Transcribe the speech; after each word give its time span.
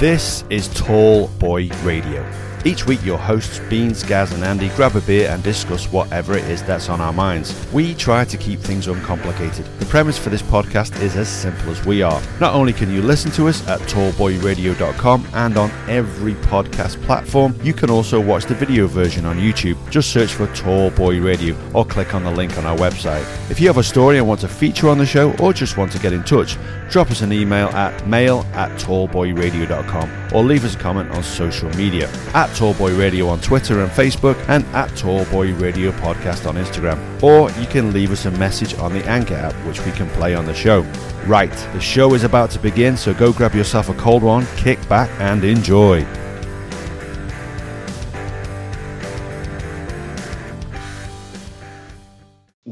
This 0.00 0.44
is 0.48 0.68
Tall 0.68 1.28
Boy 1.38 1.68
Radio. 1.82 2.24
Each 2.62 2.86
week, 2.86 3.02
your 3.04 3.16
hosts, 3.16 3.58
Beans, 3.70 4.02
Gaz, 4.02 4.32
and 4.32 4.44
Andy, 4.44 4.68
grab 4.76 4.94
a 4.94 5.00
beer 5.00 5.30
and 5.30 5.42
discuss 5.42 5.90
whatever 5.90 6.36
it 6.36 6.44
is 6.44 6.62
that's 6.62 6.90
on 6.90 7.00
our 7.00 7.12
minds. 7.12 7.54
We 7.72 7.94
try 7.94 8.24
to 8.26 8.36
keep 8.36 8.60
things 8.60 8.86
uncomplicated. 8.86 9.64
The 9.78 9.86
premise 9.86 10.18
for 10.18 10.28
this 10.28 10.42
podcast 10.42 11.00
is 11.00 11.16
as 11.16 11.28
simple 11.28 11.70
as 11.70 11.86
we 11.86 12.02
are. 12.02 12.20
Not 12.38 12.54
only 12.54 12.74
can 12.74 12.92
you 12.92 13.00
listen 13.00 13.30
to 13.32 13.48
us 13.48 13.66
at 13.66 13.80
tallboyradio.com 13.80 15.26
and 15.32 15.56
on 15.56 15.70
every 15.88 16.34
podcast 16.34 17.00
platform, 17.04 17.54
you 17.62 17.72
can 17.72 17.88
also 17.88 18.20
watch 18.20 18.44
the 18.44 18.54
video 18.54 18.86
version 18.86 19.24
on 19.24 19.38
YouTube. 19.38 19.78
Just 19.90 20.12
search 20.12 20.34
for 20.34 20.46
Tall 20.48 20.90
Boy 20.90 21.18
Radio 21.18 21.56
or 21.72 21.86
click 21.86 22.14
on 22.14 22.24
the 22.24 22.30
link 22.30 22.58
on 22.58 22.66
our 22.66 22.76
website. 22.76 23.24
If 23.50 23.58
you 23.58 23.68
have 23.68 23.78
a 23.78 23.82
story 23.82 24.18
and 24.18 24.28
want 24.28 24.40
to 24.40 24.48
feature 24.48 24.90
on 24.90 24.98
the 24.98 25.06
show 25.06 25.34
or 25.38 25.54
just 25.54 25.78
want 25.78 25.92
to 25.92 25.98
get 25.98 26.12
in 26.12 26.24
touch, 26.24 26.58
drop 26.90 27.10
us 27.10 27.22
an 27.22 27.32
email 27.32 27.68
at 27.68 28.06
mail 28.06 28.40
at 28.52 28.70
tallboyradio.com 28.78 30.34
or 30.34 30.44
leave 30.44 30.64
us 30.64 30.74
a 30.74 30.78
comment 30.78 31.10
on 31.12 31.22
social 31.22 31.70
media 31.70 32.08
at 32.34 32.49
Tallboy 32.50 32.98
Radio 32.98 33.26
on 33.28 33.40
Twitter 33.40 33.80
and 33.80 33.90
Facebook 33.90 34.36
and 34.48 34.64
at 34.74 34.90
Tallboy 34.90 35.60
Radio 35.60 35.90
Podcast 35.92 36.48
on 36.48 36.56
Instagram. 36.56 37.22
Or 37.22 37.50
you 37.60 37.66
can 37.66 37.92
leave 37.92 38.10
us 38.10 38.26
a 38.26 38.30
message 38.32 38.74
on 38.74 38.92
the 38.92 39.04
Anchor 39.06 39.34
app, 39.34 39.54
which 39.66 39.84
we 39.84 39.92
can 39.92 40.08
play 40.10 40.34
on 40.34 40.46
the 40.46 40.54
show. 40.54 40.82
Right, 41.26 41.52
the 41.72 41.80
show 41.80 42.14
is 42.14 42.24
about 42.24 42.50
to 42.52 42.58
begin, 42.58 42.96
so 42.96 43.14
go 43.14 43.32
grab 43.32 43.54
yourself 43.54 43.88
a 43.88 43.94
cold 43.94 44.22
one, 44.22 44.46
kick 44.56 44.86
back, 44.88 45.10
and 45.20 45.44
enjoy. 45.44 46.06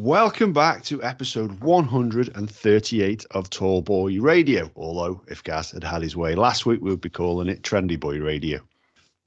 Welcome 0.09 0.55
back 0.55 0.85
to 0.85 1.03
episode 1.03 1.61
138 1.61 3.27
of 3.33 3.51
Tall 3.51 3.83
Boy 3.83 4.19
Radio. 4.21 4.71
Although, 4.75 5.21
if 5.29 5.45
Gaz 5.45 5.73
had 5.73 5.85
had 5.85 6.01
his 6.01 6.17
way 6.17 6.35
last 6.35 6.65
week, 6.65 6.81
we 6.81 6.89
would 6.89 7.03
be 7.03 7.11
calling 7.11 7.49
it 7.49 7.63
Trendy 7.63 8.01
Boy 8.01 8.19
Radio. 8.19 8.61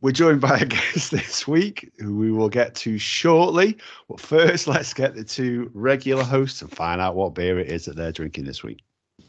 We're 0.01 0.11
joined 0.11 0.41
by 0.41 0.57
a 0.57 0.65
guest 0.65 1.11
this 1.11 1.47
week 1.47 1.91
who 1.99 2.17
we 2.17 2.31
will 2.31 2.49
get 2.49 2.73
to 2.75 2.97
shortly. 2.97 3.77
But 4.09 4.19
first, 4.19 4.67
let's 4.67 4.93
get 4.93 5.15
the 5.15 5.23
two 5.23 5.69
regular 5.73 6.23
hosts 6.23 6.61
and 6.61 6.71
find 6.71 6.99
out 6.99 7.15
what 7.15 7.35
beer 7.35 7.59
it 7.59 7.67
is 7.67 7.85
that 7.85 7.95
they're 7.95 8.11
drinking 8.11 8.45
this 8.45 8.63
week. 8.63 8.83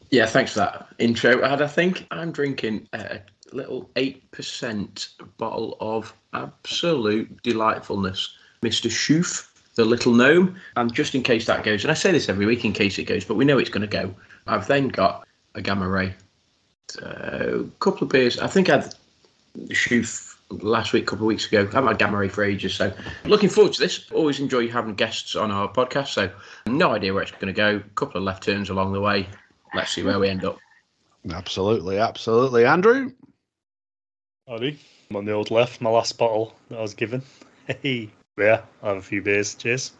Yeah, 0.09 0.25
thanks 0.25 0.53
for 0.53 0.59
that 0.59 0.87
intro, 0.99 1.43
Ad. 1.43 1.61
I 1.61 1.67
think 1.67 2.05
I'm 2.11 2.31
drinking 2.31 2.87
a 2.93 3.19
little 3.51 3.89
8% 3.95 5.09
bottle 5.37 5.77
of 5.79 6.13
absolute 6.33 7.41
delightfulness. 7.43 8.35
Mr. 8.63 8.89
Chouffe, 8.89 9.47
the 9.75 9.85
little 9.85 10.13
gnome. 10.13 10.55
And 10.75 10.93
just 10.93 11.13
in 11.13 11.21
case 11.23 11.45
that 11.45 11.63
goes, 11.63 11.83
and 11.83 11.91
I 11.91 11.95
say 11.95 12.11
this 12.11 12.29
every 12.29 12.45
week 12.45 12.65
in 12.65 12.73
case 12.73 12.97
it 12.97 13.05
goes, 13.05 13.25
but 13.25 13.35
we 13.35 13.45
know 13.45 13.59
it's 13.59 13.69
going 13.69 13.81
to 13.81 13.87
go. 13.87 14.13
I've 14.47 14.67
then 14.67 14.87
got 14.87 15.27
a 15.55 15.61
Gamma 15.61 15.87
Ray. 15.87 16.13
A 17.01 17.63
couple 17.79 18.05
of 18.05 18.09
beers. 18.09 18.39
I 18.39 18.47
think 18.47 18.69
I 18.69 18.77
had 18.77 18.95
Chouffe 19.69 20.32
last 20.61 20.93
week, 20.93 21.03
a 21.03 21.05
couple 21.05 21.25
of 21.25 21.27
weeks 21.27 21.47
ago. 21.47 21.61
I 21.61 21.73
haven't 21.73 21.87
had 21.87 21.99
Gamma 21.99 22.17
Ray 22.17 22.27
for 22.27 22.43
ages, 22.43 22.73
so 22.73 22.93
looking 23.25 23.49
forward 23.49 23.73
to 23.73 23.79
this. 23.79 24.09
Always 24.11 24.39
enjoy 24.39 24.67
having 24.67 24.95
guests 24.95 25.35
on 25.35 25.51
our 25.51 25.71
podcast, 25.71 26.09
so 26.09 26.31
no 26.67 26.91
idea 26.91 27.13
where 27.13 27.23
it's 27.23 27.31
going 27.31 27.47
to 27.47 27.53
go. 27.53 27.77
A 27.77 27.89
couple 27.95 28.17
of 28.17 28.23
left 28.23 28.43
turns 28.43 28.69
along 28.69 28.93
the 28.93 29.01
way. 29.01 29.27
Let's 29.73 29.91
see 29.91 30.03
where 30.03 30.19
we 30.19 30.29
end 30.29 30.45
up. 30.45 30.57
Absolutely, 31.31 31.97
absolutely. 31.99 32.65
Andrew? 32.65 33.11
Howdy. 34.47 34.77
I'm 35.09 35.15
on 35.15 35.25
the 35.25 35.31
old 35.31 35.51
left, 35.51 35.79
my 35.81 35.89
last 35.89 36.17
bottle 36.17 36.55
that 36.69 36.79
I 36.79 36.81
was 36.81 36.93
given. 36.93 37.21
Hey. 37.81 38.09
Yeah, 38.37 38.63
I 38.81 38.89
have 38.89 38.97
a 38.97 39.01
few 39.01 39.21
beers. 39.21 39.55
Cheers. 39.55 39.93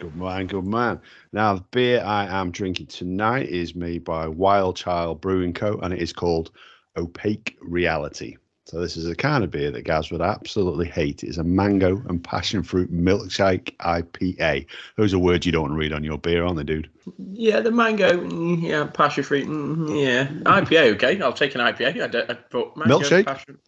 Good 0.00 0.16
man, 0.16 0.48
good 0.48 0.64
man. 0.64 1.00
Now, 1.32 1.54
the 1.54 1.64
beer 1.70 2.02
I 2.02 2.24
am 2.24 2.50
drinking 2.50 2.86
tonight 2.86 3.48
is 3.48 3.76
made 3.76 4.02
by 4.02 4.26
Wild 4.26 4.74
Child 4.74 5.20
Brewing 5.20 5.52
Co. 5.52 5.78
and 5.78 5.94
it 5.94 6.00
is 6.00 6.12
called 6.12 6.50
Opaque 6.96 7.56
Reality. 7.60 8.36
So, 8.70 8.78
this 8.78 8.96
is 8.96 9.08
a 9.08 9.16
kind 9.16 9.42
of 9.42 9.50
beer 9.50 9.72
that 9.72 9.82
Gaz 9.82 10.12
would 10.12 10.20
absolutely 10.20 10.86
hate. 10.86 11.24
It's 11.24 11.38
a 11.38 11.42
mango 11.42 12.00
and 12.08 12.22
passion 12.22 12.62
fruit 12.62 12.94
milkshake 12.94 13.76
IPA. 13.78 14.64
Those 14.96 15.12
are 15.12 15.18
words 15.18 15.44
you 15.44 15.50
don't 15.50 15.62
want 15.62 15.72
to 15.72 15.76
read 15.76 15.92
on 15.92 16.04
your 16.04 16.18
beer, 16.18 16.44
aren't 16.44 16.56
they, 16.56 16.62
dude? 16.62 16.88
Yeah, 17.32 17.58
the 17.58 17.72
mango, 17.72 18.12
mm, 18.12 18.62
yeah, 18.62 18.84
passion 18.84 19.24
fruit, 19.24 19.48
mm, 19.48 20.00
yeah. 20.00 20.28
IPA, 20.44 20.94
okay. 20.94 21.20
I'll 21.20 21.32
take 21.32 21.56
an 21.56 21.62
IPA. 21.62 22.00
I 22.00 22.06
don't, 22.06 22.30
I, 22.30 22.38
but 22.48 22.76
mango, 22.76 23.00
Milkshake? 23.00 23.26
Passion, 23.26 23.58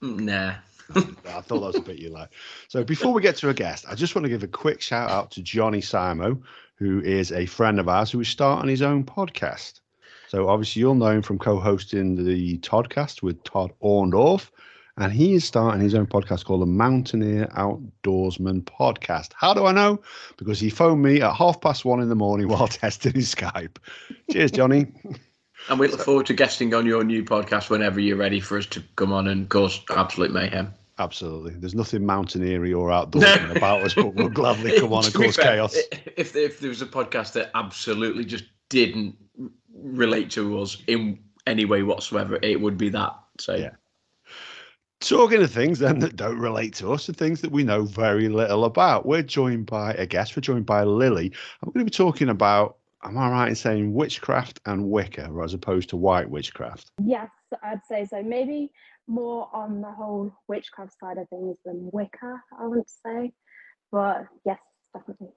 mm, 0.00 0.20
nah. 0.20 0.54
I 0.94 1.40
thought 1.40 1.58
that 1.58 1.66
was 1.66 1.76
a 1.76 1.80
bit 1.80 1.98
you 1.98 2.10
like. 2.10 2.30
So 2.68 2.84
before 2.84 3.12
we 3.12 3.20
get 3.20 3.34
to 3.38 3.48
a 3.48 3.54
guest, 3.54 3.84
I 3.88 3.96
just 3.96 4.14
want 4.14 4.26
to 4.26 4.28
give 4.28 4.44
a 4.44 4.48
quick 4.48 4.80
shout 4.80 5.10
out 5.10 5.32
to 5.32 5.42
Johnny 5.42 5.80
Simo, 5.80 6.40
who 6.76 7.00
is 7.00 7.32
a 7.32 7.46
friend 7.46 7.80
of 7.80 7.88
ours 7.88 8.12
who 8.12 8.20
is 8.20 8.28
starting 8.28 8.70
his 8.70 8.82
own 8.82 9.02
podcast. 9.02 9.80
So 10.32 10.48
obviously 10.48 10.80
you'll 10.80 10.94
know 10.94 11.10
him 11.10 11.20
from 11.20 11.38
co-hosting 11.38 12.24
the 12.24 12.56
Toddcast 12.60 13.20
with 13.20 13.44
Todd 13.44 13.70
Orndorff, 13.82 14.48
and 14.96 15.12
he 15.12 15.34
is 15.34 15.44
starting 15.44 15.82
his 15.82 15.94
own 15.94 16.06
podcast 16.06 16.46
called 16.46 16.62
the 16.62 16.66
Mountaineer 16.66 17.48
Outdoorsman 17.48 18.62
Podcast. 18.62 19.32
How 19.34 19.52
do 19.52 19.66
I 19.66 19.72
know? 19.72 20.00
Because 20.38 20.58
he 20.58 20.70
phoned 20.70 21.02
me 21.02 21.20
at 21.20 21.34
half 21.34 21.60
past 21.60 21.84
one 21.84 22.00
in 22.00 22.08
the 22.08 22.14
morning 22.14 22.48
while 22.48 22.66
testing 22.66 23.12
his 23.12 23.34
Skype. 23.34 23.76
Cheers, 24.30 24.52
Johnny. 24.52 24.86
And 25.68 25.78
we 25.78 25.88
look 25.88 26.00
forward 26.00 26.24
to 26.24 26.32
guesting 26.32 26.72
on 26.72 26.86
your 26.86 27.04
new 27.04 27.22
podcast 27.22 27.68
whenever 27.68 28.00
you're 28.00 28.16
ready 28.16 28.40
for 28.40 28.56
us 28.56 28.64
to 28.68 28.82
come 28.96 29.12
on 29.12 29.28
and 29.28 29.50
cause 29.50 29.82
absolute 29.94 30.32
mayhem. 30.32 30.72
Absolutely. 30.98 31.56
There's 31.56 31.74
nothing 31.74 32.06
mountaineery 32.06 32.72
or 32.72 32.88
outdoorsman 32.88 33.54
about 33.56 33.82
us, 33.82 33.92
but 33.92 34.14
we'll 34.14 34.30
gladly 34.30 34.80
come 34.80 34.94
on 34.94 35.04
and 35.04 35.12
cause 35.12 35.36
fair, 35.36 35.56
chaos. 35.56 35.76
If, 36.16 36.34
if 36.34 36.58
there 36.58 36.70
was 36.70 36.80
a 36.80 36.86
podcast 36.86 37.34
that 37.34 37.50
absolutely 37.54 38.24
just 38.24 38.44
didn't 38.70 39.16
relate 39.74 40.30
to 40.32 40.60
us 40.60 40.82
in 40.86 41.18
any 41.46 41.64
way 41.64 41.82
whatsoever, 41.82 42.38
it 42.42 42.60
would 42.60 42.78
be 42.78 42.88
that. 42.90 43.14
So 43.38 43.54
Yeah. 43.54 43.70
Talking 45.00 45.42
of 45.42 45.50
things 45.50 45.80
then 45.80 45.98
that 45.98 46.14
don't 46.14 46.38
relate 46.38 46.74
to 46.76 46.92
us 46.92 47.08
and 47.08 47.16
things 47.16 47.40
that 47.40 47.50
we 47.50 47.64
know 47.64 47.82
very 47.82 48.28
little 48.28 48.64
about. 48.64 49.04
We're 49.04 49.22
joined 49.22 49.66
by 49.66 49.94
a 49.94 50.06
guest. 50.06 50.36
We're 50.36 50.42
joined 50.42 50.66
by 50.66 50.84
Lily. 50.84 51.26
And 51.26 51.34
we're 51.66 51.72
going 51.72 51.86
to 51.86 51.90
be 51.90 51.96
talking 51.96 52.28
about, 52.28 52.76
am 53.02 53.18
I 53.18 53.28
right 53.28 53.48
in 53.48 53.56
saying 53.56 53.92
witchcraft 53.92 54.60
and 54.64 54.88
Wicca 54.88 55.28
as 55.42 55.54
opposed 55.54 55.88
to 55.88 55.96
white 55.96 56.30
witchcraft? 56.30 56.92
Yes, 57.02 57.30
I'd 57.64 57.84
say 57.88 58.06
so. 58.06 58.22
Maybe 58.22 58.70
more 59.08 59.48
on 59.52 59.80
the 59.80 59.90
whole 59.90 60.32
witchcraft 60.46 60.94
side 61.00 61.18
of 61.18 61.28
things 61.30 61.56
than 61.64 61.90
Wicca, 61.92 62.40
I 62.56 62.66
wouldn't 62.66 62.88
say. 63.04 63.32
But 63.90 64.28
yes, 64.46 64.60
definitely. 64.94 65.32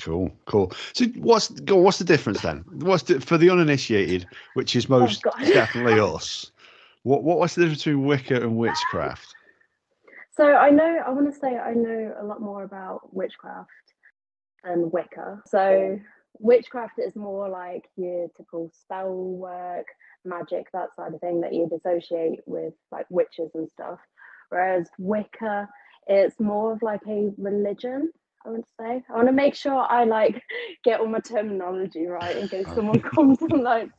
Cool, 0.00 0.30
cool. 0.46 0.72
So 0.92 1.06
what's 1.16 1.50
what's 1.68 1.98
the 1.98 2.04
difference 2.04 2.40
then? 2.42 2.64
What's 2.70 3.04
the, 3.04 3.20
for 3.20 3.36
the 3.36 3.50
uninitiated, 3.50 4.26
which 4.54 4.76
is 4.76 4.86
oh, 4.86 5.00
most 5.00 5.22
God. 5.22 5.38
definitely 5.38 5.98
us? 6.00 6.52
What 7.02 7.24
what 7.24 7.38
what's 7.38 7.54
the 7.54 7.62
difference 7.62 7.84
between 7.84 8.04
Wicca 8.04 8.36
and 8.36 8.56
witchcraft? 8.56 9.34
So 10.30 10.54
I 10.54 10.70
know, 10.70 11.02
I 11.04 11.10
want 11.10 11.32
to 11.32 11.38
say 11.38 11.58
I 11.58 11.74
know 11.74 12.14
a 12.20 12.24
lot 12.24 12.40
more 12.40 12.62
about 12.62 13.12
witchcraft 13.12 13.70
than 14.62 14.90
Wicca. 14.90 15.42
So 15.46 15.98
witchcraft 16.38 16.98
is 16.98 17.16
more 17.16 17.48
like 17.48 17.88
your 17.96 18.28
typical 18.28 18.70
spell 18.72 19.12
work, 19.12 19.86
magic, 20.24 20.70
that 20.72 20.94
side 20.94 21.14
of 21.14 21.20
thing 21.20 21.40
that 21.40 21.54
you'd 21.54 21.72
associate 21.72 22.40
with 22.46 22.74
like 22.92 23.06
witches 23.10 23.50
and 23.54 23.68
stuff. 23.68 23.98
Whereas 24.50 24.88
Wicca, 24.98 25.68
it's 26.06 26.38
more 26.38 26.72
of 26.72 26.82
like 26.82 27.02
a 27.08 27.30
religion. 27.36 28.12
I 28.46 28.50
would 28.50 28.64
say. 28.78 29.02
I 29.08 29.12
want 29.14 29.28
to 29.28 29.32
make 29.32 29.54
sure 29.54 29.86
I 29.88 30.04
like 30.04 30.42
get 30.84 31.00
all 31.00 31.06
my 31.06 31.20
terminology 31.20 32.06
right 32.06 32.36
in 32.36 32.48
case 32.48 32.66
someone 32.74 33.00
comes 33.14 33.40
and 33.42 33.62
like 33.62 33.90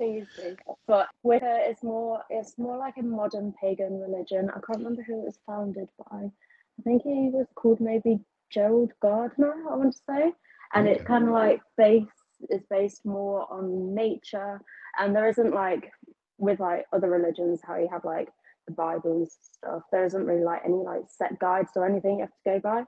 thingies 0.00 0.26
me. 0.38 0.56
But 0.86 1.08
Wicca 1.22 1.66
is 1.68 1.82
more 1.82 2.22
it's 2.30 2.58
more 2.58 2.76
like 2.76 2.94
a 2.98 3.02
modern 3.02 3.54
pagan 3.60 4.00
religion. 4.00 4.50
I 4.50 4.60
can't 4.60 4.78
remember 4.78 5.02
who 5.02 5.20
it 5.20 5.24
was 5.26 5.38
founded 5.46 5.88
by. 6.10 6.18
I 6.26 6.82
think 6.84 7.02
he 7.02 7.30
was 7.32 7.46
called 7.54 7.80
maybe 7.80 8.20
Gerald 8.50 8.92
Gardner, 9.00 9.54
I 9.70 9.76
want 9.76 9.92
to 9.92 10.00
say. 10.08 10.32
And 10.74 10.88
it's 10.88 11.04
kind 11.04 11.24
of 11.24 11.30
like 11.30 11.60
based 11.76 12.08
is 12.50 12.62
based 12.70 13.04
more 13.04 13.46
on 13.52 13.94
nature 13.94 14.60
and 14.98 15.14
there 15.14 15.28
isn't 15.28 15.54
like 15.54 15.92
with 16.38 16.58
like 16.58 16.86
other 16.92 17.08
religions 17.08 17.60
how 17.64 17.76
you 17.76 17.88
have 17.88 18.04
like 18.04 18.28
the 18.66 18.72
Bible 18.72 19.12
and 19.12 19.28
stuff. 19.28 19.82
There 19.90 20.04
isn't 20.04 20.26
really 20.26 20.44
like 20.44 20.62
any 20.64 20.74
like 20.74 21.02
set 21.08 21.38
guides 21.38 21.70
or 21.76 21.86
anything 21.86 22.18
you 22.18 22.20
have 22.22 22.30
to 22.30 22.36
go 22.44 22.60
by. 22.60 22.84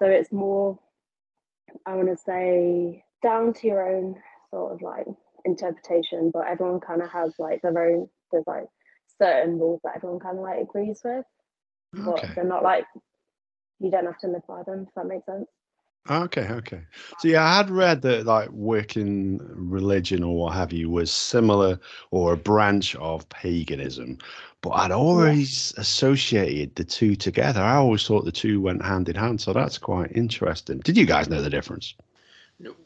So 0.00 0.06
it's 0.06 0.32
more 0.32 0.78
I 1.86 1.94
want 1.94 2.08
to 2.08 2.16
say 2.16 3.04
down 3.22 3.52
to 3.54 3.66
your 3.66 3.86
own 3.96 4.16
sort 4.50 4.72
of 4.72 4.82
like 4.82 5.06
interpretation, 5.44 6.30
but 6.32 6.46
everyone 6.46 6.80
kind 6.80 7.02
of 7.02 7.10
has 7.10 7.34
like 7.38 7.62
their 7.62 7.76
own. 7.78 8.08
There's 8.32 8.44
like 8.46 8.66
certain 9.20 9.58
rules 9.58 9.80
that 9.84 9.96
everyone 9.96 10.20
kind 10.20 10.38
of 10.38 10.44
like 10.44 10.60
agrees 10.60 11.00
with, 11.04 11.24
but 11.92 12.24
they're 12.34 12.44
not 12.44 12.62
like 12.62 12.86
you 13.80 13.90
don't 13.90 14.06
have 14.06 14.18
to 14.18 14.28
live 14.28 14.46
by 14.48 14.62
them. 14.62 14.86
If 14.88 14.94
that 14.94 15.06
makes 15.06 15.26
sense. 15.26 15.46
Okay, 16.10 16.46
okay. 16.50 16.82
So 17.18 17.28
yeah, 17.28 17.44
I 17.44 17.56
had 17.56 17.70
read 17.70 18.02
that 18.02 18.26
like 18.26 18.50
Wiccan 18.50 19.38
religion 19.54 20.22
or 20.22 20.36
what 20.36 20.54
have 20.54 20.70
you 20.70 20.90
was 20.90 21.10
similar 21.10 21.80
or 22.10 22.34
a 22.34 22.36
branch 22.36 22.94
of 22.96 23.26
paganism, 23.30 24.18
but 24.60 24.70
I'd 24.70 24.90
always 24.90 25.72
associated 25.78 26.74
the 26.74 26.84
two 26.84 27.16
together. 27.16 27.62
I 27.62 27.76
always 27.76 28.06
thought 28.06 28.26
the 28.26 28.32
two 28.32 28.60
went 28.60 28.84
hand 28.84 29.08
in 29.08 29.16
hand, 29.16 29.40
so 29.40 29.54
that's 29.54 29.78
quite 29.78 30.12
interesting. 30.14 30.80
Did 30.80 30.98
you 30.98 31.06
guys 31.06 31.30
know 31.30 31.40
the 31.40 31.48
difference? 31.48 31.94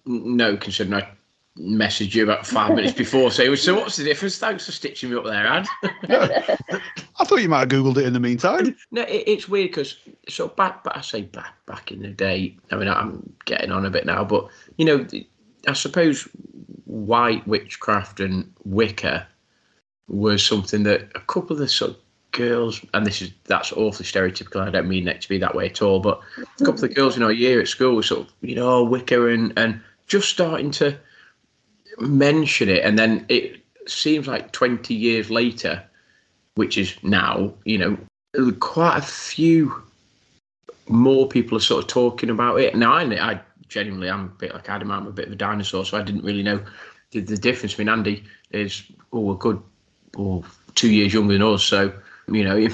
no, 0.07 0.57
considering 0.57 1.03
I 1.03 1.09
messaged 1.59 2.15
you 2.15 2.23
about 2.23 2.47
five 2.47 2.75
minutes 2.75 2.93
before 2.93 3.31
saying, 3.31 3.57
"So 3.57 3.75
what's 3.75 3.97
the 3.97 4.05
difference?" 4.05 4.39
Thanks 4.39 4.67
for 4.67 4.73
stitching 4.73 5.11
me 5.11 5.17
up 5.17 5.25
there, 5.25 5.47
Ad. 5.47 5.67
I 7.21 7.25
thought 7.25 7.43
you 7.43 7.49
might 7.49 7.61
have 7.61 7.69
googled 7.69 7.97
it 7.97 8.07
in 8.07 8.13
the 8.13 8.21
meantime. 8.21 8.77
no, 8.91 9.03
it, 9.03 9.25
it's 9.27 9.49
weird 9.49 9.71
because 9.71 9.97
so 10.29 10.49
back, 10.49 10.85
but 10.85 10.97
I 10.97 11.01
say 11.01 11.23
back 11.23 11.55
back 11.67 11.91
in 11.91 12.03
the 12.03 12.09
day. 12.09 12.57
I 12.71 12.77
mean, 12.77 12.89
I'm 12.89 13.33
getting 13.45 13.73
on 13.73 13.87
a 13.87 13.91
bit 13.91 14.07
now, 14.07 14.25
but 14.25 14.49
you 14.77 14.85
know, 14.85 15.07
I 15.67 15.73
suppose 15.73 16.29
white 16.85 17.47
witchcraft 17.47 18.21
and 18.21 18.51
Wicca 18.65 19.27
was 20.09 20.45
something 20.45 20.85
that 20.85 21.11
a 21.15 21.21
couple 21.21 21.53
of 21.53 21.59
the 21.59 21.69
sort 21.69 21.93
of 21.93 21.97
girls, 22.33 22.85
and 22.95 23.07
this 23.07 23.21
is 23.21 23.31
that's 23.45 23.73
awfully 23.73 24.07
stereotypical. 24.07 24.61
I 24.61 24.71
don't 24.71 24.89
mean 24.89 25.09
it 25.09 25.21
to 25.23 25.29
be 25.29 25.39
that 25.39 25.55
way 25.55 25.67
at 25.67 25.83
all, 25.83 26.01
but 26.01 26.21
a 26.39 26.65
couple 26.65 26.85
of 26.85 26.95
girls 26.95 27.17
in 27.17 27.23
our 27.23 27.33
year 27.33 27.61
at 27.61 27.69
school 27.69 27.97
were 27.97 28.03
sort 28.03 28.27
of, 28.27 28.33
you 28.41 28.55
know, 28.55 28.83
Wicca 28.85 29.27
and 29.27 29.53
and 29.57 29.81
just 30.07 30.29
starting 30.31 30.71
to 30.73 30.99
mention 32.01 32.69
it, 32.69 32.85
and 32.85 32.99
then 32.99 33.25
it 33.29 33.61
seems 33.87 34.27
like 34.27 34.53
20 34.53 34.95
years 34.95 35.31
later, 35.31 35.83
which 36.55 36.77
is 36.79 36.97
now, 37.03 37.55
you 37.65 37.79
know, 37.79 38.53
quite 38.61 38.99
a 38.99 39.03
few 39.03 39.83
more 40.89 41.29
people 41.29 41.57
are 41.57 41.61
sort 41.61 41.85
of 41.85 41.89
talking 41.89 42.31
about 42.31 42.61
it. 42.61 42.75
Now, 42.75 42.95
I, 42.95 43.33
I 43.33 43.41
genuinely 43.69 44.09
am 44.09 44.25
a 44.25 44.39
bit 44.39 44.55
like 44.55 44.69
Adam, 44.69 44.91
I'm 44.91 45.07
a 45.07 45.13
bit 45.13 45.27
of 45.27 45.33
a 45.33 45.37
dinosaur, 45.37 45.85
so 45.85 45.99
I 45.99 46.03
didn't 46.03 46.25
really 46.25 46.43
know 46.43 46.61
the, 47.11 47.21
the 47.21 47.37
difference. 47.37 47.75
I 47.75 47.79
mean, 47.79 47.89
Andy 47.89 48.25
is 48.51 48.83
oh, 49.13 49.33
a 49.33 49.37
good 49.37 49.63
or 50.17 50.43
oh, 50.45 50.51
two 50.75 50.91
years 50.91 51.13
younger 51.13 51.35
than 51.35 51.43
us, 51.43 51.63
so 51.63 51.93
you 52.31 52.45
know, 52.45 52.57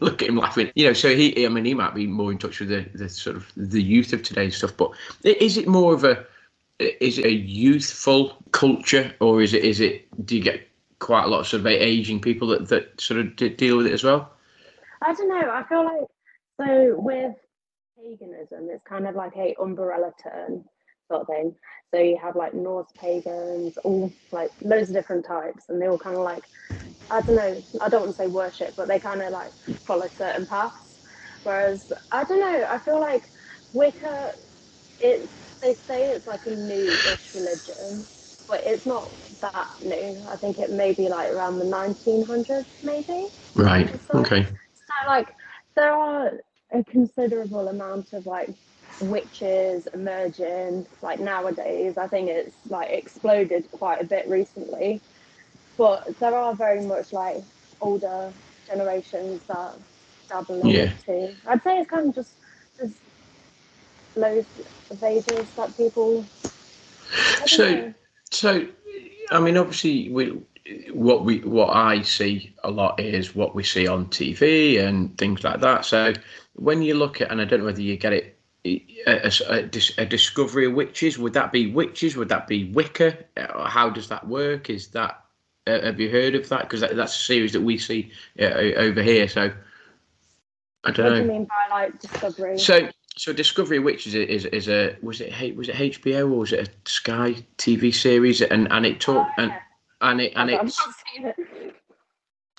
look 0.00 0.22
at 0.22 0.28
him 0.28 0.36
laughing. 0.36 0.70
You 0.74 0.86
know, 0.86 0.92
so 0.92 1.14
he, 1.14 1.44
I 1.44 1.48
mean, 1.48 1.64
he 1.64 1.74
might 1.74 1.94
be 1.94 2.06
more 2.06 2.32
in 2.32 2.38
touch 2.38 2.60
with 2.60 2.70
the, 2.70 2.86
the 2.94 3.08
sort 3.08 3.36
of 3.36 3.50
the 3.56 3.82
youth 3.82 4.12
of 4.12 4.22
today's 4.22 4.56
stuff. 4.56 4.76
But 4.76 4.92
is 5.22 5.56
it 5.56 5.68
more 5.68 5.92
of 5.92 6.04
a 6.04 6.24
is 6.80 7.18
it 7.18 7.26
a 7.26 7.32
youthful 7.32 8.36
culture, 8.52 9.14
or 9.20 9.42
is 9.42 9.54
it 9.54 9.64
is 9.64 9.80
it 9.80 10.08
do 10.26 10.36
you 10.36 10.42
get 10.42 10.66
quite 10.98 11.24
a 11.24 11.28
lot 11.28 11.40
of 11.40 11.46
sort 11.46 11.60
of 11.60 11.66
aging 11.66 12.20
people 12.20 12.48
that 12.48 12.68
that 12.68 13.00
sort 13.00 13.20
of 13.20 13.36
deal 13.56 13.76
with 13.76 13.86
it 13.86 13.92
as 13.92 14.04
well? 14.04 14.32
I 15.02 15.14
don't 15.14 15.28
know. 15.28 15.50
I 15.50 15.62
feel 15.64 15.84
like 15.84 16.08
so 16.60 17.00
with 17.00 17.34
paganism, 17.96 18.68
it's 18.70 18.84
kind 18.84 19.06
of 19.06 19.14
like 19.14 19.36
a 19.36 19.54
umbrella 19.60 20.12
term 20.22 20.64
sort 21.08 21.22
of 21.22 21.26
thing. 21.26 21.54
So 21.92 22.00
you 22.00 22.18
have 22.18 22.36
like 22.36 22.54
Norse 22.54 22.90
pagans, 22.98 23.76
all 23.78 24.12
like 24.30 24.50
loads 24.62 24.90
of 24.90 24.94
different 24.94 25.24
types, 25.24 25.64
and 25.68 25.80
they 25.80 25.88
all 25.88 25.98
kind 25.98 26.16
of 26.16 26.22
like 26.22 26.44
I 27.10 27.20
don't 27.22 27.36
know. 27.36 27.62
I 27.80 27.88
don't 27.88 28.02
want 28.02 28.12
to 28.12 28.22
say 28.22 28.26
worship, 28.26 28.74
but 28.76 28.88
they 28.88 29.00
kind 29.00 29.20
of 29.22 29.32
like 29.32 29.52
follow 29.84 30.08
certain 30.16 30.46
paths. 30.46 31.00
Whereas 31.42 31.92
I 32.12 32.24
don't 32.24 32.40
know. 32.40 32.66
I 32.68 32.78
feel 32.78 33.00
like 33.00 33.24
Wicca, 33.72 34.34
it's 35.00 35.28
they 35.62 35.74
say 35.74 36.10
it's 36.10 36.26
like 36.26 36.46
a 36.46 36.50
new-ish 36.56 37.30
religion, 37.34 38.06
but 38.48 38.62
it's 38.64 38.86
not 38.86 39.12
that 39.42 39.68
new. 39.82 40.24
I 40.28 40.36
think 40.36 40.58
it 40.58 40.70
may 40.70 40.92
be 40.92 41.08
like 41.08 41.30
around 41.30 41.58
the 41.58 41.64
1900s, 41.64 42.64
maybe. 42.82 43.28
Right. 43.54 43.90
Okay. 44.14 44.44
So 44.44 45.06
like 45.08 45.28
there 45.76 45.92
are 45.92 46.32
a 46.72 46.84
considerable 46.84 47.68
amount 47.68 48.12
of 48.12 48.26
like 48.26 48.50
witches 49.00 49.88
emerging 49.94 50.86
like 51.02 51.18
nowadays 51.20 51.96
i 51.96 52.06
think 52.06 52.28
it's 52.28 52.54
like 52.68 52.90
exploded 52.90 53.66
quite 53.72 54.00
a 54.00 54.04
bit 54.04 54.28
recently 54.28 55.02
but 55.78 56.04
there 56.20 56.36
are 56.36 56.54
very 56.54 56.82
much 56.82 57.12
like 57.12 57.42
older 57.80 58.34
generations 58.66 59.42
that 59.48 59.74
dabble 60.28 60.60
in 60.62 60.68
Yeah. 60.68 60.82
it 60.82 61.02
too 61.04 61.36
i'd 61.48 61.62
say 61.62 61.78
it's 61.78 61.90
kind 61.90 62.08
of 62.10 62.14
just 62.14 62.36
there's 62.78 63.00
loads 64.16 64.46
of 64.90 65.02
ages 65.02 65.46
that 65.56 65.76
people 65.76 66.24
So- 67.46 67.74
know. 67.74 67.94
So, 68.32 68.66
I 69.32 69.40
mean, 69.40 69.56
obviously, 69.56 70.08
we 70.10 70.40
what 70.92 71.24
we 71.24 71.40
what 71.40 71.74
I 71.74 72.02
see 72.02 72.54
a 72.62 72.70
lot 72.70 73.00
is 73.00 73.34
what 73.34 73.56
we 73.56 73.64
see 73.64 73.88
on 73.88 74.06
TV 74.06 74.78
and 74.78 75.16
things 75.18 75.42
like 75.42 75.60
that. 75.60 75.84
So, 75.84 76.12
when 76.54 76.82
you 76.82 76.94
look 76.94 77.20
at, 77.20 77.30
and 77.32 77.40
I 77.40 77.44
don't 77.44 77.60
know 77.60 77.66
whether 77.66 77.82
you 77.82 77.96
get 77.96 78.12
it, 78.12 78.38
a, 78.64 79.32
a, 79.48 79.70
a 79.98 80.06
discovery 80.06 80.66
of 80.66 80.74
witches. 80.74 81.18
Would 81.18 81.32
that 81.32 81.52
be 81.52 81.72
witches? 81.72 82.16
Would 82.16 82.28
that 82.28 82.46
be 82.46 82.70
Wicca? 82.72 83.16
How 83.36 83.90
does 83.90 84.08
that 84.08 84.26
work? 84.28 84.70
Is 84.70 84.88
that 84.88 85.24
uh, 85.66 85.80
have 85.82 86.00
you 86.00 86.10
heard 86.10 86.34
of 86.34 86.48
that? 86.50 86.62
Because 86.62 86.80
that, 86.80 86.96
that's 86.96 87.16
a 87.16 87.18
series 87.24 87.52
that 87.52 87.62
we 87.62 87.78
see 87.78 88.12
uh, 88.38 88.44
over 88.44 89.02
here. 89.02 89.28
So, 89.28 89.52
I 90.84 90.90
don't 90.90 91.04
what 91.06 91.10
do 91.10 91.16
don't 91.16 91.22
you 91.22 91.32
mean 91.32 91.44
by 91.44 91.68
like 91.70 92.00
discovery 92.00 92.58
So, 92.58 92.88
so 93.20 93.34
Discovery 93.34 93.78
Witches 93.80 94.14
is, 94.14 94.28
is 94.28 94.44
is 94.46 94.68
a 94.68 94.96
was 95.02 95.20
it 95.20 95.54
was 95.54 95.68
it 95.68 95.74
HBO 95.74 96.22
or 96.32 96.38
was 96.38 96.54
it 96.54 96.68
a 96.68 96.88
Sky 96.88 97.34
TV 97.58 97.94
series? 97.94 98.40
And 98.40 98.66
and 98.72 98.86
it 98.86 98.94
Oh, 98.94 99.12
talk 99.12 99.28
and 99.36 99.50
yeah. 99.50 99.58
and 100.00 100.20
it 100.22 100.32
and 100.36 100.48
it's 100.50 100.80
it. 101.14 101.74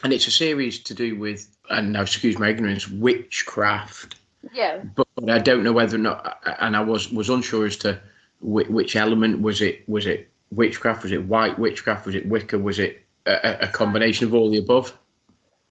and 0.04 0.14
it's 0.14 0.28
a 0.28 0.32
series 0.32 0.78
to 0.84 0.94
do 0.94 1.18
with 1.18 1.48
and 1.72 1.94
now 1.94 2.04
excuse 2.04 2.38
my 2.38 2.50
ignorance 2.50 2.88
witchcraft. 2.88 4.18
Yeah. 4.54 4.84
But, 4.96 5.08
but 5.16 5.32
i 5.32 5.40
don't 5.40 5.64
know 5.64 5.74
whether 5.74 5.96
or 5.96 6.06
not 6.10 6.40
and 6.60 6.78
i 6.78 6.82
was 6.82 7.12
was 7.12 7.30
unsure 7.30 7.66
as 7.66 7.78
to 7.78 8.00
which, 8.40 8.68
which 8.68 8.96
element. 8.96 9.42
Was 9.42 9.64
it 9.64 9.90
was 9.90 10.06
it 10.06 10.30
witchcraft? 10.52 11.02
Was 11.02 11.12
it 11.12 11.26
white 11.26 11.58
witchcraft? 11.58 12.06
Was 12.06 12.14
it 12.14 12.28
wicca 12.28 12.60
was 12.60 12.78
it 12.78 13.04
a, 13.26 13.32
a- 13.32 13.60
a 13.66 13.68
combination 13.68 14.28
of 14.28 14.36
all 14.36 14.52
the 14.52 14.60
above? 14.60 14.96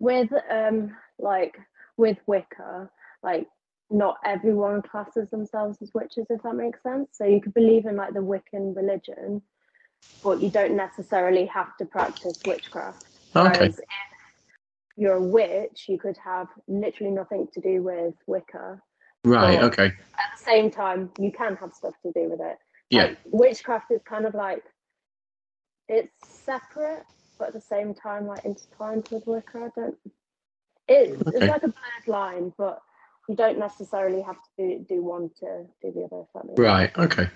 With 0.01 0.33
um 0.51 0.97
like 1.21 1.57
with 1.97 2.19
Wicca, 2.27 2.91
like 3.23 3.47
not 3.91 4.19
everyone 4.25 4.83
classes 4.83 5.31
themselves 5.31 5.79
as 5.83 5.91
witches, 5.95 6.27
if 6.31 6.43
that 6.43 6.55
makes 6.55 6.83
sense. 6.83 7.09
So 7.13 7.25
you 7.25 7.41
could 7.41 7.55
believe 7.55 7.87
in 7.87 7.97
like 7.97 8.15
the 8.15 8.21
Wiccan 8.21 8.75
religion, 8.77 9.43
but 10.23 10.41
you 10.43 10.51
don't 10.51 10.77
necessarily 10.77 11.47
have 11.47 11.77
to 11.79 11.85
practice 11.87 12.41
witchcraft. 12.47 13.05
okay 13.37 13.59
Whereas 13.59 13.79
if 13.79 13.87
you're 14.97 15.15
a 15.17 15.23
witch, 15.23 15.87
you 15.89 15.99
could 15.99 16.17
have 16.25 16.49
literally 16.69 17.13
nothing 17.13 17.49
to 17.55 17.61
do 17.61 17.83
with 17.83 18.15
Wicca. 18.27 18.81
right 19.25 19.61
Oh. 19.61 19.67
okay 19.67 19.87
At 19.87 20.39
the 20.39 20.45
same 20.45 20.71
time, 20.71 21.11
you 21.19 21.33
can 21.33 21.57
have 21.57 21.73
stuff 21.75 21.95
to 22.05 22.13
do 22.13 22.31
with 22.31 22.41
it. 22.41 22.59
yeah 22.91 23.03
Like, 23.09 23.19
witchcraft 23.25 23.91
is 23.91 24.03
kind 24.03 24.27
of 24.27 24.35
like 24.35 24.65
it's 25.89 26.13
separate, 26.45 27.05
but 27.39 27.49
at 27.49 27.55
the 27.55 27.61
same 27.61 27.95
time 27.95 28.27
like 28.27 28.45
intertwined 28.45 29.09
with 29.11 29.25
Wicca. 29.27 29.59
I 29.59 29.81
don't. 29.81 29.97
It, 30.89 31.11
Okay. 31.27 31.31
It's 31.39 31.49
like 31.49 31.63
a 31.63 31.69
blurred 31.69 32.07
line, 32.09 32.53
but 32.59 32.81
you 33.31 33.37
don't 33.37 33.59
necessarily 33.59 34.23
have 34.23 34.37
to 34.37 34.51
do, 34.59 34.87
do 34.89 35.03
one 35.03 35.31
to 35.41 35.65
do 35.83 35.93
the 35.93 36.05
other. 36.05 36.23
If 36.23 36.29
that 36.35 36.45
makes 36.47 36.59
right 36.59 36.99
okay 36.99 37.29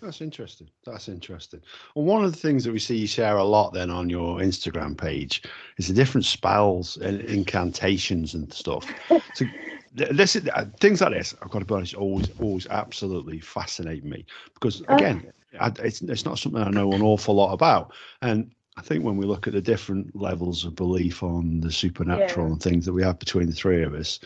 That's 0.00 0.20
interesting. 0.20 0.68
That's 0.84 1.08
interesting. 1.08 1.60
Well, 1.94 2.04
one 2.04 2.24
of 2.24 2.32
the 2.32 2.38
things 2.38 2.64
that 2.64 2.72
we 2.72 2.80
see 2.80 2.96
you 2.96 3.06
share 3.06 3.36
a 3.36 3.44
lot 3.44 3.72
then 3.72 3.90
on 3.90 4.10
your 4.10 4.38
Instagram 4.40 4.98
page 4.98 5.42
is 5.78 5.86
the 5.88 5.94
different 5.94 6.24
spells 6.24 6.96
and 6.96 7.20
incantations 7.20 8.34
and 8.34 8.52
stuff. 8.52 8.94
So 9.34 9.46
this 9.94 10.36
is 10.36 10.48
uh, 10.48 10.64
things 10.80 11.00
like 11.02 11.12
this. 11.12 11.34
I've 11.42 11.50
got 11.50 11.60
to 11.60 11.66
be 11.66 11.74
honest, 11.74 11.94
always, 11.94 12.30
always 12.40 12.66
absolutely 12.68 13.40
fascinate 13.40 14.04
me 14.04 14.26
because 14.54 14.82
Oh. 14.88 14.94
again, 14.94 15.30
I, 15.60 15.70
it's 15.80 16.00
it's 16.02 16.24
not 16.24 16.38
something 16.38 16.62
I 16.62 16.70
know 16.70 16.94
an 16.94 17.02
awful 17.02 17.34
lot 17.34 17.52
about, 17.52 17.92
and 18.22 18.50
I 18.76 18.82
think 18.82 19.04
when 19.04 19.18
we 19.18 19.26
look 19.26 19.46
at 19.46 19.52
the 19.52 19.60
different 19.60 20.16
levels 20.16 20.64
of 20.64 20.74
belief 20.74 21.22
on 21.22 21.60
the 21.60 21.70
supernatural 21.70 22.46
Yeah. 22.46 22.52
and 22.52 22.62
things 22.62 22.86
that 22.86 22.92
we 22.94 23.02
have 23.02 23.18
between 23.18 23.46
the 23.48 23.52
three 23.52 23.82
of 23.84 23.94
us. 23.94 24.18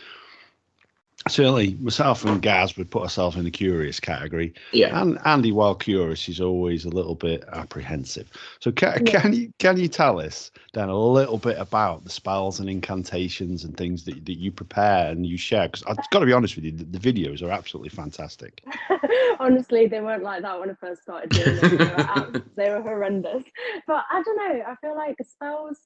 Certainly, 1.27 1.75
myself 1.79 2.25
and 2.25 2.41
Gaz 2.41 2.77
would 2.77 2.89
put 2.89 3.03
ourselves 3.03 3.35
in 3.35 3.43
the 3.43 3.51
curious 3.51 3.99
category. 3.99 4.53
yeah 4.73 4.99
And 5.01 5.17
Andy, 5.25 5.51
while 5.51 5.75
curious, 5.75 6.27
is 6.29 6.41
always 6.41 6.85
a 6.85 6.89
little 6.89 7.15
bit 7.15 7.43
apprehensive. 7.51 8.29
So 8.59 8.71
can, 8.71 9.05
Yeah. 9.05 9.21
can 9.21 9.33
you 9.33 9.53
can 9.59 9.77
you 9.77 9.87
tell 9.87 10.19
us 10.19 10.51
then 10.73 10.89
a 10.89 10.97
little 10.97 11.37
bit 11.37 11.57
about 11.57 12.03
the 12.03 12.09
spells 12.09 12.59
and 12.59 12.69
incantations 12.69 13.63
and 13.63 13.75
things 13.75 14.03
that, 14.05 14.25
that 14.25 14.37
you 14.37 14.51
prepare 14.51 15.09
and 15.11 15.25
you 15.25 15.37
share? 15.37 15.67
Because 15.67 15.83
I've 15.87 15.97
got 16.11 16.19
to 16.19 16.25
be 16.25 16.33
honest 16.33 16.55
with 16.55 16.65
you, 16.65 16.71
the, 16.71 16.83
the 16.85 16.99
videos 16.99 17.41
are 17.43 17.51
absolutely 17.51 17.89
fantastic. 17.89 18.63
Honestly, 19.39 19.87
they 19.87 20.01
weren't 20.01 20.23
like 20.23 20.41
that 20.41 20.59
when 20.59 20.69
I 20.69 20.73
first 20.73 21.03
started 21.03 21.29
doing 21.29 21.55
them. 21.57 21.77
They 21.77 21.85
were, 21.85 22.43
they 22.55 22.69
were 22.69 22.81
horrendous. 22.81 23.43
But 23.85 24.03
I 24.11 24.21
don't 24.23 24.37
know. 24.37 24.63
I 24.67 24.75
feel 24.81 24.95
like 24.95 25.15
spells, 25.23 25.77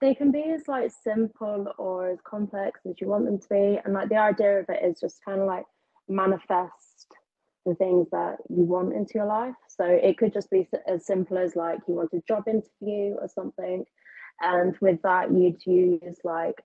they 0.00 0.14
can 0.14 0.30
be 0.30 0.44
as 0.50 0.68
like 0.68 0.90
simple 1.02 1.72
or 1.78 2.10
as 2.10 2.18
complex 2.22 2.80
as 2.88 3.00
you 3.00 3.08
want 3.08 3.24
them 3.24 3.38
to 3.38 3.48
be. 3.48 3.80
And 3.84 3.94
like 3.94 4.08
the 4.08 4.18
idea 4.18 4.60
of 4.60 4.66
it 4.68 4.84
is 4.84 5.00
just 5.00 5.24
kind 5.24 5.40
of 5.40 5.46
like 5.46 5.64
manifest 6.08 7.06
the 7.64 7.74
things 7.74 8.06
that 8.12 8.36
you 8.48 8.64
want 8.64 8.92
into 8.92 9.14
your 9.14 9.26
life. 9.26 9.54
So 9.68 9.84
it 9.84 10.18
could 10.18 10.32
just 10.32 10.50
be 10.50 10.68
as 10.86 11.06
simple 11.06 11.38
as 11.38 11.56
like 11.56 11.80
you 11.88 11.94
want 11.94 12.12
a 12.12 12.22
job 12.28 12.44
interview 12.46 13.14
or 13.14 13.28
something. 13.28 13.84
And 14.40 14.76
with 14.80 15.00
that, 15.02 15.32
you'd 15.32 15.64
use 15.66 16.18
like 16.24 16.62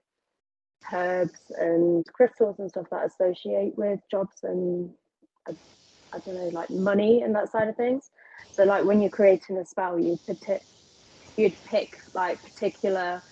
herbs 0.91 1.39
and 1.57 2.05
crystals 2.13 2.59
and 2.59 2.69
stuff 2.69 2.87
that 2.91 3.05
associate 3.05 3.77
with 3.77 3.99
jobs 4.09 4.37
and 4.43 4.89
uh, 5.49 5.53
I 6.13 6.19
don't 6.19 6.35
know, 6.35 6.49
like 6.49 6.69
money 6.69 7.21
and 7.21 7.33
that 7.35 7.51
side 7.51 7.69
of 7.69 7.77
things. 7.77 8.09
So 8.51 8.63
like 8.65 8.83
when 8.83 9.01
you're 9.01 9.09
creating 9.09 9.57
a 9.57 9.65
spell, 9.65 9.97
you 9.97 10.19
pick 10.27 10.61
you'd 11.37 11.57
pick 11.65 11.89
like 12.13 12.41
particular 12.43 13.23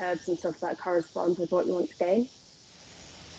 herbs 0.00 0.28
and 0.28 0.38
stuff 0.38 0.56
that 0.60 0.80
correspond 0.80 1.38
with 1.38 1.50
what 1.50 1.66
you 1.66 1.72
want 1.72 1.88
to 1.90 1.96
gain. 2.04 2.28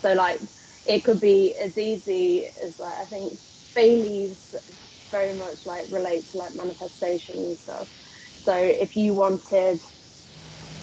So 0.02 0.12
like 0.12 0.40
it 0.86 1.04
could 1.04 1.20
be 1.20 1.54
as 1.56 1.76
easy 1.76 2.50
as 2.62 2.78
like 2.78 2.94
I 2.98 3.04
think 3.06 3.38
bay 3.74 3.96
leaves 3.96 4.54
very 5.10 5.34
much 5.34 5.58
like 5.66 5.86
relate 5.90 6.30
to 6.30 6.38
like 6.38 6.54
manifestation 6.54 7.36
and 7.36 7.58
stuff. 7.58 7.88
So 8.44 8.52
if 8.54 8.96
you 8.96 9.14
wanted, 9.14 9.80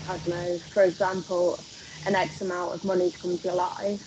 I 0.07 0.17
don't 0.17 0.27
know, 0.27 0.59
for 0.73 0.83
example, 0.83 1.63
an 2.05 2.15
X 2.15 2.41
amount 2.41 2.73
of 2.75 2.83
money 2.83 3.09
to 3.09 3.17
come 3.17 3.37
to 3.37 3.43
your 3.43 3.55
life, 3.55 4.01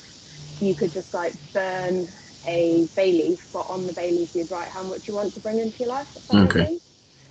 you 0.60 0.74
could 0.74 0.92
just 0.92 1.12
like 1.14 1.34
burn 1.54 2.12
a 2.46 2.88
bay 2.94 3.12
leaf, 3.12 3.40
but 3.52 3.66
on 3.68 3.86
the 3.86 3.92
bay 3.92 4.10
leaf 4.12 4.30
you'd 4.34 4.50
write 4.50 4.68
how 4.70 4.82
much 4.82 5.08
you 5.08 5.14
want 5.14 5.34
to 5.34 5.40
bring 5.40 5.58
into 5.58 5.78
your 5.80 5.88
life. 5.88 6.06
Okay. 6.30 6.78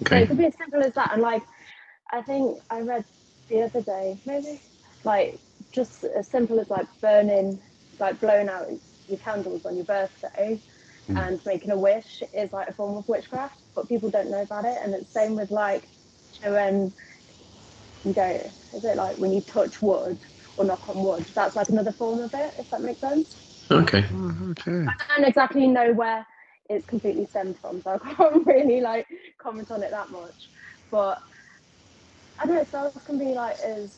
So 0.10 0.16
Okay. 0.16 0.24
it 0.24 0.28
could 0.28 0.38
be 0.38 0.46
as 0.46 0.54
simple 0.58 0.84
as 0.84 0.94
that. 0.94 1.12
And 1.14 1.22
like, 1.22 1.44
I 2.12 2.22
think 2.22 2.60
I 2.70 2.82
read 2.82 3.06
the 3.50 3.64
other 3.64 3.82
day, 3.82 4.18
maybe, 4.26 4.62
like 5.04 5.40
just 5.72 6.04
as 6.04 6.28
simple 6.28 6.60
as 6.60 6.70
like 6.70 6.88
burning, 7.02 7.62
like 8.00 8.20
blowing 8.20 8.50
out 8.50 8.68
your 9.08 9.20
candles 9.20 9.66
on 9.66 9.76
your 9.76 9.86
birthday 9.86 10.62
hmm. 11.08 11.18
and 11.18 11.40
making 11.46 11.72
a 11.72 11.78
wish 11.78 12.24
is 12.34 12.52
like 12.54 12.70
a 12.70 12.74
form 12.74 12.98
of 12.98 13.08
witchcraft, 13.08 13.62
but 13.76 13.88
people 13.90 14.10
don't 14.10 14.32
know 14.32 14.42
about 14.42 14.66
it. 14.66 14.78
And 14.84 14.94
it's 14.94 15.12
the 15.14 15.20
same 15.20 15.36
with 15.36 15.52
like 15.52 15.88
when 16.44 16.94
you 18.04 18.14
don't, 18.14 18.46
um, 18.46 18.52
is 18.74 18.84
it 18.84 18.98
like 18.98 19.18
when 19.18 19.34
you 19.34 19.42
touch 19.42 19.82
wood 19.82 20.20
or 20.58 20.66
knock 20.66 20.88
on 20.88 21.04
wood? 21.04 21.26
That's 21.36 21.56
like 21.56 21.70
another 21.70 21.94
form 21.94 22.22
of 22.22 22.32
it, 22.34 22.54
if 22.58 22.70
that 22.72 22.82
makes 22.82 23.02
sense. 23.02 23.36
Okay. 23.72 24.04
Mm, 24.04 24.52
okay. 24.52 24.86
I 24.88 25.16
don't 25.16 25.28
exactly 25.28 25.68
know 25.68 25.92
where 25.94 26.26
it's 26.70 26.86
completely 26.88 27.26
stemmed 27.26 27.58
from, 27.60 27.82
so 27.82 28.00
I 28.04 28.14
can't 28.14 28.46
really 28.46 28.82
like 28.82 29.08
comment 29.38 29.72
on 29.72 29.84
it 29.84 29.92
that 29.92 30.12
much. 30.12 30.50
But 30.92 31.18
I 32.40 32.46
don't 32.46 32.56
know, 32.56 32.64
spells 32.64 32.94
can 33.06 33.18
be 33.18 33.34
like 33.34 33.60
as 33.60 33.98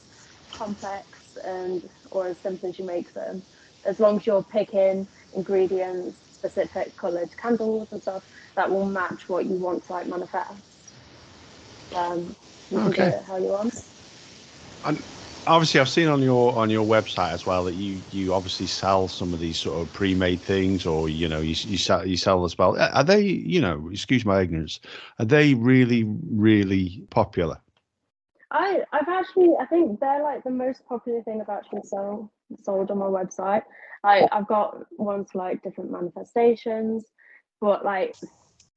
complex 0.51 1.37
and 1.43 1.87
or 2.11 2.27
as 2.27 2.37
simple 2.37 2.69
as 2.69 2.79
you 2.79 2.85
make 2.85 3.13
them, 3.13 3.41
as 3.85 3.99
long 3.99 4.17
as 4.17 4.27
you're 4.27 4.43
picking 4.43 5.07
ingredients, 5.35 6.17
specific 6.31 6.95
coloured 6.97 7.35
candles 7.37 7.87
and 7.91 8.01
stuff 8.01 8.23
that 8.55 8.69
will 8.69 8.85
match 8.85 9.27
what 9.27 9.45
you 9.45 9.53
want 9.53 9.85
to 9.85 9.93
like 9.93 10.07
manifest. 10.07 10.61
Um, 11.95 12.35
you 12.69 12.77
can 12.77 12.91
do 12.91 13.01
it 13.01 13.23
how 13.25 13.37
you 13.37 13.45
want. 13.45 13.73
And 14.85 15.01
obviously, 15.47 15.79
I've 15.79 15.89
seen 15.89 16.07
on 16.07 16.21
your 16.21 16.55
on 16.55 16.69
your 16.69 16.85
website 16.85 17.31
as 17.31 17.45
well 17.45 17.63
that 17.65 17.75
you 17.75 18.01
you 18.11 18.33
obviously 18.33 18.67
sell 18.67 19.07
some 19.07 19.33
of 19.33 19.39
these 19.39 19.57
sort 19.57 19.81
of 19.81 19.91
pre-made 19.93 20.43
things, 20.43 20.85
or 20.85 21.09
you 21.09 21.27
know 21.27 21.39
you 21.39 21.55
you 21.65 21.77
sell 21.77 22.05
you 22.05 22.17
sell 22.17 22.41
the 22.43 22.49
spell. 22.49 22.77
Are 22.79 23.03
they 23.03 23.21
you 23.21 23.61
know 23.61 23.89
excuse 23.91 24.25
my 24.25 24.41
ignorance? 24.41 24.79
Are 25.19 25.25
they 25.25 25.53
really 25.53 26.03
really 26.03 27.01
popular? 27.09 27.59
I 28.51 28.83
I've 28.93 29.09
actually 29.09 29.53
I 29.59 29.65
think 29.65 29.99
they're 29.99 30.23
like 30.23 30.43
the 30.43 30.51
most 30.51 30.85
popular 30.87 31.21
thing 31.23 31.41
I've 31.41 31.49
actually 31.49 31.83
sold 31.83 32.29
sold 32.63 32.91
on 32.91 32.97
my 32.97 33.05
website. 33.05 33.63
Like 34.03 34.29
I've 34.31 34.47
got 34.47 34.85
ones 34.97 35.29
for 35.31 35.39
like 35.39 35.63
different 35.63 35.91
manifestations, 35.91 37.05
but 37.59 37.83
like 37.83 38.15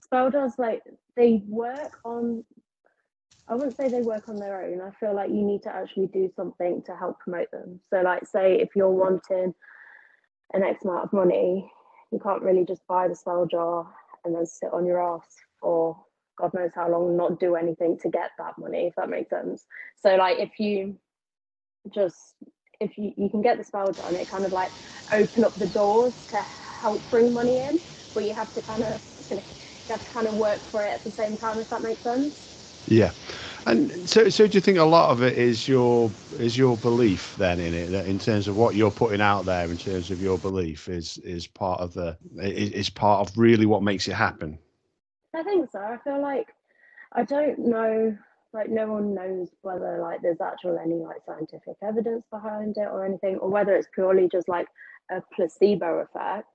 spell 0.02 0.30
does 0.30 0.54
like 0.58 0.82
they 1.16 1.42
work 1.46 1.98
on 2.04 2.44
I 3.48 3.54
wouldn't 3.54 3.76
say 3.76 3.88
they 3.88 4.02
work 4.02 4.28
on 4.28 4.36
their 4.36 4.62
own. 4.62 4.80
I 4.80 4.90
feel 4.98 5.14
like 5.14 5.30
you 5.30 5.42
need 5.42 5.62
to 5.64 5.74
actually 5.74 6.06
do 6.06 6.30
something 6.36 6.82
to 6.86 6.96
help 6.96 7.18
promote 7.20 7.50
them. 7.50 7.80
So 7.90 8.00
like 8.02 8.26
say 8.26 8.60
if 8.60 8.70
you're 8.76 8.90
wanting 8.90 9.54
an 10.52 10.62
X 10.62 10.84
amount 10.84 11.04
of 11.04 11.12
money, 11.12 11.70
you 12.12 12.18
can't 12.18 12.42
really 12.42 12.64
just 12.64 12.86
buy 12.88 13.08
the 13.08 13.14
spell 13.14 13.46
jar 13.46 13.86
and 14.24 14.34
then 14.34 14.46
sit 14.46 14.72
on 14.72 14.84
your 14.84 15.02
ass 15.02 15.26
for 15.60 15.96
God 16.40 16.54
knows 16.54 16.72
how 16.74 16.90
long, 16.90 17.16
not 17.16 17.38
do 17.40 17.56
anything 17.56 17.98
to 17.98 18.08
get 18.08 18.30
that 18.38 18.58
money, 18.58 18.86
if 18.86 18.94
that 18.96 19.08
makes 19.08 19.30
sense. 19.30 19.66
So 19.96 20.16
like 20.16 20.38
if 20.38 20.58
you 20.58 20.96
just 21.94 22.34
if 22.80 22.96
you, 22.96 23.12
you 23.16 23.28
can 23.28 23.42
get 23.42 23.58
the 23.58 23.64
spell 23.64 23.92
done, 23.92 24.16
it 24.16 24.30
kind 24.30 24.44
of 24.44 24.52
like 24.52 24.70
open 25.12 25.44
up 25.44 25.54
the 25.58 25.66
doors 25.66 26.14
to 26.30 26.42
help 26.80 27.08
bring 27.10 27.32
money 27.32 27.58
in, 27.58 27.78
but 28.14 28.24
you 28.24 28.34
have 28.34 28.52
to 28.54 28.62
kind 28.62 28.82
of 28.82 29.00
you 29.30 29.38
have 29.88 30.02
to 30.02 30.10
kind 30.10 30.26
of 30.26 30.34
work 30.34 30.62
for 30.70 30.84
it 30.84 30.90
at 30.90 31.04
the 31.04 31.10
same 31.10 31.36
time, 31.36 31.58
if 31.58 31.68
that 31.70 31.82
makes 31.82 32.02
sense. 32.02 32.48
Yeah, 32.86 33.12
and 33.66 34.08
so 34.08 34.28
so 34.30 34.46
do 34.46 34.56
you 34.56 34.60
think 34.60 34.78
a 34.78 34.84
lot 34.84 35.10
of 35.10 35.22
it 35.22 35.36
is 35.36 35.68
your 35.68 36.12
is 36.38 36.56
your 36.56 36.76
belief 36.76 37.36
then 37.36 37.60
in 37.60 37.74
it 37.74 37.90
that 37.90 38.06
in 38.06 38.18
terms 38.18 38.48
of 38.48 38.56
what 38.56 38.74
you're 38.74 38.90
putting 38.90 39.20
out 39.20 39.44
there 39.44 39.70
in 39.70 39.76
terms 39.76 40.10
of 40.10 40.20
your 40.20 40.38
belief 40.38 40.88
is 40.88 41.18
is 41.18 41.46
part 41.46 41.80
of 41.80 41.92
the 41.92 42.16
is, 42.38 42.70
is 42.70 42.90
part 42.90 43.28
of 43.28 43.36
really 43.36 43.66
what 43.66 43.82
makes 43.82 44.08
it 44.08 44.14
happen. 44.14 44.58
I 45.34 45.42
think 45.42 45.70
so. 45.70 45.78
I 45.78 45.98
feel 46.02 46.20
like 46.20 46.48
I 47.12 47.24
don't 47.24 47.58
know, 47.58 48.16
like 48.52 48.68
no 48.68 48.86
one 48.92 49.14
knows 49.14 49.48
whether 49.62 49.98
like 50.00 50.22
there's 50.22 50.40
actual 50.40 50.78
any 50.78 50.96
like 50.96 51.24
scientific 51.26 51.76
evidence 51.82 52.24
behind 52.30 52.76
it 52.76 52.88
or 52.90 53.04
anything, 53.04 53.36
or 53.36 53.48
whether 53.50 53.74
it's 53.74 53.88
purely 53.94 54.28
just 54.30 54.48
like 54.48 54.66
a 55.10 55.22
placebo 55.34 56.00
effect. 56.00 56.46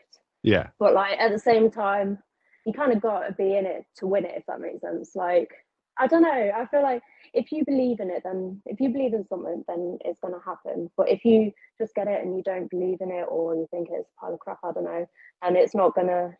Yeah, 0.43 0.67
But 0.77 0.93
like 0.93 1.19
at 1.19 1.31
the 1.31 1.39
same 1.39 1.71
time, 1.71 2.19
you 2.65 2.73
kind 2.73 2.91
of 2.91 3.01
got 3.01 3.21
to 3.27 3.33
be 3.33 3.57
in 3.57 3.65
it 3.65 3.85
to 3.97 4.07
win 4.07 4.25
it, 4.25 4.35
if 4.37 4.45
that 4.47 4.61
makes 4.61 4.81
sense. 4.81 5.15
Like 5.15 5.49
I 5.97 6.07
don't 6.07 6.23
know. 6.23 6.29
I 6.55 6.65
feel 6.69 6.83
like 6.83 7.01
if 7.33 7.51
you 7.51 7.63
believe 7.65 7.99
in 7.99 8.09
it, 8.09 8.21
then 8.23 8.61
if 8.65 8.79
you 8.79 8.89
believe 8.89 9.13
in 9.13 9.25
something, 9.27 9.63
then 9.67 9.97
it's 10.03 10.19
gonna 10.19 10.41
happen. 10.45 10.89
But 10.97 11.09
if 11.09 11.23
you 11.23 11.51
just 11.79 11.95
get 11.95 12.07
it 12.07 12.23
and 12.23 12.35
you 12.35 12.43
don't 12.43 12.69
believe 12.69 12.99
in 13.01 13.11
it, 13.11 13.25
or 13.29 13.55
you 13.55 13.67
think 13.71 13.87
it's 13.91 14.09
a 14.17 14.19
pile 14.19 14.33
of 14.33 14.39
crap, 14.39 14.59
I 14.63 14.71
don't 14.73 14.83
know, 14.83 15.05
and 15.41 15.55
it's 15.55 15.75
not 15.75 15.95
gonna 15.95 16.35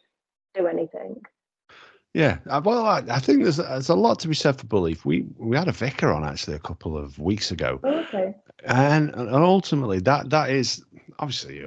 do 0.54 0.68
anything. 0.68 1.22
Yeah, 2.16 2.38
uh, 2.50 2.62
well, 2.64 2.86
I, 2.86 3.04
I 3.10 3.20
think 3.20 3.44
there's 3.44 3.58
there's 3.58 3.90
a 3.90 3.94
lot 3.96 4.20
to 4.20 4.30
be 4.30 4.36
said 4.36 4.58
for 4.58 4.66
belief. 4.68 5.04
We 5.04 5.26
we 5.38 5.58
had 5.58 5.68
a 5.68 5.74
vicar 5.74 6.14
on 6.14 6.24
actually 6.24 6.56
a 6.56 6.60
couple 6.60 6.98
of 6.98 7.20
weeks 7.20 7.52
ago, 7.52 7.78
Oh, 7.84 7.90
okay. 7.90 8.34
and 8.64 9.14
and 9.14 9.30
ultimately 9.30 10.00
that 10.00 10.30
that 10.30 10.50
is 10.50 10.82
obviously 11.20 11.64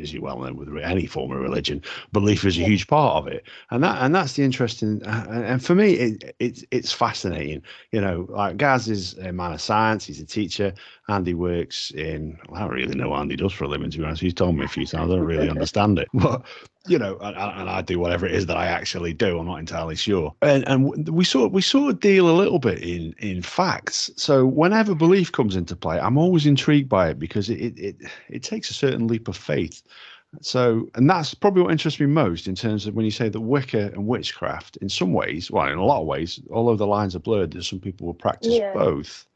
as 0.00 0.12
you 0.12 0.20
well 0.20 0.38
know 0.38 0.52
with 0.52 0.68
any 0.78 1.06
form 1.06 1.32
of 1.32 1.38
religion, 1.38 1.82
belief 2.12 2.44
is 2.44 2.56
a 2.58 2.62
huge 2.62 2.86
part 2.86 3.16
of 3.16 3.26
it, 3.26 3.42
and 3.72 3.82
that 3.82 4.00
and 4.00 4.14
that's 4.14 4.34
the 4.34 4.44
interesting. 4.44 5.02
Uh, 5.02 5.26
and 5.28 5.64
for 5.64 5.74
me, 5.74 5.94
it, 5.94 6.36
it's 6.38 6.64
it's 6.70 6.92
fascinating. 6.92 7.60
You 7.90 8.00
know, 8.00 8.26
like 8.28 8.56
Gaz 8.56 8.88
is 8.88 9.18
a 9.18 9.32
man 9.32 9.52
of 9.52 9.60
science. 9.60 10.04
He's 10.04 10.20
a 10.20 10.26
teacher. 10.26 10.72
Andy 11.08 11.34
works 11.34 11.90
in. 11.90 12.38
I 12.52 12.60
don't 12.60 12.70
really 12.70 12.94
know 12.94 13.08
what 13.08 13.20
Andy 13.20 13.34
does 13.34 13.52
for 13.52 13.64
a 13.64 13.68
living. 13.68 13.90
To 13.90 13.98
be 13.98 14.04
honest, 14.04 14.22
he's 14.22 14.34
told 14.34 14.56
me 14.56 14.64
a 14.64 14.68
few 14.68 14.86
times. 14.86 15.10
I 15.10 15.16
don't 15.16 15.26
really 15.26 15.50
understand 15.56 15.98
it, 15.98 16.06
but 16.14 16.42
you 16.88 16.98
know, 16.98 17.18
and, 17.20 17.36
and 17.36 17.70
I 17.70 17.82
do 17.82 17.98
whatever 17.98 18.26
it 18.26 18.32
is 18.32 18.46
that 18.46 18.56
I 18.56 18.66
actually 18.66 19.12
do. 19.14 19.38
I'm 19.38 19.46
not 19.46 19.58
entirely 19.60 19.96
sure. 19.96 20.34
And 20.42 20.66
and 20.68 21.08
we 21.08 21.24
sort 21.24 21.52
we 21.52 21.62
sort 21.62 21.90
of 21.90 22.00
deal 22.00 22.30
a 22.30 22.36
little 22.36 22.58
bit 22.58 22.78
in 22.82 23.14
in 23.18 23.42
facts. 23.42 24.10
So 24.16 24.46
whenever 24.46 24.94
belief 24.94 25.32
comes 25.32 25.56
into 25.56 25.76
play, 25.76 25.98
I'm 26.00 26.18
always 26.18 26.46
intrigued 26.46 26.88
by 26.88 27.10
it 27.10 27.18
because 27.18 27.50
it 27.50 27.58
it 27.60 27.78
it, 27.78 27.96
it 28.28 28.42
takes 28.42 28.70
a 28.70 28.74
certain 28.74 29.06
leap 29.08 29.28
of 29.28 29.36
faith. 29.36 29.82
So, 30.42 30.88
and 30.94 31.08
that's 31.10 31.34
probably 31.34 31.62
what 31.62 31.72
interests 31.72 32.00
me 32.00 32.06
most 32.06 32.48
in 32.48 32.54
terms 32.54 32.86
of 32.86 32.94
when 32.94 33.04
you 33.04 33.10
say 33.10 33.28
that 33.30 33.40
Wicca 33.40 33.92
and 33.94 34.06
witchcraft, 34.06 34.76
in 34.78 34.88
some 34.88 35.12
ways, 35.12 35.50
well, 35.50 35.66
in 35.68 35.78
a 35.78 35.84
lot 35.84 36.02
of 36.02 36.06
ways, 36.06 36.40
although 36.50 36.76
the 36.76 36.86
lines 36.86 37.16
are 37.16 37.20
blurred, 37.20 37.52
there's 37.52 37.68
some 37.68 37.80
people 37.80 38.06
will 38.06 38.14
practice 38.14 38.60
Yeah. 38.60 38.72
both, 38.72 39.26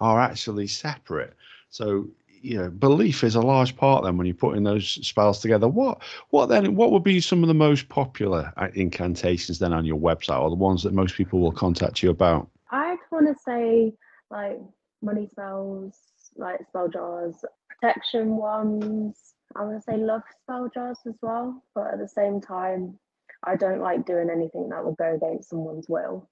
are 0.00 0.20
actually 0.20 0.66
separate. 0.68 1.34
So, 1.70 2.08
you 2.40 2.58
know, 2.58 2.70
belief 2.70 3.24
is 3.24 3.34
a 3.34 3.40
large 3.40 3.76
part 3.76 4.04
then 4.04 4.16
when 4.16 4.26
you're 4.26 4.34
putting 4.34 4.64
those 4.64 4.88
spells 5.06 5.40
together. 5.40 5.68
What, 5.68 6.02
what 6.30 6.46
then, 6.46 6.74
what 6.74 6.92
would 6.92 7.04
be 7.04 7.20
some 7.20 7.42
of 7.42 7.48
the 7.48 7.54
most 7.54 7.88
popular 7.88 8.52
incantations 8.74 9.58
then 9.58 9.72
on 9.72 9.84
your 9.84 9.98
website 9.98 10.40
or 10.40 10.50
the 10.50 10.56
ones 10.56 10.82
that 10.82 10.92
most 10.92 11.14
people 11.14 11.40
will 11.40 11.52
contact 11.52 12.02
you 12.02 12.10
about? 12.10 12.48
I'd 12.70 12.98
want 13.10 13.26
to 13.26 13.42
say 13.42 13.92
like 14.30 14.60
money 15.02 15.26
spells, 15.30 15.96
like 16.36 16.60
spell 16.68 16.88
jars, 16.88 17.44
protection 17.68 18.36
ones. 18.36 19.34
I 19.56 19.64
want 19.64 19.76
to 19.78 19.82
say 19.82 19.96
love 19.96 20.22
spell 20.42 20.68
jars 20.72 20.98
as 21.06 21.14
well, 21.22 21.62
but 21.74 21.92
at 21.92 21.98
the 21.98 22.08
same 22.08 22.40
time, 22.40 22.98
I 23.44 23.56
don't 23.56 23.80
like 23.80 24.04
doing 24.04 24.30
anything 24.30 24.68
that 24.70 24.84
will 24.84 24.94
go 24.94 25.14
against 25.14 25.50
someone's 25.50 25.88
will. 25.88 26.28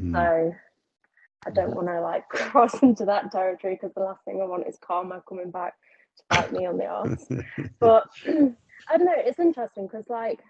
Mm. 0.00 0.12
So 0.14 0.54
I 1.46 1.50
don't 1.50 1.74
want 1.74 1.88
to 1.88 2.00
like 2.00 2.28
cross 2.28 2.82
into 2.82 3.04
that 3.06 3.32
territory 3.32 3.74
because 3.74 3.94
the 3.94 4.02
last 4.02 4.24
thing 4.24 4.40
I 4.40 4.46
want 4.46 4.66
is 4.66 4.78
karma 4.80 5.22
coming 5.28 5.50
back 5.50 5.74
to 6.18 6.22
bite 6.28 6.52
me 6.52 6.66
on 6.66 6.76
the 6.76 6.84
ass. 6.84 7.26
but 7.80 8.08
I 8.26 8.96
don't 8.96 9.06
know. 9.06 9.14
It's 9.16 9.38
interesting 9.38 9.86
because 9.86 10.08
like 10.08 10.40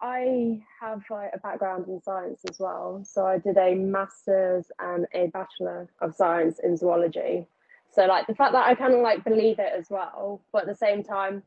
I 0.00 0.60
have 0.80 1.02
like 1.10 1.30
a 1.34 1.38
background 1.38 1.88
in 1.88 2.00
science 2.02 2.42
as 2.48 2.58
well. 2.58 3.02
So 3.04 3.26
I 3.26 3.38
did 3.38 3.56
a 3.56 3.74
master's 3.74 4.66
and 4.78 5.06
a 5.12 5.26
bachelor 5.28 5.88
of 6.00 6.14
science 6.14 6.60
in 6.62 6.76
zoology. 6.76 7.46
So 7.90 8.06
like 8.06 8.26
the 8.26 8.34
fact 8.34 8.52
that 8.52 8.66
I 8.66 8.74
kind 8.74 8.94
of 8.94 9.00
like 9.00 9.24
believe 9.24 9.58
it 9.58 9.72
as 9.76 9.88
well, 9.90 10.42
but 10.52 10.62
at 10.62 10.68
the 10.68 10.74
same 10.74 11.02
time, 11.02 11.42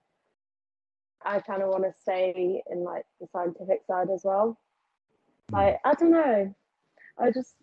I 1.24 1.40
kind 1.40 1.62
of 1.62 1.70
want 1.70 1.84
to 1.84 1.94
stay 2.02 2.64
in 2.70 2.84
like 2.84 3.06
the 3.20 3.28
scientific 3.32 3.84
side 3.86 4.10
as 4.14 4.24
well. 4.24 4.58
Hmm. 5.50 5.56
Like 5.56 5.80
I 5.86 5.94
don't 5.94 6.12
know. 6.12 6.56
I 7.18 7.32
just 7.32 7.56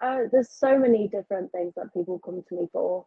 uh, 0.00 0.18
there's 0.30 0.50
so 0.50 0.78
many 0.78 1.08
different 1.08 1.50
things 1.52 1.72
that 1.76 1.92
people 1.94 2.18
come 2.18 2.42
to 2.48 2.54
me 2.54 2.68
for. 2.72 3.06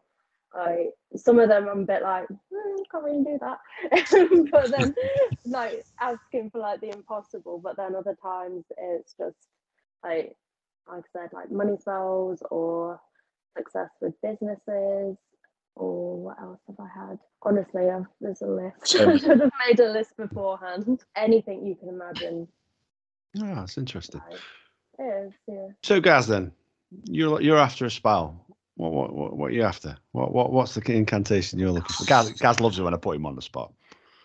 I 0.53 0.87
some 1.15 1.39
of 1.39 1.49
them 1.49 1.67
I'm 1.67 1.81
a 1.81 1.85
bit 1.85 2.01
like 2.01 2.27
"Hmm, 2.27 2.81
can't 2.89 3.03
really 3.03 3.23
do 3.23 3.39
that, 3.41 3.59
but 4.51 4.71
then 4.71 4.95
like 5.45 5.85
asking 5.99 6.51
for 6.51 6.59
like 6.59 6.81
the 6.81 6.91
impossible. 6.91 7.59
But 7.63 7.77
then 7.77 7.95
other 7.95 8.15
times 8.21 8.63
it's 8.77 9.13
just 9.17 9.37
like 10.03 10.35
like 10.89 11.03
I 11.15 11.19
said, 11.19 11.29
like 11.33 11.51
money 11.51 11.77
spells 11.79 12.41
or 12.51 13.01
success 13.57 13.89
with 14.01 14.13
businesses 14.21 15.17
or 15.75 16.17
what 16.17 16.39
else 16.41 16.59
have 16.67 16.79
I 16.79 16.87
had? 17.07 17.19
Honestly, 17.41 17.89
I've, 17.89 18.05
there's 18.21 18.41
a 18.41 18.47
list. 18.47 18.95
I 18.99 19.17
should 19.17 19.41
have 19.41 19.51
made 19.67 19.79
a 19.79 19.91
list 19.91 20.15
beforehand. 20.17 21.03
Anything 21.15 21.65
you 21.65 21.75
can 21.75 21.89
imagine. 21.89 22.47
Ah, 23.41 23.55
that's 23.55 23.77
interesting. 23.77 24.21
Like, 24.29 24.39
it 24.99 25.27
is, 25.27 25.33
yeah. 25.47 25.67
So, 25.83 25.99
Gaz, 25.99 26.27
then 26.27 26.51
you're 27.05 27.41
you're 27.41 27.57
after 27.57 27.85
a 27.85 27.91
spell. 27.91 28.45
What 28.75 28.91
what 28.91 29.13
what, 29.13 29.37
what 29.37 29.51
are 29.51 29.53
you 29.53 29.63
after? 29.63 29.97
What 30.11 30.33
what 30.33 30.51
what's 30.51 30.73
the 30.75 30.91
incantation 30.91 31.59
you're 31.59 31.71
looking 31.71 31.93
for? 31.95 32.05
Gaz, 32.07 32.31
Gaz 32.31 32.59
loves 32.59 32.79
it 32.79 32.83
when 32.83 32.93
I 32.93 32.97
put 32.97 33.15
him 33.15 33.25
on 33.25 33.35
the 33.35 33.41
spot. 33.41 33.71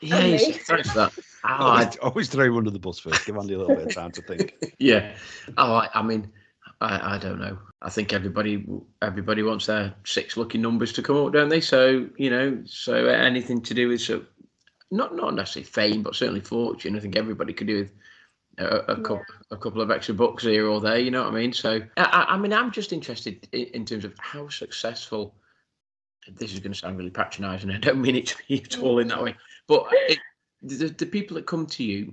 Yeah, 0.01 0.17
oh, 0.17 0.21
he's- 0.23 0.57
thanks 0.67 0.91
for 0.91 0.99
that. 0.99 1.13
Oh, 1.43 1.49
I- 1.49 1.57
Always, 1.85 1.97
always 2.03 2.29
throw 2.29 2.45
him 2.45 2.59
under 2.59 2.71
the 2.71 2.79
bus 2.79 2.99
first. 2.99 3.25
Give 3.25 3.35
Andy 3.35 3.55
a 3.55 3.59
little 3.59 3.75
bit 3.75 3.87
of 3.87 3.95
time 3.95 4.11
to 4.13 4.21
think. 4.21 4.75
yeah. 4.79 5.15
Oh, 5.57 5.73
I, 5.73 5.89
I 5.95 6.03
mean, 6.03 6.31
I, 6.83 7.15
I 7.15 7.19
don't 7.19 7.39
know. 7.41 7.57
I 7.81 7.89
think 7.89 8.13
everybody 8.13 8.67
everybody 9.01 9.43
wants 9.43 9.65
their 9.65 9.95
six 10.05 10.37
lucky 10.37 10.59
numbers 10.59 10.93
to 10.93 11.03
come 11.03 11.17
up, 11.17 11.33
don't 11.33 11.49
they? 11.49 11.63
So 11.63 12.09
you 12.19 12.29
know, 12.29 12.63
so 12.67 13.07
anything 13.07 13.63
to 13.63 13.73
do 13.73 13.89
with 13.89 14.03
so 14.03 14.23
not 14.91 15.17
not 15.17 15.35
necessarily 15.35 15.65
fame, 15.65 16.03
but 16.03 16.15
certainly 16.15 16.43
fortune. 16.43 16.95
I 16.95 17.01
think 17.01 17.17
everybody 17.17 17.55
could 17.55 17.69
do 17.69 17.79
with 17.81 17.93
a, 18.61 18.93
a 18.93 18.97
Yeah. 18.97 19.03
couple 19.03 19.25
a 19.51 19.57
couple 19.57 19.83
of 19.83 19.91
extra 19.91 20.15
bucks 20.15 20.45
here 20.45 20.69
or 20.69 20.81
there. 20.81 20.99
You 20.99 21.11
know 21.11 21.25
what 21.25 21.33
I 21.33 21.37
mean? 21.37 21.53
So 21.53 21.81
I, 21.97 22.27
I 22.29 22.37
mean, 22.37 22.53
I'm 22.53 22.71
just 22.71 22.93
interested 22.93 23.49
in, 23.53 23.67
in 23.67 23.85
terms 23.85 24.05
of 24.05 24.15
how 24.19 24.49
successful. 24.49 25.35
This 26.29 26.53
is 26.53 26.61
going 26.61 26.73
to 26.73 26.79
sound 26.79 26.99
really 26.99 27.11
patronising. 27.11 27.71
I 27.71 27.79
don't 27.79 28.01
mean 28.01 28.15
it 28.15 28.27
to 28.27 28.37
be 28.47 28.63
at 28.63 28.79
all 28.79 28.99
in 28.99 29.09
that 29.09 29.23
way, 29.23 29.35
but 29.67 29.89
it, 29.91 30.19
the, 30.63 30.89
the 30.89 31.07
people 31.07 31.35
that 31.37 31.47
come 31.47 31.67
to 31.67 31.83
you, 31.83 32.13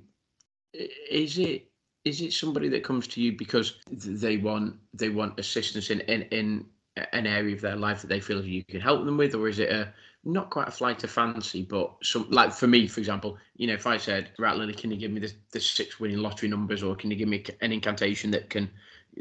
is 0.74 1.38
it 1.38 1.70
is 2.06 2.22
it 2.22 2.32
somebody 2.32 2.70
that 2.70 2.86
comes 2.86 3.08
to 3.08 3.22
you 3.22 3.38
because 3.38 3.76
they 3.92 4.38
want 4.38 4.78
they 4.94 5.10
want 5.10 5.40
assistance 5.40 5.90
in 5.90 6.00
in, 6.02 6.22
in 6.24 6.66
an 7.12 7.28
area 7.28 7.54
of 7.54 7.62
their 7.62 7.76
life 7.76 8.02
that 8.02 8.08
they 8.08 8.22
feel 8.22 8.44
you 8.44 8.64
can 8.64 8.80
help 8.80 9.06
them 9.06 9.18
with, 9.18 9.36
or 9.36 9.50
is 9.50 9.60
it 9.60 9.72
a 9.72 9.94
not 10.28 10.50
quite 10.50 10.68
a 10.68 10.72
flight 10.72 11.04
of 11.04 11.10
fancy, 11.10 11.64
but 11.64 11.94
some 12.04 12.28
like 12.30 12.52
for 12.52 12.68
me, 12.68 12.86
for 12.88 13.00
example, 13.00 13.38
you 13.56 13.66
know, 13.66 13.74
if 13.74 13.88
I 13.88 13.98
said, 13.98 14.32
right, 14.38 14.56
Lily, 14.56 14.74
can 14.74 14.92
you 14.92 14.98
give 14.98 15.12
me 15.12 15.22
the, 15.22 15.32
the 15.52 15.60
six 15.60 16.00
winning 16.00 16.18
lottery 16.18 16.50
numbers, 16.50 16.84
or 16.84 16.96
can 16.96 17.10
you 17.10 17.18
give 17.18 17.30
me 17.30 17.44
an 17.62 17.72
incantation 17.72 18.30
that 18.32 18.50
can 18.50 18.70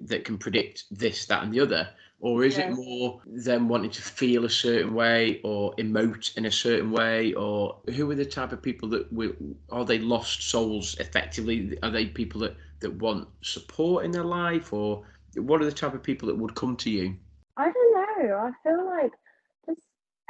that 0.03 0.25
can 0.25 0.37
predict 0.37 0.85
this, 0.91 1.25
that, 1.27 1.43
and 1.43 1.53
the 1.53 1.61
other, 1.61 1.89
or 2.21 2.45
is 2.45 2.59
it 2.59 2.73
more 2.73 3.21
them 3.25 3.69
wanting 3.69 3.91
to 3.91 4.03
feel 4.03 4.45
a 4.45 4.51
certain 4.51 4.95
way 4.95 5.41
or 5.45 5.75
emote 5.77 6.37
in 6.37 6.47
a 6.47 6.51
certain 6.51 6.91
way, 6.91 7.33
or 7.35 7.79
who 7.95 8.11
are 8.11 8.17
the 8.17 8.25
type 8.25 8.53
of 8.53 8.61
people 8.61 8.89
that 8.89 9.11
will 9.13 9.33
are 9.71 9.85
they 9.85 9.99
lost 9.99 10.43
souls 10.51 10.97
effectively? 10.99 11.79
Are 11.85 11.91
they 11.91 12.07
people 12.07 12.41
that 12.41 12.57
that 12.81 12.93
want 12.95 13.29
support 13.43 14.05
in 14.05 14.11
their 14.11 14.25
life, 14.25 14.73
or 14.73 15.05
what 15.37 15.63
are 15.63 15.67
the 15.67 15.73
type 15.73 15.95
of 15.95 16.03
people 16.03 16.27
that 16.27 16.37
would 16.37 16.57
come 16.57 16.77
to 16.79 16.91
you? 16.91 17.17
I 17.57 17.71
don't 17.71 18.29
know. 18.29 18.35
I 18.37 18.51
feel 18.63 18.87
like 18.87 19.13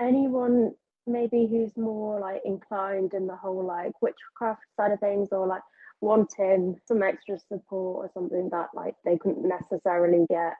anyone 0.00 0.72
maybe 1.06 1.46
who's 1.48 1.76
more 1.76 2.18
like 2.20 2.42
inclined 2.44 3.14
in 3.14 3.26
the 3.26 3.36
whole 3.36 3.64
like 3.64 3.92
witchcraft 4.02 4.62
side 4.76 4.92
of 4.92 5.00
things 5.00 5.28
or 5.30 5.46
like 5.46 5.62
wanting 6.00 6.78
some 6.84 7.02
extra 7.02 7.38
support 7.38 8.06
or 8.06 8.10
something 8.12 8.48
that 8.50 8.68
like 8.74 8.94
they 9.04 9.16
couldn't 9.16 9.46
necessarily 9.46 10.26
get 10.28 10.54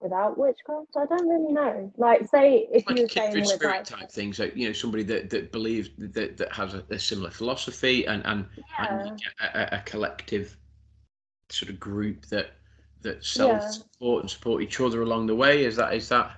without 0.00 0.36
witchcraft. 0.38 0.90
I 0.96 1.06
don't 1.06 1.28
really 1.28 1.52
know. 1.52 1.92
Like 1.96 2.28
say 2.28 2.68
if 2.72 2.86
like 2.86 2.96
you 2.96 3.02
were 3.04 3.08
saying 3.08 3.34
with 3.34 3.46
spirit 3.46 3.76
like 3.76 3.84
type 3.84 4.12
thing. 4.12 4.32
So 4.32 4.50
you 4.54 4.68
know, 4.68 4.72
somebody 4.72 5.02
that, 5.04 5.30
that 5.30 5.50
believes 5.50 5.90
that, 5.98 6.36
that 6.36 6.52
has 6.52 6.74
a, 6.74 6.84
a 6.90 6.98
similar 6.98 7.30
philosophy 7.30 8.06
and 8.06 8.24
and, 8.26 8.46
yeah, 8.56 9.06
and 9.08 9.22
a, 9.40 9.76
a 9.76 9.82
collective 9.86 10.56
sort 11.48 11.70
of 11.70 11.80
group 11.80 12.26
that 12.26 12.52
that 13.00 13.24
self 13.24 13.62
support 13.70 14.22
and 14.22 14.30
support 14.30 14.62
each 14.62 14.80
other 14.80 15.02
along 15.02 15.26
the 15.26 15.34
way. 15.34 15.64
Is 15.64 15.76
that 15.76 15.94
is 15.94 16.08
that? 16.10 16.36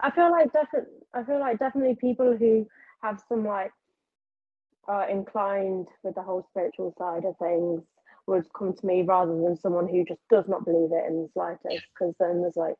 I 0.00 0.10
feel 0.10 0.30
like 0.30 0.52
definitely 0.52 1.03
I 1.14 1.22
feel 1.24 1.38
like 1.40 1.58
definitely 1.58 1.96
people 1.96 2.36
who 2.36 2.66
have 3.02 3.22
some 3.28 3.44
like 3.46 3.72
are 4.86 5.08
inclined 5.08 5.88
with 6.02 6.14
the 6.14 6.22
whole 6.22 6.46
spiritual 6.50 6.94
side 6.98 7.24
of 7.24 7.36
things 7.38 7.82
would 8.26 8.46
come 8.56 8.72
to 8.74 8.86
me 8.86 9.02
rather 9.02 9.32
than 9.32 9.56
someone 9.56 9.88
who 9.88 10.04
just 10.04 10.20
does 10.30 10.44
not 10.48 10.64
believe 10.64 10.90
it 10.92 11.04
in 11.08 11.22
the 11.22 11.28
slightest 11.32 11.84
because 11.94 12.14
then 12.18 12.40
there's 12.42 12.56
like 12.56 12.74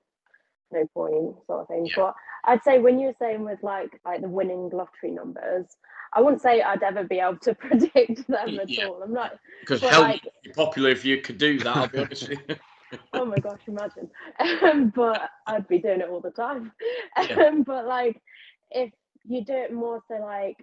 no 0.73 0.87
point 0.95 1.35
sort 1.47 1.61
of 1.63 1.69
thing. 1.69 1.87
Yeah. 1.87 1.93
But 1.97 2.15
I'd 2.45 2.63
say 2.65 2.79
when 2.79 2.99
you're 2.99 3.15
saying 3.19 3.45
with 3.45 3.63
like 3.63 4.01
like 4.05 4.21
the 4.23 4.29
winning 4.29 4.71
lottery 4.73 5.11
numbers, 5.11 5.67
I 6.15 6.21
wouldn't 6.21 6.43
say 6.43 6.63
I'd 6.63 6.83
ever 6.83 7.05
be 7.05 7.21
able 7.21 7.39
to 7.39 7.55
predict 7.67 8.27
them 8.27 8.59
at 8.59 8.69
Yeah. 8.69 8.87
all. 8.87 9.03
I'm 9.03 9.13
not 9.13 9.39
Because 9.61 9.81
hell, 9.81 10.03
like- 10.03 10.23
be 10.43 10.51
popular 10.53 10.91
if 10.91 11.05
you 11.05 11.21
could 11.21 11.39
do 11.39 11.59
that. 11.61 11.77
I'll 11.77 11.89
be 11.89 11.99
honest 11.99 12.29
with 12.29 12.39
you. 12.49 12.57
oh 13.13 13.25
my 13.25 13.37
gosh, 13.37 13.61
imagine. 13.67 14.11
Um, 14.63 14.93
but 14.95 15.31
I'd 15.47 15.69
be 15.69 15.79
doing 15.79 16.01
it 16.01 16.09
all 16.09 16.21
the 16.21 16.31
time. 16.31 16.73
Yeah. 17.29 17.45
Um, 17.47 17.63
but 17.63 17.87
like, 17.87 18.21
if 18.71 18.93
you 19.25 19.45
do 19.45 19.55
it 19.55 19.73
more 19.73 20.03
so 20.09 20.17
like 20.17 20.57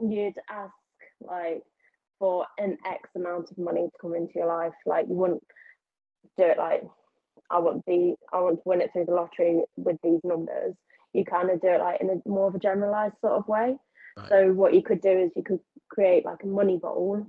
you'd 0.00 0.38
ask 0.50 0.72
like 1.20 1.62
for 2.18 2.46
an 2.58 2.78
X 2.86 3.08
amount 3.14 3.50
of 3.50 3.58
money 3.58 3.86
to 3.86 3.98
come 4.00 4.14
into 4.14 4.34
your 4.36 4.46
life, 4.46 4.74
like 4.84 5.06
you 5.08 5.14
wouldn't 5.14 5.42
do 6.36 6.44
it 6.44 6.58
like 6.58 6.82
I 7.50 7.58
want 7.58 7.84
the 7.86 8.14
I 8.32 8.40
want 8.40 8.56
to 8.56 8.62
win 8.64 8.80
it 8.80 8.90
through 8.92 9.06
the 9.06 9.14
lottery 9.14 9.62
with 9.76 9.96
these 10.02 10.20
numbers. 10.24 10.74
You 11.12 11.24
kind 11.24 11.50
of 11.50 11.60
do 11.60 11.68
it 11.68 11.80
like 11.80 12.00
in 12.00 12.10
a 12.10 12.28
more 12.28 12.48
of 12.48 12.54
a 12.54 12.58
generalized 12.58 13.14
sort 13.20 13.34
of 13.34 13.48
way. 13.48 13.76
Right. 14.16 14.28
So 14.28 14.52
what 14.52 14.74
you 14.74 14.82
could 14.82 15.00
do 15.00 15.10
is 15.10 15.30
you 15.36 15.42
could 15.42 15.60
create 15.88 16.24
like 16.24 16.42
a 16.42 16.46
money 16.46 16.78
bowl, 16.78 17.26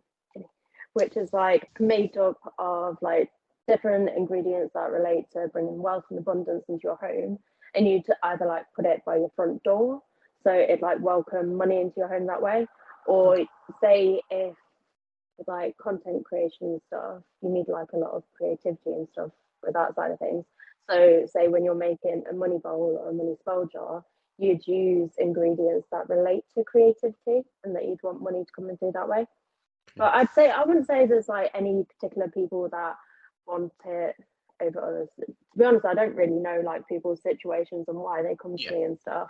which 0.93 1.15
is 1.17 1.32
like 1.34 1.69
made 1.80 2.17
up 2.17 2.38
of 2.58 2.97
like 3.02 3.30
different 3.67 4.10
ingredients 4.15 4.73
that 4.73 4.91
relate 4.91 5.25
to 5.34 5.47
bringing 5.51 5.82
wealth 5.82 6.06
and 6.10 6.19
abundance 6.19 6.63
into 6.69 6.82
your 6.84 6.97
home 6.97 7.38
and 7.75 7.88
you 7.88 8.01
to 8.03 8.15
either 8.23 8.45
like 8.45 8.63
put 8.75 8.86
it 8.86 9.01
by 9.06 9.17
your 9.17 9.32
front 9.36 9.62
door 9.63 10.01
so 10.43 10.51
it 10.51 10.82
like 10.82 10.99
welcome 11.01 11.56
money 11.56 11.82
into 11.82 11.95
your 11.97 12.08
home 12.08 12.27
that 12.27 12.41
way 12.41 12.65
or 13.06 13.38
say 13.82 14.21
if 14.30 14.56
like 15.47 15.77
content 15.77 16.25
creation 16.25 16.67
and 16.67 16.82
stuff 16.88 17.21
you 17.41 17.49
need 17.49 17.67
like 17.67 17.91
a 17.93 17.97
lot 17.97 18.12
of 18.12 18.23
creativity 18.36 18.91
and 18.91 19.08
stuff 19.12 19.30
with 19.63 19.73
that 19.73 19.95
side 19.95 20.12
of 20.12 20.19
things. 20.19 20.45
So 20.89 21.25
say 21.32 21.47
when 21.47 21.63
you're 21.63 21.75
making 21.75 22.23
a 22.30 22.34
money 22.34 22.58
bowl 22.58 22.99
or 23.01 23.10
a 23.10 23.13
money 23.13 23.36
spell 23.39 23.67
jar 23.71 24.03
you'd 24.39 24.65
use 24.67 25.12
ingredients 25.17 25.88
that 25.91 26.08
relate 26.10 26.43
to 26.56 26.63
creativity 26.63 27.41
and 27.63 27.75
that 27.75 27.86
you'd 27.86 28.03
want 28.03 28.21
money 28.21 28.45
to 28.45 28.51
come 28.56 28.69
in 28.69 28.77
through 28.77 28.91
that 28.93 29.10
way. 29.10 29.25
But 29.95 30.13
i'd 30.13 30.34
say 30.34 30.49
i 30.49 30.63
wouldn't 30.63 30.88
say 30.88 31.06
there's 31.06 31.27
like 31.27 31.51
any 31.56 31.84
particular 31.84 32.27
people 32.30 32.69
that 32.69 32.95
want 33.48 33.72
it 33.86 34.16
over 34.62 34.82
others. 34.82 35.10
To 35.20 35.26
be 35.58 35.64
honest, 35.66 35.86
I 35.86 35.94
don't 35.94 36.16
really 36.16 36.34
know 36.34 36.62
like 36.66 36.88
people's 36.88 37.22
situations 37.22 37.86
and 37.88 37.98
why 37.98 38.22
they 38.22 38.36
come 38.36 38.58
to 38.58 38.64
Yeah. 38.64 38.72
me 38.72 38.84
and 38.84 39.00
stuff. 39.00 39.28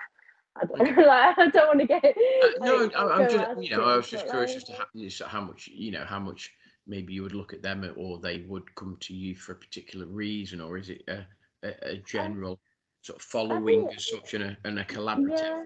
I 0.56 0.66
don't, 0.66 0.98
like, 0.98 1.38
I 1.38 1.50
don't 1.50 1.68
want 1.68 1.80
to 1.82 1.86
get. 1.88 2.04
Uh, 2.06 2.48
no, 2.66 2.76
like, 2.78 2.96
I- 2.96 3.10
I'm 3.10 3.30
just 3.30 3.62
you 3.62 3.76
know 3.76 3.84
I 3.84 3.96
was 3.98 4.10
just 4.10 4.28
curious 4.28 4.52
like, 4.52 4.58
as 4.58 4.64
to 4.66 4.74
how, 4.74 4.86
just 4.96 5.22
how 5.22 5.42
much 5.42 5.68
you 5.68 5.92
know 5.92 6.04
how 6.06 6.20
much 6.20 6.52
maybe 6.88 7.14
you 7.14 7.22
would 7.22 7.34
look 7.36 7.54
at 7.54 7.62
them 7.62 7.90
or 7.98 8.18
they 8.20 8.46
would 8.48 8.74
come 8.76 8.98
to 9.02 9.14
you 9.14 9.36
for 9.36 9.52
a 9.52 9.56
particular 9.56 10.06
reason 10.08 10.62
or 10.62 10.78
is 10.78 10.90
it 10.90 11.04
a, 11.10 11.26
a, 11.64 11.74
a 11.92 11.98
general 11.98 12.60
sort 13.02 13.20
of 13.20 13.26
following 13.26 13.88
as 13.96 14.08
such 14.08 14.34
and 14.34 14.44
a, 14.46 14.58
and 14.64 14.80
a 14.80 14.86
collaborative? 14.86 15.42
Yeah, 15.42 15.64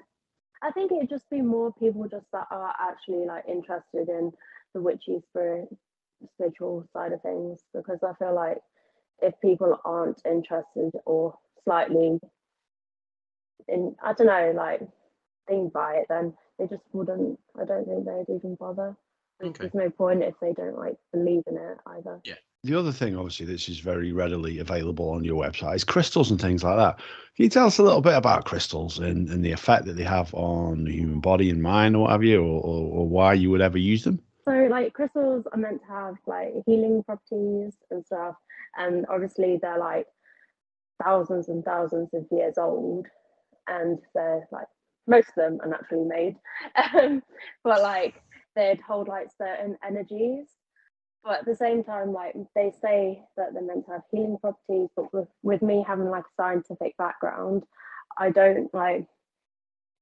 I 0.63 0.71
think 0.71 0.91
it'd 0.91 1.09
just 1.09 1.29
be 1.29 1.41
more 1.41 1.71
people 1.73 2.07
just 2.07 2.25
that 2.33 2.47
are 2.49 2.73
actually 2.79 3.25
like 3.25 3.45
interested 3.47 4.09
in 4.09 4.31
the 4.73 4.81
witchy 4.81 5.19
spirit, 5.29 5.69
spiritual 6.35 6.87
side 6.93 7.11
of 7.11 7.21
things. 7.21 7.61
Because 7.73 7.99
I 8.03 8.13
feel 8.13 8.33
like 8.35 8.57
if 9.21 9.33
people 9.41 9.79
aren't 9.85 10.21
interested 10.25 10.91
or 11.05 11.35
slightly 11.63 12.19
in, 13.67 13.95
I 14.03 14.13
don't 14.13 14.27
know, 14.27 14.53
like 14.55 14.81
thing 15.47 15.69
by 15.73 15.95
it, 15.95 16.07
then 16.09 16.33
they 16.57 16.67
just 16.67 16.83
wouldn't. 16.93 17.39
I 17.59 17.65
don't 17.65 17.85
think 17.85 18.05
they'd 18.05 18.33
even 18.35 18.55
bother. 18.55 18.95
There's, 19.39 19.51
Okay. 19.51 19.63
there's 19.63 19.73
no 19.73 19.89
point 19.89 20.21
if 20.23 20.35
they 20.39 20.53
don't 20.53 20.77
like 20.77 20.97
believe 21.11 21.43
in 21.47 21.57
it 21.57 21.77
either. 21.87 22.21
Yeah. 22.23 22.35
The 22.63 22.75
other 22.75 22.91
thing, 22.91 23.17
obviously, 23.17 23.47
this 23.47 23.67
is 23.69 23.79
very 23.79 24.11
readily 24.11 24.59
available 24.59 25.09
on 25.09 25.23
your 25.23 25.43
website 25.43 25.77
is 25.77 25.83
crystals 25.83 26.29
and 26.29 26.39
things 26.39 26.63
like 26.63 26.77
that. 26.77 26.97
Can 27.35 27.45
you 27.45 27.49
tell 27.49 27.65
us 27.65 27.79
a 27.79 27.83
little 27.83 28.01
bit 28.01 28.13
about 28.13 28.45
crystals 28.45 28.99
and, 28.99 29.27
and 29.29 29.43
the 29.43 29.51
effect 29.51 29.85
that 29.85 29.93
they 29.93 30.03
have 30.03 30.31
on 30.35 30.83
the 30.83 30.91
human 30.91 31.21
body 31.21 31.49
and 31.49 31.63
mind, 31.63 31.95
or 31.95 32.03
what 32.03 32.11
have 32.11 32.23
you, 32.23 32.39
or, 32.39 32.61
or, 32.61 32.99
or 32.99 33.09
why 33.09 33.33
you 33.33 33.49
would 33.49 33.61
ever 33.61 33.79
use 33.79 34.03
them? 34.03 34.21
So 34.45 34.67
like 34.69 34.93
crystals 34.93 35.45
are 35.51 35.57
meant 35.57 35.81
to 35.81 35.93
have 35.93 36.15
like 36.25 36.53
healing 36.65 37.03
properties 37.03 37.75
and 37.89 38.05
stuff, 38.05 38.35
and 38.77 39.05
obviously 39.09 39.59
they're 39.61 39.77
like 39.79 40.07
thousands 41.03 41.49
and 41.49 41.63
thousands 41.63 42.09
of 42.13 42.25
years 42.31 42.57
old, 42.57 43.07
and 43.67 43.99
they're 44.13 44.47
like 44.51 44.67
most 45.07 45.29
of 45.29 45.35
them 45.35 45.59
are 45.61 45.69
naturally 45.69 46.05
made, 46.05 46.35
um, 46.99 47.21
but 47.63 47.81
like 47.81 48.21
they'd 48.55 48.81
hold 48.81 49.07
like 49.07 49.29
certain 49.37 49.77
energies. 49.85 50.47
But 51.23 51.39
at 51.39 51.45
the 51.45 51.55
same 51.55 51.83
time, 51.83 52.13
like 52.13 52.33
they 52.55 52.73
say 52.81 53.21
that 53.37 53.53
they're 53.53 53.61
meant 53.61 53.85
to 53.85 53.91
have 53.91 54.01
healing 54.11 54.37
properties, 54.41 54.89
but 54.95 55.13
with, 55.13 55.27
with 55.43 55.61
me 55.61 55.85
having 55.87 56.09
like 56.09 56.23
a 56.23 56.41
scientific 56.41 56.97
background, 56.97 57.63
I 58.17 58.31
don't 58.31 58.73
like 58.73 59.05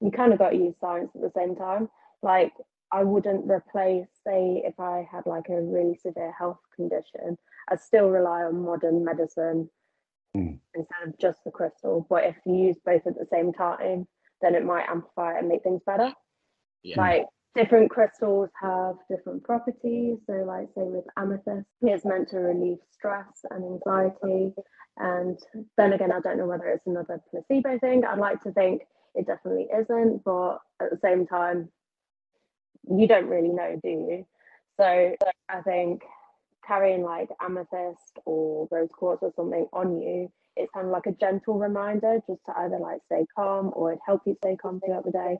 you 0.02 0.12
kind 0.12 0.32
of 0.32 0.40
got 0.40 0.52
to 0.52 0.56
use 0.56 0.76
science 0.80 1.12
at 1.16 1.22
the 1.22 1.32
same 1.36 1.56
time. 1.56 1.90
Like 2.22 2.54
I 2.92 3.04
wouldn't 3.04 3.50
replace, 3.50 4.08
say, 4.26 4.64
if 4.66 4.80
I 4.80 5.08
had 5.12 5.26
like 5.26 5.50
a 5.50 5.62
really 5.62 5.96
severe 5.96 6.34
health 6.38 6.60
condition, 6.76 7.38
I'd 7.70 7.82
still 7.82 8.10
rely 8.10 8.44
on 8.44 8.64
modern 8.64 9.04
medicine 9.04 9.70
Mm. 10.36 10.60
instead 10.76 11.08
of 11.08 11.18
just 11.18 11.44
the 11.44 11.52
crystal. 11.52 12.06
But 12.08 12.26
if 12.26 12.36
you 12.46 12.54
use 12.54 12.78
both 12.86 13.08
at 13.08 13.18
the 13.18 13.26
same 13.32 13.52
time, 13.52 14.08
then 14.42 14.56
it 14.56 14.64
might 14.64 14.88
amplify 14.88 15.36
it 15.36 15.40
and 15.40 15.48
make 15.48 15.64
things 15.64 15.82
better. 15.86 16.14
Yeah. 16.84 17.02
Like 17.02 17.26
different 17.56 17.90
crystals 17.90 18.50
have 18.62 18.96
different 19.10 19.44
properties. 19.44 20.20
So, 20.28 20.34
like, 20.34 20.68
say 20.76 20.84
with 20.84 21.06
amethyst, 21.18 21.68
it's 21.82 22.06
meant 22.06 22.30
to 22.30 22.38
relieve 22.38 22.78
stress 22.92 23.44
and 23.50 23.64
anxiety. 23.66 24.54
And 24.98 25.40
then 25.78 25.94
again, 25.94 26.12
I 26.12 26.20
don't 26.20 26.38
know 26.38 26.46
whether 26.46 26.68
it's 26.68 26.86
another 26.86 27.20
placebo 27.32 27.80
thing. 27.80 28.06
I'd 28.06 28.20
like 28.20 28.42
to 28.44 28.52
think 28.52 28.84
it 29.16 29.26
definitely 29.26 29.68
isn't, 29.76 30.24
but 30.24 30.60
at 30.80 30.92
the 30.92 31.00
same 31.02 31.26
time, 31.26 31.70
you 32.84 33.08
don't 33.08 33.28
really 33.28 33.50
know, 33.50 33.80
do 33.84 33.90
you? 33.90 34.26
So, 34.78 35.16
I 35.50 35.62
think 35.62 36.04
carrying 36.66 37.04
like 37.04 37.30
amethyst 37.42 38.20
or 38.26 38.68
rose 38.72 38.90
quartz 38.94 39.24
or 39.24 39.34
something 39.36 39.68
on 39.74 40.00
you, 40.00 40.32
it's 40.56 40.72
kind 40.74 40.86
of 40.86 40.92
like 40.92 41.08
a 41.08 41.12
gentle 41.12 41.58
reminder 41.58 42.20
just 42.28 42.46
to 42.46 42.54
either 42.58 42.78
like 42.78 43.02
stay 43.06 43.26
calm 43.36 43.72
or 43.74 43.94
it 43.94 44.00
help 44.06 44.22
you 44.26 44.36
stay 44.36 44.56
calm 44.56 44.80
throughout 44.80 45.06
the 45.06 45.12
day. 45.12 45.38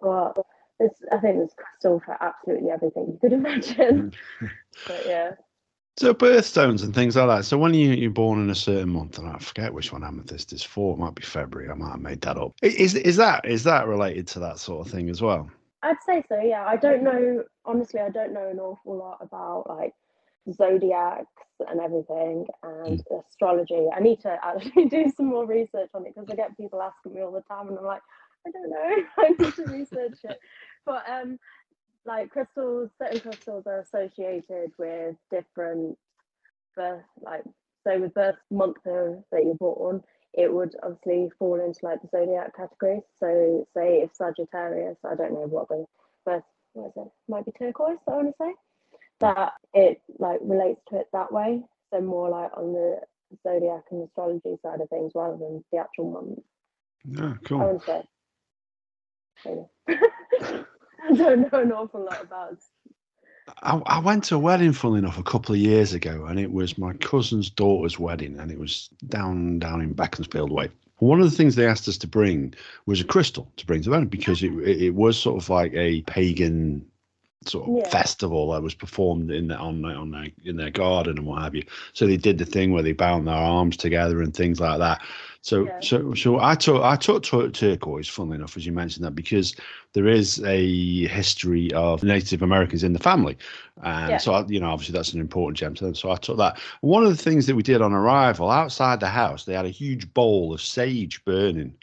But 0.00 0.34
it's, 0.78 1.00
I 1.10 1.18
think 1.18 1.38
there's 1.38 1.54
crystal 1.56 2.00
for 2.04 2.16
absolutely 2.22 2.70
everything 2.70 3.06
you 3.08 3.18
could 3.20 3.32
imagine. 3.40 4.12
but 4.86 5.02
yeah. 5.06 5.32
So 5.98 6.12
birthstones 6.12 6.84
and 6.84 6.94
things 6.94 7.16
like 7.16 7.26
that. 7.26 7.46
So 7.46 7.56
when 7.56 7.72
you, 7.72 7.92
you're 7.92 8.10
born 8.10 8.38
in 8.38 8.50
a 8.50 8.54
certain 8.54 8.90
month, 8.90 9.18
and 9.18 9.26
I 9.26 9.38
forget 9.38 9.72
which 9.72 9.92
one 9.92 10.04
amethyst 10.04 10.52
is 10.52 10.62
for, 10.62 10.94
it 10.94 10.98
might 10.98 11.14
be 11.14 11.22
February. 11.22 11.70
I 11.70 11.74
might 11.74 11.92
have 11.92 12.00
made 12.00 12.20
that 12.20 12.36
up. 12.36 12.52
Is 12.60 12.94
is 12.94 13.16
that 13.16 13.46
is 13.46 13.64
that 13.64 13.86
related 13.86 14.26
to 14.28 14.40
that 14.40 14.58
sort 14.58 14.86
of 14.86 14.92
thing 14.92 15.08
as 15.08 15.22
well? 15.22 15.50
I'd 15.86 16.02
say 16.04 16.24
so. 16.28 16.40
Yeah, 16.40 16.64
I 16.66 16.76
don't 16.76 17.04
know. 17.04 17.44
Honestly, 17.64 18.00
I 18.00 18.10
don't 18.10 18.32
know 18.32 18.48
an 18.48 18.58
awful 18.58 18.96
lot 18.96 19.18
about 19.20 19.66
like 19.68 19.92
zodiacs 20.52 21.26
and 21.68 21.80
everything 21.80 22.46
and 22.64 23.04
mm. 23.04 23.24
astrology. 23.28 23.86
I 23.94 24.00
need 24.00 24.20
to 24.22 24.36
actually 24.42 24.84
do 24.88 25.12
some 25.16 25.26
more 25.26 25.46
research 25.46 25.90
on 25.94 26.04
it 26.04 26.14
because 26.14 26.28
I 26.28 26.34
get 26.34 26.56
people 26.56 26.82
asking 26.82 27.14
me 27.14 27.20
all 27.20 27.30
the 27.30 27.42
time, 27.42 27.68
and 27.68 27.78
I'm 27.78 27.84
like, 27.84 28.02
I 28.46 28.50
don't 28.50 28.70
know. 28.70 28.96
I 29.18 29.28
need 29.38 29.54
to 29.54 29.64
research 29.64 30.18
it. 30.24 30.40
But 30.84 31.04
um, 31.08 31.38
like 32.04 32.30
crystals, 32.30 32.90
certain 33.00 33.20
crystals 33.20 33.64
are 33.66 33.80
associated 33.80 34.72
with 34.78 35.14
different 35.30 35.96
birth, 36.74 37.04
like 37.20 37.44
so 37.84 38.00
with 38.00 38.14
birth 38.14 38.36
month 38.50 38.78
of, 38.86 39.22
that 39.30 39.44
you're 39.44 39.54
born, 39.54 40.02
it 40.36 40.52
would 40.52 40.74
obviously 40.82 41.30
fall 41.38 41.60
into 41.60 41.80
like 41.82 42.00
the 42.02 42.08
zodiac 42.08 42.54
category. 42.56 43.00
So 43.18 43.66
say 43.74 44.02
if 44.02 44.14
Sagittarius, 44.14 44.98
I 45.04 45.14
don't 45.14 45.32
know 45.32 45.46
what 45.46 45.68
the 45.68 45.86
birth 46.24 46.42
what 46.74 46.88
is 46.88 46.92
it? 46.96 47.08
Might 47.28 47.46
be 47.46 47.52
turquoise, 47.52 47.98
I 48.06 48.12
want 48.12 48.28
to 48.28 48.34
say. 48.38 48.54
That 49.20 49.54
it 49.72 50.02
like 50.18 50.40
relates 50.42 50.80
to 50.90 51.00
it 51.00 51.06
that 51.12 51.32
way. 51.32 51.62
So 51.90 52.00
more 52.02 52.28
like 52.28 52.50
on 52.54 52.72
the 52.74 53.00
zodiac 53.42 53.84
and 53.90 54.06
astrology 54.06 54.56
side 54.62 54.80
of 54.82 54.90
things 54.90 55.12
rather 55.14 55.38
than 55.38 55.64
the 55.72 55.78
actual 55.78 56.10
month. 56.10 56.40
Yeah, 57.08 57.34
cool. 57.44 57.80
I 57.82 57.86
say. 57.86 58.02
I 59.88 61.12
don't 61.14 61.52
know 61.52 61.60
an 61.60 61.72
awful 61.72 62.04
lot 62.04 62.22
about. 62.22 62.58
I, 63.62 63.80
I 63.86 63.98
went 64.00 64.24
to 64.24 64.36
a 64.36 64.38
wedding, 64.38 64.72
funnily 64.72 64.98
enough, 64.98 65.18
a 65.18 65.22
couple 65.22 65.54
of 65.54 65.60
years 65.60 65.92
ago, 65.92 66.24
and 66.26 66.38
it 66.38 66.52
was 66.52 66.78
my 66.78 66.92
cousin's 66.94 67.50
daughter's 67.50 67.98
wedding, 67.98 68.38
and 68.38 68.50
it 68.50 68.58
was 68.58 68.88
down 69.08 69.58
down 69.58 69.80
in 69.80 69.92
Beaconsfield 69.92 70.50
Way. 70.50 70.68
One 70.98 71.20
of 71.20 71.30
the 71.30 71.36
things 71.36 71.54
they 71.54 71.66
asked 71.66 71.88
us 71.88 71.98
to 71.98 72.06
bring 72.06 72.54
was 72.86 73.00
a 73.00 73.04
crystal 73.04 73.50
to 73.56 73.66
bring 73.66 73.82
to 73.82 73.84
the 73.84 73.90
wedding 73.90 74.08
because 74.08 74.42
it, 74.42 74.52
it 74.52 74.94
was 74.94 75.18
sort 75.18 75.42
of 75.42 75.48
like 75.50 75.72
a 75.74 76.02
pagan 76.02 76.84
sort 77.44 77.68
of 77.68 77.76
yeah. 77.76 77.88
festival 77.90 78.50
that 78.50 78.62
was 78.62 78.74
performed 78.74 79.30
in 79.30 79.48
the, 79.48 79.56
on 79.56 79.84
on 79.84 80.10
their, 80.10 80.28
in 80.44 80.56
their 80.56 80.70
garden 80.70 81.18
and 81.18 81.26
what 81.26 81.42
have 81.42 81.54
you. 81.54 81.64
So 81.92 82.06
they 82.06 82.16
did 82.16 82.38
the 82.38 82.46
thing 82.46 82.72
where 82.72 82.82
they 82.82 82.92
bound 82.92 83.28
their 83.28 83.34
arms 83.34 83.76
together 83.76 84.22
and 84.22 84.34
things 84.34 84.58
like 84.60 84.78
that. 84.78 85.02
So 85.46 85.66
yeah. 85.66 85.78
so 85.80 86.12
so 86.14 86.40
I 86.40 86.56
took 86.56 86.82
I 86.82 86.96
took 86.96 87.22
turquoise, 87.22 88.08
funnily 88.08 88.34
enough, 88.34 88.56
as 88.56 88.66
you 88.66 88.72
mentioned 88.72 89.06
that, 89.06 89.12
because 89.12 89.54
there 89.92 90.08
is 90.08 90.42
a 90.42 91.06
history 91.06 91.72
of 91.72 92.02
Native 92.02 92.42
Americans 92.42 92.82
in 92.82 92.92
the 92.92 92.98
family, 92.98 93.38
and 93.84 94.10
yeah. 94.10 94.16
so 94.16 94.32
I, 94.32 94.44
you 94.48 94.58
know 94.58 94.70
obviously 94.70 94.94
that's 94.94 95.12
an 95.12 95.20
important 95.20 95.56
gem 95.56 95.74
to 95.76 95.84
them. 95.84 95.94
So 95.94 96.10
I 96.10 96.16
took 96.16 96.38
that. 96.38 96.58
One 96.80 97.04
of 97.04 97.16
the 97.16 97.22
things 97.22 97.46
that 97.46 97.54
we 97.54 97.62
did 97.62 97.80
on 97.80 97.92
arrival 97.92 98.50
outside 98.50 98.98
the 98.98 99.06
house, 99.06 99.44
they 99.44 99.54
had 99.54 99.66
a 99.66 99.70
huge 99.70 100.12
bowl 100.12 100.52
of 100.52 100.60
sage 100.60 101.24
burning 101.24 101.74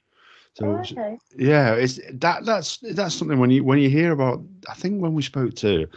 so 0.56 0.68
oh, 0.68 0.78
okay. 0.82 1.18
yeah, 1.36 1.74
it's 1.74 2.00
that 2.12 2.46
that's 2.46 2.78
that's 2.78 3.16
something 3.16 3.40
when 3.40 3.50
you 3.50 3.64
when 3.64 3.80
you 3.80 3.90
hear 3.90 4.12
about. 4.12 4.40
I 4.70 4.76
think 4.76 5.02
when 5.02 5.16
we 5.16 5.24
spoke 5.24 5.56
to 5.56 5.88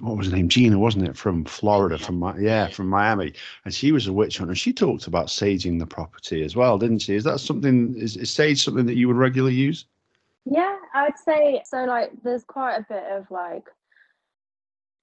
what 0.00 0.18
was 0.18 0.26
her 0.26 0.36
name, 0.36 0.50
Gina, 0.50 0.78
wasn't 0.78 1.08
it, 1.08 1.16
from 1.16 1.46
Florida, 1.46 1.96
from 1.96 2.18
my 2.18 2.36
yeah, 2.36 2.66
from 2.66 2.88
Miami, 2.88 3.32
and 3.64 3.72
she 3.72 3.90
was 3.90 4.06
a 4.06 4.12
witch 4.12 4.36
hunter. 4.36 4.54
She 4.54 4.74
talked 4.74 5.06
about 5.06 5.28
saging 5.28 5.78
the 5.78 5.86
property 5.86 6.44
as 6.44 6.54
well, 6.54 6.76
didn't 6.76 6.98
she? 6.98 7.14
Is 7.14 7.24
that 7.24 7.40
something? 7.40 7.96
Is, 7.96 8.18
is 8.18 8.30
sage 8.30 8.62
something 8.62 8.84
that 8.84 8.96
you 8.96 9.08
would 9.08 9.16
regularly 9.16 9.54
use? 9.54 9.86
Yeah, 10.44 10.76
I'd 10.92 11.18
say 11.18 11.62
so. 11.64 11.84
Like, 11.84 12.12
there's 12.22 12.44
quite 12.44 12.76
a 12.76 12.86
bit 12.86 13.04
of 13.04 13.30
like, 13.30 13.64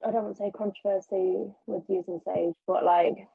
I 0.05 0.11
don't 0.11 0.23
want 0.23 0.37
to 0.37 0.43
say 0.43 0.51
controversy 0.55 1.51
with 1.65 1.83
using 1.89 2.21
sage, 2.23 2.53
but 2.67 2.83
like, 2.85 3.27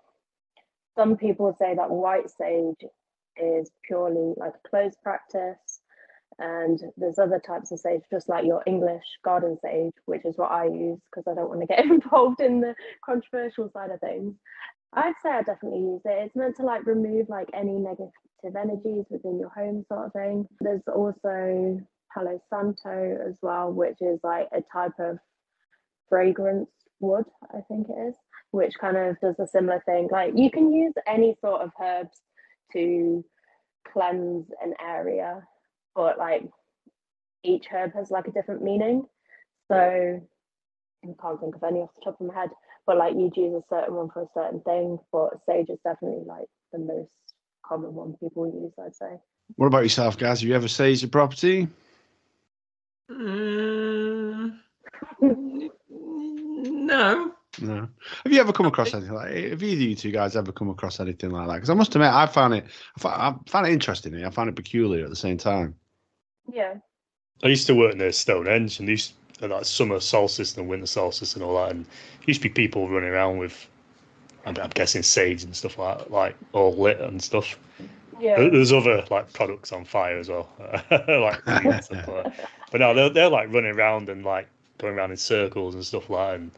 some 0.95 1.17
people 1.17 1.57
say 1.59 1.75
that 1.75 1.91
white 1.91 2.31
sage 2.31 2.85
is 3.37 3.71
purely 3.87 4.35
like 4.37 4.55
a 4.55 4.69
closed 4.69 4.97
practice. 5.03 5.81
And 6.39 6.81
there's 6.97 7.19
other 7.19 7.39
types 7.39 7.71
of 7.71 7.79
sage, 7.79 8.03
just 8.11 8.29
like 8.29 8.45
your 8.45 8.63
English 8.67 9.05
garden 9.25 9.57
sage, 9.63 9.93
which 10.07 10.25
is 10.25 10.37
what 10.37 10.51
I 10.51 10.65
use 10.65 10.99
because 11.11 11.31
I 11.31 11.35
don't 11.35 11.49
want 11.49 11.61
to 11.61 11.67
get 11.67 11.85
involved 11.85 12.41
in 12.41 12.61
the 12.61 12.75
controversial 13.05 13.71
side 13.71 13.91
of 13.91 14.01
things. 14.01 14.35
I'd 14.93 15.15
say 15.23 15.31
I 15.31 15.43
definitely 15.43 15.81
use 15.81 16.03
it. 16.05 16.27
It's 16.27 16.37
meant 16.37 16.57
to 16.57 16.63
like 16.63 16.87
remove 16.87 17.29
like 17.29 17.51
any 17.53 17.73
negative 17.73 18.11
energies 18.45 19.07
within 19.11 19.39
your 19.39 19.51
home, 19.51 19.85
sort 19.89 20.07
of 20.07 20.13
thing. 20.13 20.47
There's 20.61 20.83
also 20.93 21.81
Palo 22.13 22.41
Santo 22.49 23.19
as 23.29 23.37
well, 23.43 23.73
which 23.73 24.01
is 24.01 24.21
like 24.23 24.49
a 24.53 24.63
type 24.73 24.99
of 24.99 25.19
fragrance 26.09 26.71
wood, 27.01 27.25
I 27.53 27.61
think 27.69 27.89
it 27.89 28.09
is, 28.09 28.15
which 28.53 28.79
kind 28.79 28.97
of 28.97 29.19
does 29.21 29.39
a 29.39 29.47
similar 29.47 29.83
thing. 29.85 30.09
Like 30.11 30.33
you 30.37 30.51
can 30.51 30.73
use 30.73 30.95
any 31.07 31.37
sort 31.41 31.63
of 31.63 31.71
herbs 31.81 32.21
to 32.75 33.25
cleanse 33.93 34.47
an 34.63 34.75
area, 34.81 35.43
but 35.95 36.19
like 36.19 36.43
each 37.43 37.67
herb 37.71 37.95
has 37.95 38.11
like 38.11 38.27
a 38.27 38.33
different 38.33 38.63
meaning. 38.63 39.05
So 39.71 39.77
I 39.77 41.09
can't 41.21 41.41
think 41.41 41.57
of 41.57 41.63
any 41.63 41.81
off 41.81 41.91
the 41.95 42.05
top 42.05 42.21
of 42.21 42.27
my 42.27 42.35
head, 42.35 42.51
but 42.87 42.97
like 42.97 43.15
you'd 43.15 43.37
use 43.37 43.55
a 43.55 43.75
certain 43.75 43.95
one 43.95 44.11
for 44.11 44.23
a 44.23 44.29
certain 44.35 44.61
thing, 44.61 44.99
but 45.13 45.41
sage 45.49 45.71
is 45.71 45.79
definitely 45.85 46.25
like 46.27 46.47
the 46.73 46.79
most 46.79 47.11
common 47.67 47.95
one 47.95 48.15
people 48.21 48.47
use, 48.47 48.73
I'd 48.85 48.95
say. 48.95 49.19
What 49.57 49.67
about 49.67 49.83
yourself, 49.83 50.19
guys? 50.19 50.41
Have 50.41 50.49
you 50.49 50.55
ever 50.55 50.69
sage 50.69 51.03
your 51.03 51.11
property? 51.11 51.69
Mm, 53.11 54.59
no. 55.91 57.33
No. 57.61 57.89
Have 58.25 58.33
you 58.33 58.41
ever 58.41 58.53
come 58.53 58.67
across 58.67 58.95
anything 58.95 59.15
like? 59.15 59.35
Have 59.35 59.63
either 59.63 59.83
of 59.83 59.89
you 59.89 59.95
two 59.95 60.11
guys 60.11 60.37
ever 60.37 60.53
come 60.53 60.71
across 60.71 61.01
anything 61.01 61.31
like 61.31 61.47
that? 61.49 61.55
Because 61.55 61.71
I 61.71 61.75
must 61.75 61.95
admit, 61.95 62.13
I 62.13 62.27
found 62.27 62.55
it. 62.55 62.65
I 62.97 63.01
found, 63.01 63.23
I 63.23 63.51
found 63.51 63.67
it 63.67 63.73
interesting. 63.73 64.15
Eh? 64.15 64.27
I 64.27 64.31
found 64.31 64.49
it 64.49 64.57
peculiar 64.57 65.05
at 65.05 65.11
the 65.11 65.17
same 65.17 65.39
time. 65.39 65.75
Yeah. 66.53 66.75
I 67.43 67.49
used 67.49 67.67
to 67.67 67.75
work 67.75 67.97
near 67.97 68.13
Stonehenge, 68.13 68.79
and 68.79 68.89
these 68.89 69.13
like 69.41 69.65
summer 69.65 70.01
solstice 70.01 70.57
and 70.57 70.69
winter 70.69 70.87
solstice 70.87 71.35
and 71.35 71.43
all 71.43 71.57
that, 71.57 71.73
and 71.73 71.87
used 72.27 72.43
to 72.43 72.49
be 72.49 72.53
people 72.53 72.89
running 72.89 73.11
around 73.11 73.39
with, 73.39 73.69
I'm, 74.47 74.57
I'm 74.59 74.71
guessing 74.71 75.03
sage 75.03 75.45
and 75.45 75.55
stuff 75.55 75.79
like 75.79 76.11
like 76.11 76.37
all 76.53 76.75
lit 76.75 77.01
and 77.01 77.23
stuff. 77.23 77.59
Yeah. 78.21 78.37
There's 78.37 78.73
other 78.73 79.05
like 79.11 79.33
products 79.33 79.73
on 79.73 79.85
fire 79.85 80.19
as 80.19 80.29
well, 80.29 80.49
like 80.91 81.43
stuff 81.83 82.09
like 82.09 82.35
But 82.71 82.81
no, 82.81 82.95
they're 82.95 83.11
they're 83.11 83.31
like 83.31 83.53
running 83.53 83.75
around 83.75 84.09
and 84.09 84.25
like 84.25 84.49
going 84.79 84.95
around 84.95 85.11
in 85.11 85.17
circles 85.17 85.75
and 85.75 85.85
stuff 85.85 86.09
like 86.11 86.29
that. 86.29 86.41
And 86.41 86.51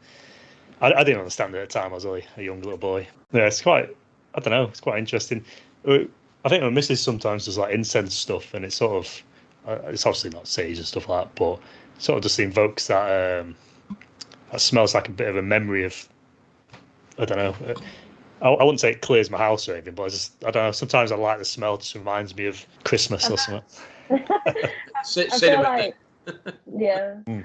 I, 0.81 0.93
I 0.93 1.03
didn't 1.03 1.19
understand 1.19 1.55
it 1.55 1.59
at 1.59 1.69
the 1.69 1.79
time. 1.79 1.91
I 1.91 1.95
was 1.95 2.05
only 2.05 2.25
a 2.37 2.43
young 2.43 2.61
little 2.61 2.77
boy. 2.77 3.07
Yeah, 3.31 3.47
it's 3.47 3.61
quite. 3.61 3.95
I 4.35 4.39
don't 4.39 4.51
know. 4.51 4.65
It's 4.65 4.79
quite 4.79 4.99
interesting. 4.99 5.43
Uh, 5.87 5.99
I 6.45 6.49
think 6.49 6.63
my 6.63 6.69
missus 6.69 7.01
sometimes 7.01 7.45
does 7.45 7.57
like 7.57 7.73
incense 7.73 8.13
stuff, 8.13 8.53
and 8.53 8.63
it's 8.63 8.75
sort 8.75 9.05
of. 9.05 9.23
Uh, 9.67 9.89
it's 9.89 10.05
obviously 10.05 10.29
not 10.29 10.47
sage 10.47 10.77
and 10.77 10.87
stuff 10.87 11.09
like 11.09 11.25
that, 11.25 11.35
but 11.35 11.59
sort 11.97 12.17
of 12.17 12.23
just 12.23 12.39
invokes 12.39 12.87
that. 12.87 13.41
Um, 13.41 13.55
that 14.51 14.61
smells 14.61 14.95
like 14.95 15.09
a 15.09 15.11
bit 15.11 15.27
of 15.27 15.35
a 15.35 15.41
memory 15.41 15.83
of. 15.83 16.07
I 17.19 17.25
don't 17.25 17.37
know. 17.37 17.55
Uh, 17.67 17.75
I, 18.41 18.49
I 18.49 18.63
wouldn't 18.63 18.79
say 18.79 18.91
it 18.91 19.01
clears 19.01 19.31
my 19.31 19.39
house 19.39 19.67
or 19.67 19.73
anything, 19.73 19.95
but 19.95 20.03
I 20.03 20.09
just 20.09 20.43
I 20.45 20.51
don't 20.51 20.63
know. 20.63 20.71
Sometimes 20.71 21.11
I 21.11 21.15
like 21.15 21.39
the 21.39 21.45
smell. 21.45 21.75
It 21.75 21.81
just 21.81 21.95
reminds 21.95 22.35
me 22.35 22.45
of 22.45 22.65
Christmas 22.83 23.29
or 23.29 23.37
something. 23.37 23.63
I 24.09 25.39
feel 25.39 25.63
like, 25.63 25.95
yeah. 26.77 27.15
Mm 27.25 27.43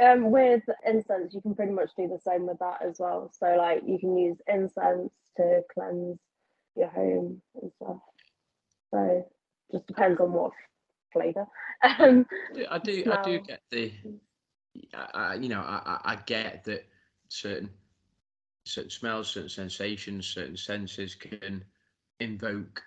um, 0.00 0.30
with 0.30 0.62
incense, 0.86 1.34
you 1.34 1.40
can 1.40 1.54
pretty 1.54 1.72
much 1.72 1.90
do 1.96 2.08
the 2.08 2.18
same 2.18 2.46
with 2.46 2.58
that 2.58 2.82
as 2.82 2.96
well. 2.98 3.30
So, 3.38 3.54
like, 3.56 3.82
you 3.86 3.98
can 3.98 4.16
use 4.16 4.38
incense 4.46 5.12
to 5.36 5.62
cleanse 5.72 6.18
your 6.76 6.88
home 6.88 7.42
and 7.60 7.72
stuff. 7.76 7.98
So, 8.90 9.26
just 9.72 9.86
depends 9.86 10.20
on 10.20 10.32
what 10.32 10.52
flavor. 11.12 11.46
Um, 11.98 12.26
I 12.70 12.78
do, 12.78 13.02
smell. 13.02 13.18
I 13.18 13.22
do 13.22 13.40
get 13.40 13.60
the, 13.70 13.92
I, 15.14 15.34
you 15.34 15.50
know, 15.50 15.60
I, 15.60 16.00
I 16.04 16.16
get 16.24 16.64
that 16.64 16.86
certain, 17.28 17.68
certain 18.64 18.90
smells, 18.90 19.28
certain 19.28 19.50
sensations, 19.50 20.26
certain 20.26 20.56
senses 20.56 21.14
can 21.14 21.64
invoke 22.18 22.82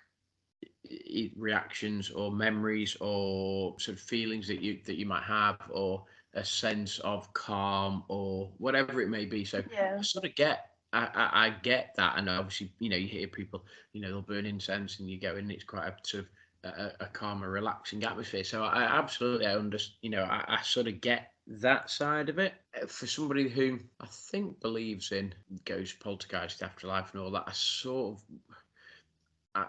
reactions 1.36 2.10
or 2.10 2.32
memories 2.32 2.96
or 3.00 3.78
sort 3.78 3.96
of 3.96 4.02
feelings 4.02 4.48
that 4.48 4.60
you 4.60 4.80
that 4.86 4.98
you 4.98 5.06
might 5.06 5.22
have 5.22 5.56
or 5.70 6.04
a 6.34 6.44
sense 6.44 6.98
of 7.00 7.32
calm 7.32 8.04
or 8.08 8.50
whatever 8.58 9.00
it 9.00 9.08
may 9.08 9.24
be. 9.24 9.44
So 9.44 9.62
Yeah. 9.72 9.96
I 9.98 10.02
sort 10.02 10.24
of 10.24 10.34
get. 10.34 10.66
I, 10.92 11.08
I, 11.14 11.46
I 11.46 11.50
get 11.50 11.94
that, 11.96 12.18
and 12.18 12.28
obviously, 12.28 12.72
you 12.80 12.88
know, 12.90 12.96
you 12.96 13.06
hear 13.06 13.28
people, 13.28 13.64
you 13.92 14.00
know, 14.00 14.08
they'll 14.08 14.22
burn 14.22 14.44
incense, 14.44 14.98
and 14.98 15.08
you 15.08 15.20
go 15.20 15.36
in, 15.36 15.48
it's 15.48 15.62
quite 15.62 15.86
a 15.86 15.94
sort 16.02 16.24
of 16.24 16.30
a, 16.64 16.92
a 17.00 17.06
calmer, 17.06 17.48
relaxing 17.48 18.02
atmosphere. 18.04 18.42
So 18.42 18.64
I 18.64 18.82
absolutely, 18.82 19.46
I 19.46 19.54
understand. 19.56 19.96
You 20.02 20.10
know, 20.10 20.24
I, 20.24 20.44
I 20.48 20.62
sort 20.62 20.88
of 20.88 21.00
get 21.00 21.32
that 21.46 21.90
side 21.90 22.28
of 22.28 22.38
it. 22.38 22.54
Uh, 22.80 22.86
For 22.86 23.06
somebody 23.06 23.48
who 23.48 23.78
I 24.00 24.06
think 24.06 24.60
believes 24.60 25.12
in 25.12 25.32
ghost, 25.64 26.00
poltergeist, 26.00 26.62
afterlife, 26.62 27.12
and 27.12 27.22
all 27.22 27.30
that, 27.32 27.44
I 27.46 27.52
sort 27.52 28.16
of, 28.16 28.22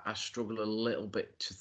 I, 0.05 0.13
struggle 0.13 0.61
a 0.61 0.65
little 0.65 1.07
bit 1.07 1.39
to 1.39 1.55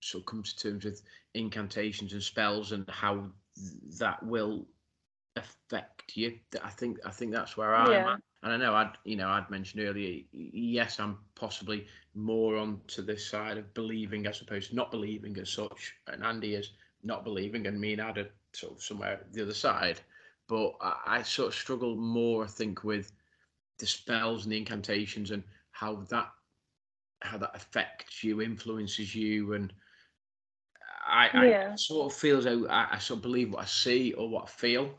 sort 0.00 0.22
of 0.22 0.26
come 0.26 0.42
to 0.42 0.56
terms 0.56 0.84
with 0.84 1.02
incantations 1.34 2.12
and 2.12 2.22
spells 2.22 2.72
and 2.72 2.88
how 2.88 3.26
that 3.98 4.22
will 4.22 4.66
affect 5.36 6.16
you. 6.16 6.38
I 6.62 6.70
think 6.70 6.98
I 7.04 7.10
think 7.10 7.32
that's 7.32 7.56
where 7.56 7.74
I'm 7.74 7.90
Yeah. 7.92 8.14
at. 8.14 8.20
And 8.42 8.52
I 8.52 8.56
know 8.56 8.74
I'd 8.74 8.96
you 9.04 9.16
know 9.16 9.28
I'd 9.28 9.50
mentioned 9.50 9.82
earlier. 9.84 10.24
Yes, 10.32 10.98
I'm 10.98 11.18
possibly 11.34 11.86
more 12.14 12.56
onto 12.56 13.02
this 13.02 13.26
side 13.26 13.58
of 13.58 13.72
believing 13.74 14.26
as 14.26 14.40
opposed 14.40 14.70
to 14.70 14.76
not 14.76 14.90
believing 14.90 15.36
as 15.38 15.50
such. 15.50 15.94
And 16.06 16.24
Andy 16.24 16.54
is 16.54 16.72
not 17.02 17.24
believing, 17.24 17.66
and 17.66 17.80
me 17.80 17.92
and 17.92 18.00
Ad 18.00 18.18
are 18.18 18.30
sort 18.52 18.74
of 18.74 18.82
somewhere 18.82 19.26
the 19.32 19.42
other 19.42 19.54
side. 19.54 20.00
But 20.48 20.74
I, 20.80 21.00
I 21.06 21.22
sort 21.22 21.48
of 21.48 21.54
struggle 21.54 21.96
more, 21.96 22.44
I 22.44 22.48
think, 22.48 22.82
with 22.82 23.12
the 23.78 23.86
spells 23.86 24.44
and 24.44 24.52
the 24.52 24.58
incantations 24.58 25.30
and 25.30 25.42
how 25.72 25.96
that 26.10 26.32
how 27.22 27.36
that 27.38 27.54
affects 27.54 28.24
you, 28.24 28.40
influences 28.40 29.14
you, 29.14 29.52
and 29.52 29.72
I, 31.10 31.42
I 31.48 31.56
sort 31.76 32.12
of 32.12 32.18
feel 32.18 32.38
as 32.38 32.44
though 32.44 32.66
I, 32.68 32.94
I 32.96 32.98
sort 32.98 33.18
of 33.18 33.22
believe 33.22 33.52
what 33.52 33.62
I 33.62 33.66
see 33.66 34.12
or 34.14 34.28
what 34.28 34.44
I 34.44 34.48
feel, 34.48 34.98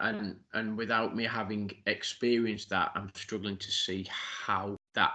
and 0.00 0.40
and 0.52 0.76
without 0.76 1.16
me 1.16 1.24
having 1.24 1.70
experienced 1.86 2.70
that, 2.70 2.92
I'm 2.94 3.10
struggling 3.14 3.56
to 3.58 3.70
see 3.70 4.08
how 4.10 4.76
that 4.94 5.12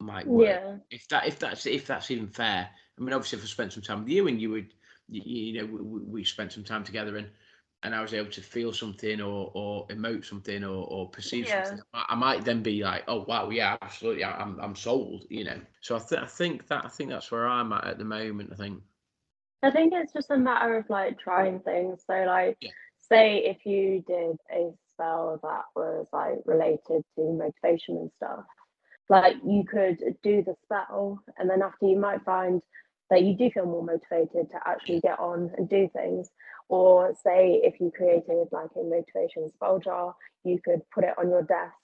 might 0.00 0.30
work. 0.30 0.62
Yeah. 0.62 0.78
If 0.90 1.08
that 1.08 1.26
if 1.26 1.38
that's 1.38 1.66
if 1.66 1.86
that's 1.86 2.10
even 2.10 2.28
fair. 2.28 2.70
I 2.98 3.02
mean, 3.02 3.12
obviously, 3.12 3.38
if 3.38 3.44
I 3.44 3.48
spent 3.48 3.72
some 3.74 3.82
time 3.82 4.00
with 4.00 4.08
you 4.10 4.28
and 4.28 4.40
you 4.40 4.50
would, 4.50 4.74
you, 5.08 5.22
you 5.24 5.60
know, 5.60 5.66
we, 5.66 6.00
we 6.00 6.24
spent 6.24 6.52
some 6.52 6.64
time 6.64 6.84
together 6.84 7.16
and 7.16 7.30
and 7.82 7.94
I 7.94 8.00
was 8.00 8.14
able 8.14 8.30
to 8.30 8.42
feel 8.42 8.72
something 8.72 9.20
or 9.20 9.50
or 9.54 9.86
emote 9.88 10.24
something 10.24 10.64
or 10.64 10.84
or 10.86 11.10
perceive 11.10 11.48
Yeah. 11.48 11.64
something, 11.64 11.80
I, 11.94 12.06
I 12.10 12.14
might 12.14 12.44
then 12.44 12.62
be 12.62 12.82
like, 12.82 13.04
oh 13.08 13.24
wow, 13.24 13.50
yeah, 13.50 13.76
absolutely, 13.82 14.24
I- 14.24 14.40
I'm 14.40 14.58
I'm 14.60 14.74
sold, 14.76 15.26
you 15.30 15.44
know. 15.44 15.60
So 15.80 15.96
I 15.96 15.98
think 16.00 16.22
I 16.22 16.26
think 16.26 16.66
that 16.68 16.84
I 16.84 16.88
think 16.88 17.10
that's 17.10 17.30
where 17.30 17.46
I'm 17.46 17.72
at 17.72 17.84
at 17.84 17.98
the 17.98 18.04
moment. 18.04 18.50
I 18.52 18.56
think. 18.56 18.82
I 19.62 19.70
think 19.70 19.92
it's 19.94 20.12
just 20.12 20.30
a 20.30 20.36
matter 20.38 20.76
of 20.76 20.88
like 20.90 21.18
trying 21.18 21.60
things. 21.60 22.04
So 22.06 22.14
like 22.26 22.58
Yeah. 22.60 22.70
say 22.98 23.38
if 23.38 23.64
you 23.66 24.02
did 24.06 24.36
a 24.52 24.70
spell 24.94 25.38
that 25.42 25.64
was 25.74 26.06
like 26.12 26.38
related 26.44 27.02
to 27.16 27.32
motivation 27.32 27.96
and 27.96 28.10
stuff, 28.16 28.44
like 29.08 29.36
you 29.46 29.64
could 29.64 29.98
do 30.22 30.42
the 30.42 30.54
spell 30.64 31.22
and 31.38 31.48
then 31.48 31.62
after 31.62 31.86
you 31.86 31.98
might 31.98 32.24
find 32.24 32.62
that 33.10 33.22
you 33.22 33.36
do 33.36 33.50
feel 33.50 33.66
more 33.66 33.84
motivated 33.84 34.50
to 34.50 34.58
actually 34.66 35.00
get 35.00 35.18
on 35.20 35.50
and 35.56 35.68
do 35.68 35.88
things. 35.92 36.28
Or 36.68 37.14
say 37.24 37.60
if 37.62 37.80
you 37.80 37.92
created 37.96 38.48
like 38.50 38.70
a 38.76 38.82
motivation 38.82 39.48
spell 39.50 39.78
jar, 39.78 40.14
you 40.44 40.60
could 40.64 40.80
put 40.92 41.04
it 41.04 41.14
on 41.18 41.30
your 41.30 41.42
desk 41.42 41.74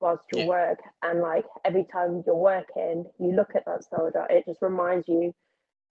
whilst 0.00 0.26
you 0.32 0.38
Yeah. 0.38 0.44
work 0.44 0.78
and 1.02 1.20
like 1.20 1.46
every 1.64 1.84
time 1.90 2.22
you're 2.26 2.36
working, 2.36 3.06
you 3.18 3.32
look 3.32 3.54
at 3.56 3.64
that 3.66 3.84
spell 3.84 4.10
jar, 4.12 4.26
it 4.30 4.44
just 4.46 4.60
reminds 4.62 5.08
you 5.08 5.32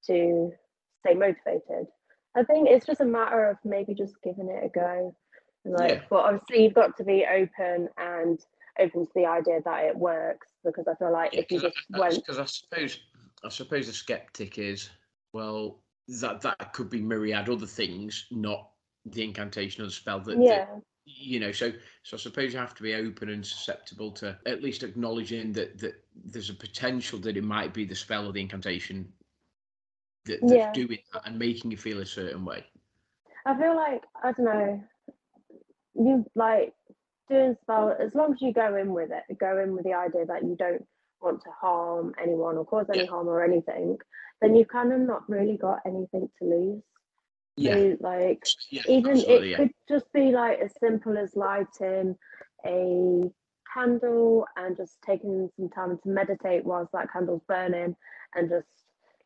to 0.08 0.52
stay 1.06 1.14
motivated. 1.14 1.88
I 2.36 2.44
think 2.44 2.70
it's 2.70 2.86
just 2.86 3.02
a 3.02 3.06
matter 3.06 3.50
of 3.50 3.58
maybe 3.64 3.94
just 3.94 4.16
giving 4.24 4.50
it 4.50 4.64
a 4.66 4.70
go. 4.70 5.16
And, 5.66 5.74
Like, 5.74 5.92
Yeah. 5.92 6.02
but 6.10 6.26
obviously 6.26 6.64
you've 6.64 6.74
got 6.74 6.98
to 6.98 7.04
be 7.04 7.26
open 7.26 7.90
and 7.98 8.40
open 8.80 9.06
to 9.06 9.12
the 9.16 9.26
idea 9.26 9.62
that 9.64 9.86
it 9.86 9.96
works 9.96 10.48
because 10.64 10.88
I 10.88 10.96
feel 10.96 11.12
like 11.12 11.34
if 11.36 11.52
you 11.52 11.60
just 11.62 11.78
went, 11.92 12.16
because 12.16 12.40
I 12.40 12.46
suppose 12.46 13.00
I 13.44 13.50
suppose 13.50 13.88
the 13.88 13.94
skeptic 13.94 14.58
is 14.58 14.90
well 15.34 15.80
that 16.08 16.42
that 16.42 16.74
could 16.74 16.90
be 16.90 17.02
myriad 17.02 17.50
other 17.50 17.68
things, 17.68 18.26
not 18.32 18.70
the 19.06 19.24
incantation 19.24 19.84
or 19.84 19.86
the 19.86 19.92
spell 19.92 20.20
that, 20.22 20.38
that 20.38 20.44
yeah, 20.44 20.66
you 21.06 21.40
know 21.40 21.52
so 21.52 21.72
so 22.04 22.16
i 22.16 22.20
suppose 22.20 22.54
you 22.54 22.60
have 22.60 22.74
to 22.74 22.84
be 22.84 22.94
open 22.94 23.28
and 23.30 23.46
susceptible 23.46 24.10
to 24.10 24.38
at 24.46 24.64
least 24.64 24.84
acknowledging 24.84 25.52
that 25.52 25.78
that 25.78 26.02
there's 26.26 26.50
a 26.50 26.54
potential 26.54 27.20
that 27.20 27.36
it 27.36 27.44
might 27.44 27.74
be 27.74 27.84
the 27.84 27.96
spell 27.96 28.26
or 28.26 28.32
the 28.32 28.40
incantation 28.40 29.12
that, 30.26 30.40
that's 30.42 30.54
Yeah. 30.54 30.72
doing 30.74 31.00
that 31.14 31.26
and 31.28 31.38
making 31.38 31.72
you 31.72 31.78
feel 31.78 32.00
a 32.00 32.06
certain 32.06 32.46
way 32.46 32.66
I 33.46 33.58
feel 33.58 33.76
like 33.76 34.04
I 34.24 34.32
don't 34.32 34.46
know. 34.46 34.84
You 35.96 36.26
like 36.36 36.74
doing 37.30 37.56
spell 37.62 37.96
as 38.00 38.14
long 38.16 38.34
as 38.34 38.42
you 38.42 38.54
go 38.54 38.76
in 38.76 38.94
with 38.94 39.12
it, 39.12 39.38
go 39.38 39.60
in 39.60 39.74
with 39.76 39.84
the 39.84 39.94
idea 39.94 40.26
that 40.26 40.44
you 40.44 40.56
don't 40.56 40.86
want 41.22 41.42
to 41.44 41.50
harm 41.52 42.14
anyone 42.22 42.58
or 42.58 42.66
cause 42.66 42.90
any 42.90 43.04
Yeah. 43.04 43.10
harm 43.10 43.28
or 43.28 43.44
anything, 43.44 43.98
then 44.42 44.56
you've 44.56 44.68
kind 44.70 44.92
of 44.94 45.02
not 45.02 45.30
really 45.30 45.58
got 45.58 45.80
anything 45.86 46.30
to 46.40 46.46
lose. 46.46 46.84
So, 47.60 47.98
like 48.00 48.44
yeah 48.72 48.82
even 48.88 49.18
it 49.18 49.46
yeah. 49.46 49.58
could 49.58 49.72
just 49.88 50.12
be 50.14 50.32
like 50.32 50.60
as 50.60 50.72
simple 50.80 51.18
as 51.18 51.36
lighting 51.36 52.18
a 52.66 53.32
candle 53.74 54.48
and 54.58 54.76
just 54.76 54.98
taking 55.06 55.50
some 55.56 55.70
time 55.70 55.98
to 56.02 56.10
meditate 56.10 56.66
whilst 56.66 56.92
that 56.94 57.12
candle's 57.12 57.44
burning 57.48 57.96
and 58.36 58.50
just 58.50 58.68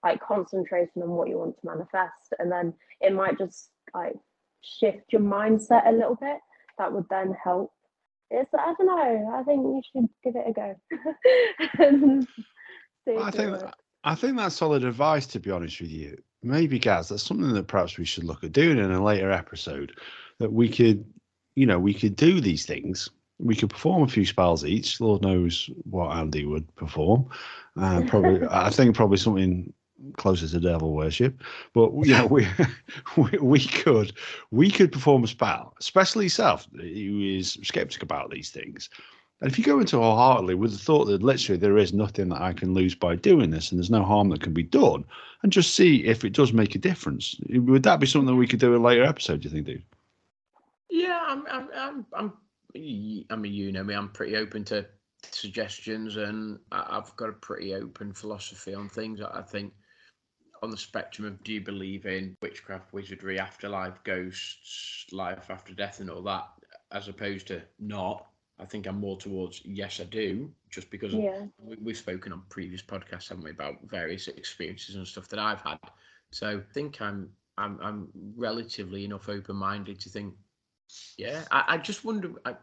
like 0.08 0.22
concentration 0.22 1.02
on 1.02 1.10
what 1.10 1.30
you 1.30 1.38
want 1.38 1.56
to 1.56 1.68
manifest 1.68 2.34
and 2.40 2.52
then 2.52 2.74
it 3.02 3.14
might 3.14 3.38
just 3.38 3.70
like 3.94 4.16
shift 4.62 5.12
your 5.12 5.22
mindset 5.22 5.88
a 5.88 5.92
little 5.92 6.16
bit 6.16 6.38
that 6.78 6.92
would 6.92 7.06
then 7.10 7.36
help 7.44 7.72
it's 8.30 8.50
i 8.58 8.74
don't 8.78 8.88
know 8.88 9.34
i 9.36 9.44
think 9.44 9.62
you 9.62 9.82
should 9.94 10.10
give 10.24 10.36
it 10.36 10.48
a 10.48 10.54
go 10.54 12.26
Well, 13.16 13.24
I 13.24 13.32
think. 13.32 13.58
I 14.04 14.16
think 14.16 14.38
that's 14.38 14.56
solid 14.56 14.84
advice. 14.84 15.26
To 15.28 15.40
be 15.40 15.52
honest 15.52 15.82
with 15.82 15.90
you, 15.90 16.18
maybe 16.44 16.80
Gaz, 16.80 17.10
that's 17.10 17.24
something 17.24 17.54
that 17.54 17.68
perhaps 17.68 17.98
we 17.98 18.06
should 18.06 18.24
look 18.24 18.44
at 18.44 18.52
doing 18.52 18.78
in 18.78 18.92
a 18.92 19.04
later 19.04 19.32
episode. 19.32 19.98
That 20.40 20.54
we 20.54 20.70
could, 20.70 21.06
you 21.56 21.66
know, 21.66 21.80
we 21.80 21.94
could 21.94 22.16
do 22.16 22.40
these 22.40 22.66
things. 22.66 23.10
We 23.40 23.56
could 23.56 23.70
perform 23.70 24.04
a 24.04 24.08
few 24.08 24.26
spells 24.26 24.66
each. 24.66 25.00
Lord 25.00 25.22
knows 25.22 25.70
what 25.84 26.16
Andy 26.16 26.46
would 26.46 26.74
perform. 26.76 27.30
Uh, 27.80 28.02
probably, 28.08 28.48
I 28.52 28.70
think 28.70 28.96
probably 28.96 29.18
something 29.18 29.74
closer 30.16 30.48
to 30.48 30.60
devil 30.60 30.94
worship. 30.94 31.42
But 31.74 31.92
you 32.04 32.14
know, 32.14 32.26
we, 32.28 32.48
we 33.18 33.38
we 33.40 33.60
could 33.60 34.14
we 34.52 34.72
could 34.72 34.92
perform 34.92 35.24
a 35.24 35.28
spell, 35.28 35.74
especially 35.80 36.26
yourself, 36.26 36.68
who 36.72 37.22
is 37.22 37.58
skeptic 37.64 38.04
about 38.04 38.32
these 38.32 38.50
things. 38.52 38.90
And 39.40 39.52
if 39.52 39.58
you 39.60 39.64
go 39.64 39.80
into 39.80 39.98
wholeheartedly 39.98 40.56
with 40.56 40.72
the 40.72 40.80
thought 40.80 41.06
that 41.06 41.22
literally 41.22 41.60
there 41.60 41.78
is 41.78 41.94
nothing 41.94 42.30
that 42.30 42.42
I 42.42 42.54
can 42.54 42.74
lose 42.74 42.96
by 42.96 43.16
doing 43.16 43.52
this 43.52 43.72
and 43.72 43.78
there's 43.78 43.92
no 43.92 44.04
harm 44.04 44.30
that 44.30 44.42
can 44.42 44.54
be 44.54 44.64
done, 44.64 45.06
and 45.44 45.52
just 45.52 45.76
see 45.76 46.04
if 46.06 46.26
it 46.26 46.34
does 46.34 46.54
make 46.54 46.74
a 46.74 46.80
difference, 46.80 47.40
would 47.50 47.84
that 47.84 48.00
be 48.00 48.08
something 48.08 48.26
that 48.28 48.36
we 48.36 48.48
could 48.48 48.60
do 48.60 48.74
in 48.74 48.82
a 48.82 48.84
later 48.84 49.04
episode, 49.04 49.42
do 49.42 49.50
you 49.50 49.54
think, 49.54 49.68
dude? 49.68 49.84
Yeah, 50.90 51.24
I'm, 51.28 51.44
I'm, 51.52 51.70
I'm, 51.76 52.06
I'm, 52.14 52.34
I 53.30 53.36
mean, 53.36 53.54
you 53.54 53.72
know 53.72 53.84
me, 53.84 53.94
I'm 53.94 54.10
pretty 54.10 54.36
open 54.36 54.64
to 54.66 54.88
suggestions, 55.24 56.18
and 56.18 56.58
I've 56.72 57.16
got 57.16 57.30
a 57.30 57.34
pretty 57.34 57.76
open 57.76 58.14
philosophy 58.14 58.74
on 58.74 58.90
things. 58.90 59.22
I 59.22 59.44
think 59.44 59.74
on 60.62 60.70
the 60.72 60.78
spectrum 60.78 61.28
of 61.28 61.44
do 61.44 61.54
you 61.54 61.62
believe 61.62 62.06
in 62.06 62.36
witchcraft, 62.42 62.94
wizardry, 62.94 63.40
afterlife, 63.40 64.04
ghosts, 64.04 65.06
life 65.12 65.50
after 65.50 65.74
death, 65.74 66.00
and 66.00 66.10
all 66.10 66.22
that, 66.24 66.48
as 66.92 67.08
opposed 67.08 67.48
to 67.48 67.62
not. 67.80 68.28
I 68.60 68.66
think 68.66 68.88
I'm 68.88 69.00
more 69.00 69.18
towards 69.18 69.62
yes, 69.66 70.00
I 70.00 70.06
do, 70.06 70.52
just 70.70 70.90
because 70.90 71.14
yeah 71.14 71.46
we, 71.60 71.78
we've 71.82 71.98
spoken 71.98 72.34
on 72.34 72.42
previous 72.50 72.82
podcasts, 72.82 73.30
haven't 73.30 73.44
we, 73.44 73.52
about 73.52 73.76
various 73.84 74.28
experiences 74.28 74.96
and 74.96 75.08
stuff 75.08 75.28
that 75.30 75.40
I've 75.40 75.62
had. 75.62 75.80
So 76.32 76.58
I 76.58 76.74
think 76.74 77.02
I'm 77.02 77.30
I'm 77.58 77.80
I'm 77.82 78.08
relatively 78.36 79.06
enough 79.06 79.30
open 79.30 79.56
minded 79.56 80.00
to 80.02 80.10
think, 80.10 80.34
yeah. 81.18 81.44
I, 81.52 81.64
I 81.68 81.78
just 81.78 82.06
wonder. 82.06 82.34
I 82.46 82.56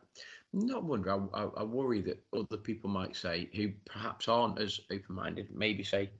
not 0.52 0.84
wonder. 0.84 1.12
I, 1.12 1.18
I, 1.34 1.42
I 1.58 1.62
worry 1.64 2.00
that 2.02 2.22
other 2.32 2.56
people 2.56 2.88
might 2.88 3.16
say 3.16 3.48
who 3.54 3.70
perhaps 3.86 4.28
aren't 4.28 4.60
as 4.60 4.80
open 4.90 5.14
minded, 5.14 5.48
maybe 5.52 5.82
say, 5.82 6.10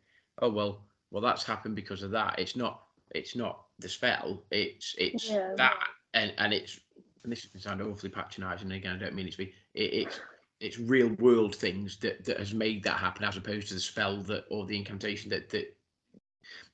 oh 0.43 0.51
well, 0.51 0.85
well 1.11 1.23
that's 1.23 1.45
happened 1.45 1.77
because 1.77 2.03
of 2.03 2.11
that. 2.13 2.39
It's 2.39 2.57
not. 2.57 2.83
It's 3.15 3.37
not 3.37 3.65
the 3.79 3.89
spell. 3.89 4.43
It's 4.51 4.95
it's 4.99 5.31
Yeah. 5.31 5.55
that, 5.57 5.75
and 6.15 6.33
and 6.39 6.53
it's. 6.53 6.81
And 7.23 7.33
this 7.33 7.41
is 7.41 7.47
going 7.47 7.63
to 7.63 7.69
sound 7.69 7.81
awfully 7.81 8.11
patronising. 8.11 8.71
Again, 8.71 8.97
I 8.97 8.99
don't 8.99 9.15
mean 9.15 9.27
it 9.29 9.33
to 9.33 9.39
be. 9.39 9.55
It, 9.73 9.95
it's 9.95 10.21
it's 10.61 10.79
real 10.79 11.09
world 11.19 11.55
things 11.55 11.97
that 11.99 12.25
that 12.25 12.39
has 12.39 12.55
made 12.55 12.83
that 12.85 12.99
happen 12.99 13.25
as 13.25 13.37
opposed 13.37 13.69
to 13.69 13.75
the 13.75 13.81
spell 13.81 14.23
that 14.23 14.45
or 14.51 14.67
the 14.67 14.77
incantation 14.77 15.31
that 15.31 15.51
that 15.51 15.77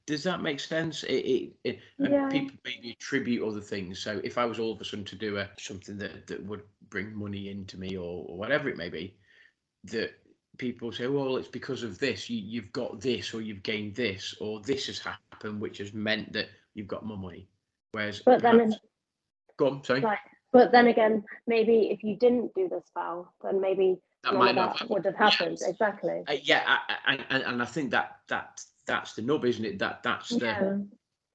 does 0.07 0.23
that 0.25 0.43
make 0.43 0.61
sense 0.61 1.03
it, 1.05 1.13
it, 1.13 1.53
it 1.65 1.81
and 1.99 2.13
Yeah. 2.13 2.29
people 2.29 2.57
maybe 2.65 2.91
attribute 2.93 3.47
other 3.47 3.61
things 3.61 4.01
so 4.01 4.21
if 4.25 4.39
i 4.39 4.45
was 4.45 4.59
all 4.59 4.73
of 4.73 4.81
a 4.81 4.85
sudden 4.85 5.05
to 5.07 5.17
do 5.17 5.39
a 5.39 5.49
something 5.59 5.97
that 5.99 6.27
that 6.27 6.45
would 6.45 6.63
bring 6.89 7.15
money 7.15 7.49
into 7.49 7.79
me 7.79 7.97
or, 7.97 8.27
or 8.29 8.37
whatever 8.37 8.69
it 8.69 8.77
may 8.77 8.89
be 8.89 9.17
that 9.85 10.13
people 10.61 10.93
say 10.93 11.07
well 11.07 11.39
it's 11.39 11.49
because 11.49 11.83
of 11.83 11.99
this 11.99 12.29
you, 12.29 12.39
you've 12.39 12.71
got 12.73 13.01
this 13.01 13.33
or 13.33 13.41
you've 13.41 13.63
gained 13.63 13.95
this 13.95 14.35
or 14.43 14.61
this 14.61 14.87
has 14.89 14.99
happened 14.99 15.59
which 15.59 15.79
has 15.79 15.95
meant 15.95 16.31
that 16.35 16.49
you've 16.75 16.87
got 16.87 17.05
more 17.05 17.17
money 17.17 17.49
Whereas, 17.93 18.21
But 18.25 18.41
then, 18.43 18.59
perhaps- 18.59 18.77
go 19.57 19.67
on, 19.69 19.83
sorry, 19.85 20.01
like, 20.03 20.19
but 20.53 20.71
then 20.71 20.87
again, 20.87 21.25
maybe 21.49 21.91
if 21.91 22.05
you 22.05 22.15
didn't 22.17 22.55
do 22.55 22.69
the 22.69 22.81
spell, 22.87 23.33
then 23.43 23.61
maybe 23.61 23.99
that 24.23 24.35
might 24.35 24.55
that 24.55 24.89
would 24.89 25.05
have 25.07 25.17
happened. 25.17 25.59
Yes. 25.61 25.69
Exactly. 25.69 26.23
Uh, 26.29 26.37
yeah, 26.43 26.63
I, 26.67 26.79
I, 27.07 27.15
and, 27.31 27.43
and 27.43 27.63
I 27.63 27.65
think 27.65 27.91
that 27.91 28.19
that 28.29 28.61
that's 28.87 29.15
the 29.15 29.23
nub, 29.23 29.45
isn't 29.45 29.65
it? 29.65 29.79
That 29.81 30.05
that's 30.05 30.29
the 30.29 30.47
Yeah. 30.47 30.77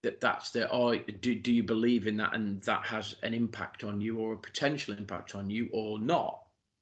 that 0.04 0.22
that's 0.22 0.52
the 0.52 0.70
oh 0.72 0.96
do, 0.98 1.36
do 1.36 1.52
you 1.52 1.64
believe 1.64 2.08
in 2.08 2.16
that 2.18 2.34
and 2.36 2.62
that 2.64 2.86
has 2.86 3.16
an 3.24 3.34
impact 3.34 3.84
on 3.84 4.00
you 4.00 4.20
or 4.20 4.32
a 4.34 4.38
potential 4.38 4.94
impact 4.98 5.36
on 5.36 5.50
you 5.50 5.68
or 5.74 6.00
not 6.00 6.42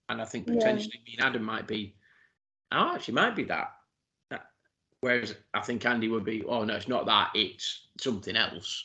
and 0.09 0.21
i 0.21 0.25
think 0.25 0.45
Yeah. 0.47 0.55
potentially 0.55 0.99
me 1.07 1.15
and 1.17 1.25
adam 1.27 1.43
might 1.43 1.65
be 1.67 1.95
oh 2.73 2.95
actually 2.95 3.13
might 3.13 3.35
be 3.35 3.43
that 3.43 3.71
That- 4.29 4.47
whereas 5.01 5.35
i 5.53 5.61
think 5.61 5.85
andy 5.85 6.07
would 6.07 6.25
be 6.25 6.43
oh 6.45 6.63
no 6.63 6.75
it's 6.75 6.87
not 6.87 7.05
that 7.05 7.31
it's 7.35 7.87
something 7.99 8.35
else 8.35 8.83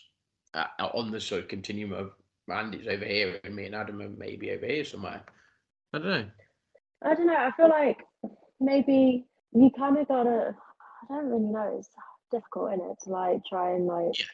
uh, 0.54 0.66
on 0.94 1.10
the 1.10 1.20
sort 1.20 1.42
of 1.42 1.48
continuum 1.48 1.92
of 1.92 2.12
andy's 2.52 2.86
over 2.88 3.04
here 3.04 3.38
and 3.44 3.54
me 3.54 3.66
and 3.66 3.74
adam 3.74 4.00
are 4.00 4.08
maybe 4.08 4.50
over 4.50 4.66
here 4.66 4.84
somewhere 4.84 5.22
i 5.92 5.98
don't 5.98 6.06
know 6.06 6.26
I 7.04 7.14
don't 7.14 7.26
know. 7.26 7.36
I 7.36 7.52
feel 7.56 7.68
like 7.68 7.98
maybe 8.60 9.24
you 9.52 9.70
kind 9.76 9.98
of 9.98 10.08
gotta. 10.08 10.54
I 11.10 11.14
don't 11.14 11.30
really 11.30 11.44
know. 11.44 11.76
It's 11.78 11.90
difficult 12.30 12.72
in 12.72 12.80
it 12.80 12.96
to 13.04 13.10
like 13.10 13.40
try 13.48 13.70
and 13.70 13.86
like. 13.86 14.18
Yeah. 14.18 14.24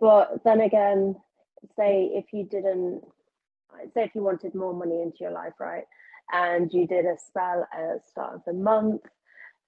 But 0.00 0.42
then 0.44 0.62
again, 0.62 1.16
say 1.76 2.10
if 2.14 2.32
you 2.32 2.44
didn't, 2.44 3.02
say 3.92 4.04
if 4.04 4.14
you 4.14 4.22
wanted 4.22 4.54
more 4.54 4.72
money 4.72 5.02
into 5.02 5.18
your 5.20 5.32
life, 5.32 5.52
right, 5.60 5.84
and 6.32 6.72
you 6.72 6.86
did 6.86 7.04
a 7.06 7.16
spell 7.18 7.66
at 7.72 7.78
the 7.94 8.00
start 8.08 8.34
of 8.34 8.42
the 8.46 8.52
month, 8.52 9.02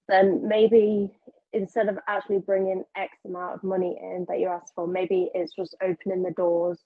then 0.09 0.46
maybe 0.46 1.12
instead 1.53 1.88
of 1.88 1.98
actually 2.09 2.38
bringing 2.38 2.85
X 2.96 3.12
amount 3.27 3.55
of 3.57 3.62
money 3.64 3.98
in 4.01 4.25
that 4.29 4.38
you 4.40 4.48
asked 4.48 4.75
for, 4.75 4.87
maybe 4.87 5.31
it's 5.35 5.55
just 5.55 5.75
opening 5.83 6.22
the 6.22 6.31
doors 6.33 6.81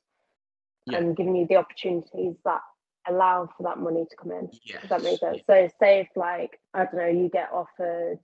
Yeah. 0.87 0.99
and 0.99 1.17
giving 1.17 1.37
you 1.37 1.47
the 1.47 1.57
opportunities 1.57 2.37
that 2.45 2.61
allow 3.09 3.49
for 3.57 3.63
that 3.65 3.79
money 3.79 4.05
to 4.09 4.17
come 4.17 4.33
in. 4.33 4.51
yes 4.65 4.81
Does 4.81 4.91
that 4.91 5.03
make 5.03 5.19
sense? 5.21 5.41
So 5.47 5.69
say 5.81 6.01
if 6.01 6.09
like 6.17 6.59
I 6.75 6.85
don't 6.85 6.95
know, 6.95 7.07
you 7.09 7.29
get 7.29 7.51
offered 7.53 8.19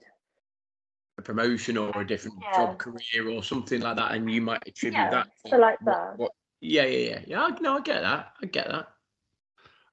a 1.18 1.22
promotion 1.22 1.76
or 1.76 1.90
a 2.00 2.06
different 2.06 2.38
Yeah. 2.42 2.52
job 2.56 2.78
career 2.78 3.28
or 3.28 3.42
something 3.42 3.80
like 3.80 3.96
that 3.96 4.12
and 4.12 4.30
you 4.30 4.40
might 4.40 4.62
attribute 4.66 4.94
Yeah, 5.00 5.10
that 5.10 5.28
so 5.46 5.56
like 5.58 5.80
what- 5.82 5.94
that. 5.94 6.18
what- 6.18 6.32
yeah 6.60 6.84
yeah 6.84 7.10
yeah 7.10 7.20
yeah 7.26 7.42
I- 7.44 7.58
no 7.60 7.76
i 7.76 7.80
get 7.80 8.00
that 8.02 8.32
i 8.42 8.46
get 8.46 8.68
that 8.68 8.88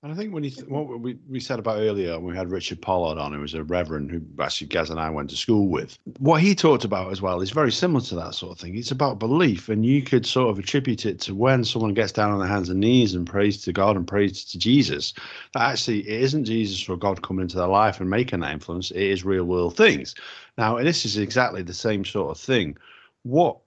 And 0.01 0.13
I 0.13 0.15
think 0.15 0.33
when 0.33 0.45
you 0.45 0.49
th- 0.49 0.67
what 0.69 1.01
we, 1.01 1.17
we 1.27 1.41
said 1.41 1.59
about 1.59 1.79
earlier, 1.79 2.17
we 2.21 2.33
had 2.33 2.49
Richard 2.49 2.81
Pollard 2.81 3.17
on, 3.17 3.33
who 3.33 3.41
was 3.41 3.53
a 3.53 3.65
reverend 3.65 4.09
who 4.09 4.21
actually 4.41 4.67
Gaz 4.67 4.89
and 4.89 4.99
I 4.99 5.09
went 5.09 5.29
to 5.31 5.35
school 5.35 5.67
with. 5.67 5.99
What 6.19 6.41
he 6.41 6.55
talked 6.55 6.85
about 6.85 7.11
as 7.11 7.21
well 7.21 7.41
is 7.41 7.49
very 7.49 7.71
similar 7.71 7.99
to 8.05 8.15
that 8.15 8.33
sort 8.33 8.53
of 8.53 8.59
thing. 8.59 8.77
It's 8.77 8.91
about 8.91 9.19
belief, 9.19 9.67
and 9.67 9.85
you 9.85 10.01
could 10.01 10.25
sort 10.25 10.51
of 10.51 10.57
attribute 10.57 11.05
it 11.05 11.19
to 11.21 11.35
when 11.35 11.65
someone 11.65 11.93
gets 11.93 12.13
down 12.13 12.31
on 12.31 12.39
their 12.39 12.47
hands 12.47 12.69
and 12.69 12.79
knees 12.79 13.13
and 13.13 13.27
prays 13.27 13.61
to 13.63 13.73
God 13.73 13.97
and 13.97 14.07
prays 14.07 14.45
to 14.45 14.57
Jesus. 14.57 15.13
That 15.53 15.63
actually 15.63 16.07
it 16.07 16.21
isn't 16.21 16.45
Jesus 16.45 16.87
or 16.87 16.95
God 16.95 17.21
coming 17.21 17.41
into 17.41 17.57
their 17.57 17.67
life 17.67 17.99
and 17.99 18.09
making 18.09 18.39
that 18.39 18.53
influence. 18.53 18.91
It 18.91 19.03
is 19.03 19.25
real 19.25 19.43
world 19.43 19.75
things. 19.75 20.15
Now, 20.57 20.77
this 20.77 21.03
is 21.03 21.17
exactly 21.17 21.61
the 21.61 21.73
same 21.73 22.05
sort 22.05 22.31
of 22.31 22.41
thing. 22.41 22.77
What 23.23 23.59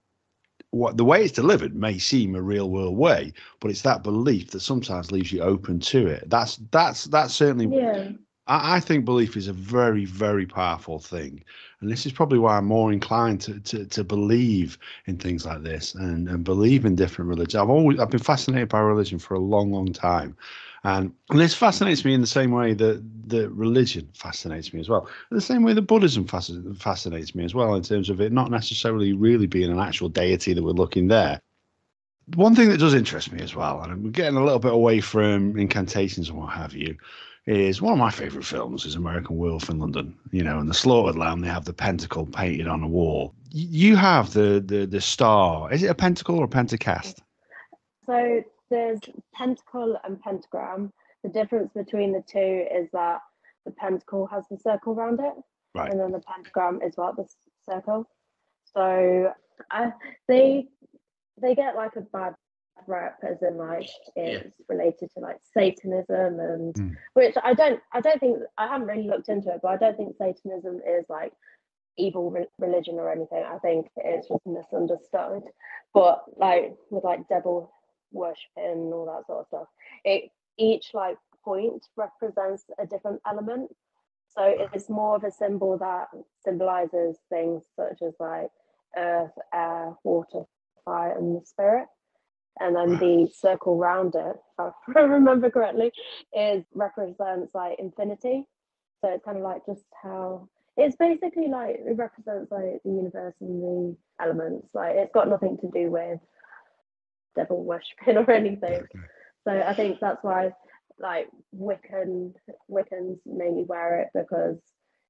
what 0.72 0.96
the 0.96 1.04
way 1.04 1.22
it's 1.22 1.32
delivered 1.32 1.76
may 1.76 1.98
seem 1.98 2.34
a 2.34 2.42
real 2.42 2.70
world 2.70 2.96
way, 2.96 3.32
but 3.60 3.70
it's 3.70 3.82
that 3.82 4.02
belief 4.02 4.50
that 4.50 4.60
sometimes 4.60 5.12
leaves 5.12 5.30
you 5.30 5.42
open 5.42 5.78
to 5.78 6.06
it. 6.06 6.28
That's 6.28 6.56
that's 6.72 7.04
that's 7.04 7.34
certainly. 7.34 7.74
Yeah. 7.74 8.10
I, 8.48 8.76
I 8.76 8.80
think 8.80 9.04
belief 9.04 9.36
is 9.36 9.48
a 9.48 9.52
very 9.52 10.06
very 10.06 10.46
powerful 10.46 10.98
thing, 10.98 11.44
and 11.80 11.90
this 11.90 12.06
is 12.06 12.12
probably 12.12 12.38
why 12.38 12.56
I'm 12.56 12.64
more 12.64 12.90
inclined 12.90 13.42
to 13.42 13.60
to, 13.60 13.84
to 13.84 14.02
believe 14.02 14.78
in 15.06 15.18
things 15.18 15.44
like 15.44 15.62
this 15.62 15.94
and, 15.94 16.26
and 16.28 16.42
believe 16.42 16.86
in 16.86 16.96
different 16.96 17.28
religions. 17.28 17.54
I've 17.54 17.70
always 17.70 18.00
I've 18.00 18.10
been 18.10 18.20
fascinated 18.20 18.70
by 18.70 18.80
religion 18.80 19.18
for 19.18 19.34
a 19.34 19.40
long 19.40 19.72
long 19.72 19.92
time, 19.92 20.34
and, 20.84 21.12
this 21.30 21.54
fascinates 21.54 22.04
me 22.04 22.12
in 22.14 22.20
the 22.20 22.26
same 22.26 22.50
way 22.50 22.74
that 22.74 23.02
that 23.28 23.50
religion 23.50 24.08
fascinates 24.14 24.74
me 24.74 24.80
as 24.80 24.88
well. 24.88 25.08
The 25.30 25.40
same 25.40 25.62
way 25.62 25.74
that 25.74 25.82
Buddhism 25.82 26.26
fasc- 26.26 26.76
fascinates 26.76 27.34
me 27.34 27.44
as 27.44 27.54
well, 27.54 27.74
in 27.74 27.82
terms 27.82 28.10
of 28.10 28.20
it 28.20 28.32
not 28.32 28.50
necessarily 28.50 29.12
really 29.12 29.46
being 29.46 29.70
an 29.70 29.78
actual 29.78 30.08
deity 30.08 30.52
that 30.52 30.62
we're 30.62 30.72
looking 30.72 31.08
there. 31.08 31.40
One 32.34 32.54
thing 32.54 32.68
that 32.68 32.78
does 32.78 32.94
interest 32.94 33.32
me 33.32 33.40
as 33.42 33.54
well, 33.54 33.82
and 33.82 33.92
I'm 33.92 34.10
getting 34.10 34.36
a 34.36 34.44
little 34.44 34.58
bit 34.58 34.72
away 34.72 35.00
from 35.00 35.56
incantations 35.56 36.28
and 36.28 36.38
what 36.38 36.52
have 36.52 36.74
you, 36.74 36.96
is 37.46 37.82
one 37.82 37.92
of 37.92 37.98
my 37.98 38.10
favourite 38.10 38.46
films 38.46 38.84
is 38.84 38.94
American 38.94 39.36
Werewolf 39.36 39.68
in 39.68 39.78
London. 39.78 40.16
You 40.30 40.42
know, 40.42 40.58
and 40.58 40.68
the 40.68 40.74
slaughtered 40.74 41.16
lamb, 41.16 41.40
they 41.40 41.48
have 41.48 41.64
the 41.64 41.72
pentacle 41.72 42.26
painted 42.26 42.68
on 42.68 42.80
the 42.80 42.86
wall. 42.86 43.34
You 43.50 43.96
have 43.96 44.32
the 44.32 44.62
the 44.64 44.86
the 44.86 45.00
star. 45.00 45.72
Is 45.72 45.82
it 45.82 45.88
a 45.88 45.94
pentacle 45.94 46.38
or 46.38 46.44
a 46.44 46.48
pentacast? 46.48 47.22
So 48.06 48.42
there's 48.72 49.00
pentacle 49.34 49.96
and 50.04 50.20
pentagram. 50.20 50.92
The 51.22 51.28
difference 51.28 51.72
between 51.74 52.12
the 52.12 52.22
two 52.28 52.66
is 52.74 52.88
that 52.92 53.20
the 53.64 53.70
pentacle 53.72 54.26
has 54.26 54.44
the 54.50 54.58
circle 54.58 54.94
around 54.94 55.20
it, 55.20 55.34
Right. 55.74 55.90
and 55.90 56.00
then 56.00 56.10
the 56.10 56.20
pentagram 56.20 56.80
is 56.82 56.96
what 56.96 57.16
the 57.16 57.26
circle. 57.70 58.08
So 58.74 59.32
I, 59.70 59.92
they 60.28 60.66
they 61.40 61.54
get 61.54 61.76
like 61.76 61.96
a 61.96 62.00
bad 62.00 62.34
rep 62.88 63.18
as 63.22 63.40
in 63.42 63.56
like 63.56 63.88
it's 64.16 64.56
related 64.68 65.08
to 65.14 65.20
like 65.20 65.38
Satanism 65.54 66.40
and 66.40 66.74
Mm. 66.74 66.96
which 67.14 67.36
I 67.42 67.54
don't 67.54 67.80
I 67.92 68.00
don't 68.00 68.18
think 68.18 68.38
I 68.58 68.66
haven't 68.66 68.88
really 68.88 69.06
looked 69.08 69.28
into 69.28 69.50
it, 69.54 69.60
but 69.62 69.68
I 69.68 69.76
don't 69.76 69.96
think 69.96 70.16
Satanism 70.16 70.80
is 70.86 71.04
like 71.08 71.32
evil 71.98 72.30
re- 72.30 72.48
religion 72.58 72.96
or 72.98 73.12
anything. 73.12 73.44
I 73.44 73.58
think 73.58 73.86
it's 73.96 74.28
just 74.28 74.46
misunderstood. 74.46 75.42
But 75.94 76.24
like 76.36 76.74
with 76.90 77.04
like 77.04 77.28
devil 77.28 77.72
worshipping 78.12 78.64
and 78.64 78.92
all 78.92 79.06
that 79.06 79.26
sort 79.26 79.40
of 79.40 79.46
stuff, 79.46 79.68
it 80.04 80.30
each 80.58 80.90
like 80.94 81.16
point 81.44 81.86
represents 81.96 82.64
a 82.78 82.86
different 82.86 83.20
element. 83.26 83.70
So 84.28 84.54
it's 84.72 84.88
more 84.88 85.16
of 85.16 85.24
a 85.24 85.30
symbol 85.30 85.76
that 85.78 86.08
symbolizes 86.44 87.18
things 87.28 87.64
such 87.76 88.00
as 88.02 88.14
like 88.18 88.48
earth, 88.96 89.32
air, 89.52 89.94
water, 90.04 90.44
fire, 90.84 91.16
and 91.16 91.36
the 91.36 91.44
spirit. 91.44 91.86
And 92.60 92.76
then 92.76 92.98
the 92.98 93.30
circle 93.34 93.76
round 93.76 94.14
it, 94.14 94.36
if 94.58 94.96
I 94.96 95.00
remember 95.00 95.50
correctly, 95.50 95.92
is 96.36 96.64
represents 96.74 97.54
like 97.54 97.78
infinity. 97.78 98.46
So 99.00 99.10
it's 99.10 99.24
kind 99.24 99.38
of 99.38 99.42
like 99.42 99.66
just 99.66 99.84
how 100.02 100.48
it's 100.76 100.96
basically 100.96 101.48
like 101.48 101.76
it 101.78 101.96
represents 101.96 102.50
like 102.50 102.80
the 102.84 102.90
universe 102.90 103.34
and 103.40 103.62
the 103.62 103.96
elements. 104.20 104.68
Like 104.74 104.94
it's 104.96 105.12
got 105.12 105.28
nothing 105.28 105.58
to 105.58 105.70
do 105.70 105.90
with 105.90 106.20
devil 107.34 107.64
worshipping 107.64 108.16
or 108.18 108.30
anything. 108.30 108.82
So 109.44 109.52
I 109.52 109.74
think 109.74 109.98
that's 110.00 110.22
why 110.22 110.52
like 110.98 111.28
Wiccan 111.56 112.34
Wiccans 112.70 113.18
mainly 113.26 113.64
wear 113.64 114.00
it 114.00 114.08
because 114.14 114.58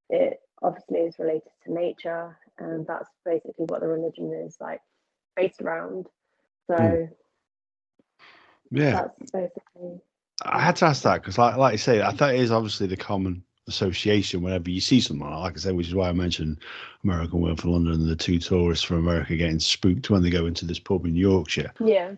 it 0.09 0.39
obviously 0.63 1.01
is 1.01 1.19
related 1.19 1.51
to 1.65 1.73
nature 1.73 2.39
and 2.59 2.87
that's 2.87 3.09
basically 3.25 3.67
what 3.67 3.81
the 3.81 3.89
religion 3.89 4.33
is 4.47 4.57
like 4.61 4.81
based 5.37 5.61
around. 5.61 6.07
So 6.69 7.09
Mm. 8.73 8.81
Yeah, 8.81 8.93
that's 8.93 9.31
basically 9.31 10.01
I 10.45 10.61
had 10.61 10.77
to 10.77 10.87
ask 10.87 11.03
that 11.03 11.21
because, 11.21 11.39
like, 11.39 11.57
like 11.57 11.75
I 11.75 11.77
say, 11.77 12.03
I 12.03 12.11
thought 12.11 12.35
it 12.35 12.41
is 12.41 12.51
obviously 12.51 12.87
the 12.87 12.97
common 12.97 13.45
association 13.69 14.43
whenever 14.43 14.71
you 14.71 14.81
see 14.81 15.01
someone. 15.01 15.33
Like 15.33 15.57
I 15.57 15.61
said, 15.61 15.75
which 15.75 15.89
is 15.89 15.95
why 15.95 16.09
I 16.09 16.13
mentioned 16.13 16.59
American 17.05 17.41
Werewolf 17.41 17.65
in 17.65 17.73
London 17.73 17.93
and 17.95 18.09
the 18.09 18.17
two 18.17 18.39
tourists 18.39 18.85
from 18.85 18.99
America 18.99 19.37
getting 19.37 19.61
spooked 19.61 20.11
when 20.11 20.23
they 20.23 20.31
go 20.31 20.47
into 20.47 20.65
this 20.65 20.79
pub 20.79 21.07
in 21.07 21.15
Yorkshire. 21.17 21.73
yeah. 21.85 22.13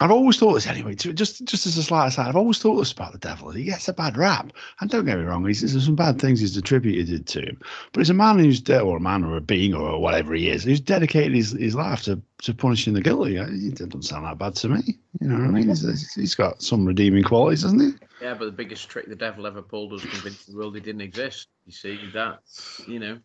I've 0.00 0.12
always 0.12 0.36
thought 0.36 0.54
this 0.54 0.66
anyway. 0.66 0.94
Just 0.94 1.44
just 1.44 1.66
as 1.66 1.76
a 1.76 1.82
slight 1.82 2.08
aside, 2.08 2.28
I've 2.28 2.36
always 2.36 2.58
thought 2.58 2.76
this 2.76 2.92
about 2.92 3.12
the 3.12 3.18
devil. 3.18 3.50
He 3.50 3.64
gets 3.64 3.88
a 3.88 3.92
bad 3.92 4.16
rap, 4.16 4.52
and 4.80 4.88
don't 4.88 5.04
get 5.04 5.18
me 5.18 5.24
wrong, 5.24 5.44
he's, 5.44 5.60
there's 5.60 5.84
some 5.84 5.96
bad 5.96 6.20
things 6.20 6.40
he's 6.40 6.56
attributed 6.56 7.26
to 7.26 7.40
him. 7.40 7.60
But 7.92 8.00
he's 8.00 8.10
a 8.10 8.14
man 8.14 8.38
who's 8.38 8.60
de- 8.60 8.80
or 8.80 8.98
a 8.98 9.00
man 9.00 9.24
or 9.24 9.36
a 9.36 9.40
being 9.40 9.74
or 9.74 10.00
whatever 10.00 10.34
he 10.34 10.50
is, 10.50 10.64
who's 10.64 10.80
dedicated 10.80 11.34
his, 11.34 11.50
his 11.52 11.74
life 11.74 12.02
to, 12.04 12.20
to 12.42 12.54
punishing 12.54 12.94
the 12.94 13.00
guilty. 13.00 13.38
Uh, 13.38 13.46
it 13.48 13.74
doesn't 13.74 14.02
sound 14.02 14.24
that 14.24 14.38
bad 14.38 14.54
to 14.56 14.68
me. 14.68 14.98
You 15.20 15.28
know 15.28 15.34
what 15.34 15.44
I 15.44 15.48
mean? 15.48 15.68
He's, 15.68 16.14
he's 16.14 16.34
got 16.36 16.62
some 16.62 16.86
redeeming 16.86 17.24
qualities, 17.24 17.62
doesn't 17.62 17.80
he? 17.80 17.90
Yeah, 18.22 18.34
but 18.34 18.44
the 18.44 18.52
biggest 18.52 18.88
trick 18.88 19.08
the 19.08 19.16
devil 19.16 19.46
ever 19.46 19.62
pulled 19.62 19.90
was 19.90 20.02
convince 20.02 20.46
the 20.46 20.56
world 20.56 20.74
he 20.74 20.80
didn't 20.80 21.00
exist. 21.00 21.48
You 21.66 21.72
see 21.72 21.98
that, 22.14 22.40
you 22.86 22.98
know. 23.00 23.18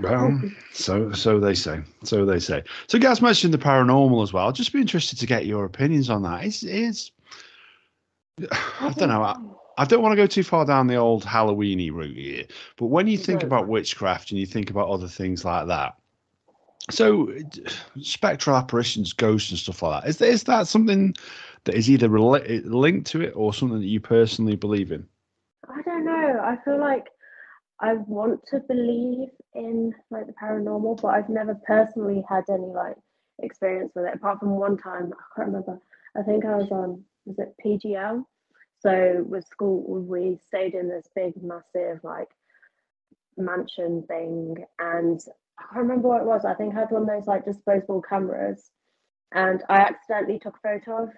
Well, 0.00 0.30
mm. 0.30 0.54
so 0.72 1.12
so 1.12 1.38
they 1.38 1.54
say. 1.54 1.80
So 2.02 2.24
they 2.24 2.40
say. 2.40 2.64
So 2.88 2.98
Gaz 2.98 3.22
mentioned 3.22 3.54
the 3.54 3.58
paranormal 3.58 4.22
as 4.22 4.32
well. 4.32 4.48
I'd 4.48 4.54
just 4.54 4.72
be 4.72 4.80
interested 4.80 5.18
to 5.18 5.26
get 5.26 5.46
your 5.46 5.64
opinions 5.64 6.10
on 6.10 6.22
that. 6.22 6.44
It's 6.44 6.62
it's 6.62 7.12
I 8.80 8.92
don't 8.96 9.08
know. 9.08 9.22
I, 9.22 9.36
I 9.78 9.84
don't 9.84 10.02
want 10.02 10.12
to 10.12 10.16
go 10.16 10.26
too 10.26 10.42
far 10.42 10.64
down 10.64 10.86
the 10.86 10.96
old 10.96 11.24
Halloweeny 11.24 11.92
route 11.92 12.16
here, 12.16 12.44
but 12.76 12.86
when 12.86 13.06
you 13.06 13.18
think 13.18 13.42
about 13.42 13.68
witchcraft 13.68 14.30
and 14.30 14.38
you 14.38 14.46
think 14.46 14.70
about 14.70 14.88
other 14.88 15.08
things 15.08 15.44
like 15.44 15.66
that, 15.66 15.96
so 16.90 17.32
spectral 18.00 18.56
apparitions, 18.56 19.12
ghosts, 19.12 19.50
and 19.50 19.58
stuff 19.58 19.82
like 19.82 20.02
that, 20.02 20.08
is, 20.08 20.20
is 20.20 20.44
that 20.44 20.68
something 20.68 21.14
that 21.64 21.74
is 21.74 21.90
either 21.90 22.08
linked 22.08 23.06
to 23.08 23.22
it 23.22 23.32
or 23.34 23.54
something 23.54 23.80
that 23.80 23.86
you 23.86 24.00
personally 24.00 24.56
believe 24.56 24.92
in? 24.92 25.06
I 25.68 25.82
don't 25.82 26.04
know. 26.04 26.40
I 26.42 26.56
feel 26.64 26.78
like 26.78 27.08
I 27.80 27.94
want 27.94 28.40
to 28.48 28.60
believe 28.60 29.28
in 29.54 29.92
like 30.10 30.26
the 30.26 30.32
paranormal, 30.32 31.00
but 31.02 31.08
I've 31.08 31.28
never 31.28 31.54
personally 31.66 32.24
had 32.28 32.44
any 32.48 32.66
like 32.66 32.96
experience 33.42 33.92
with 33.94 34.06
it 34.06 34.14
apart 34.14 34.38
from 34.38 34.50
one 34.50 34.76
time 34.76 35.12
I 35.12 35.36
can't 35.36 35.48
remember. 35.48 35.80
I 36.16 36.22
think 36.22 36.44
I 36.44 36.56
was 36.56 36.70
on 36.70 37.04
was 37.24 37.38
it 37.38 37.54
PGL? 37.64 38.24
So 38.80 39.24
with 39.26 39.46
school 39.46 39.82
we 39.82 40.38
stayed 40.46 40.74
in 40.74 40.88
this 40.88 41.06
big 41.14 41.34
massive 41.42 42.04
like 42.04 42.28
mansion 43.36 44.04
thing 44.06 44.64
and 44.78 45.20
I 45.58 45.62
can't 45.62 45.82
remember 45.86 46.08
what 46.08 46.22
it 46.22 46.26
was. 46.26 46.44
I 46.44 46.54
think 46.54 46.74
I 46.74 46.80
had 46.80 46.90
one 46.90 47.02
of 47.02 47.08
those 47.08 47.26
like 47.26 47.44
disposable 47.44 48.02
cameras 48.02 48.70
and 49.32 49.62
I 49.68 49.78
accidentally 49.78 50.38
took 50.38 50.56
a 50.56 50.78
photo 50.78 51.04
of 51.04 51.10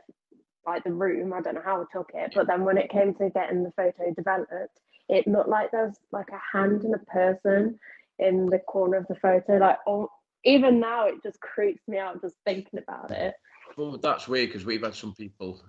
like 0.66 0.84
the 0.84 0.92
room. 0.92 1.32
I 1.32 1.40
don't 1.42 1.54
know 1.54 1.62
how 1.64 1.82
I 1.82 1.84
took 1.92 2.10
it, 2.14 2.32
but 2.34 2.46
then 2.46 2.64
when 2.64 2.78
it 2.78 2.90
came 2.90 3.14
to 3.14 3.30
getting 3.30 3.62
the 3.62 3.72
photo 3.72 4.12
developed, 4.14 4.80
it 5.08 5.26
looked 5.26 5.48
like 5.48 5.70
there 5.70 5.86
was 5.86 5.98
like 6.12 6.28
a 6.30 6.56
hand 6.56 6.82
and 6.82 6.94
a 6.94 6.98
person 6.98 7.78
in 8.18 8.46
the 8.46 8.58
corner 8.58 8.96
of 8.96 9.06
the 9.08 9.14
photo. 9.14 9.58
Like, 9.58 9.78
oh, 9.86 10.10
even 10.44 10.80
now, 10.80 11.06
it 11.06 11.22
just 11.22 11.40
creeps 11.40 11.82
me 11.88 11.98
out 11.98 12.20
just 12.20 12.36
thinking 12.44 12.80
about 12.80 13.10
it. 13.10 13.34
Well, 13.76 13.98
that's 13.98 14.28
weird 14.28 14.50
because 14.50 14.64
we've 14.64 14.82
had 14.82 14.94
some 14.94 15.14
people 15.14 15.60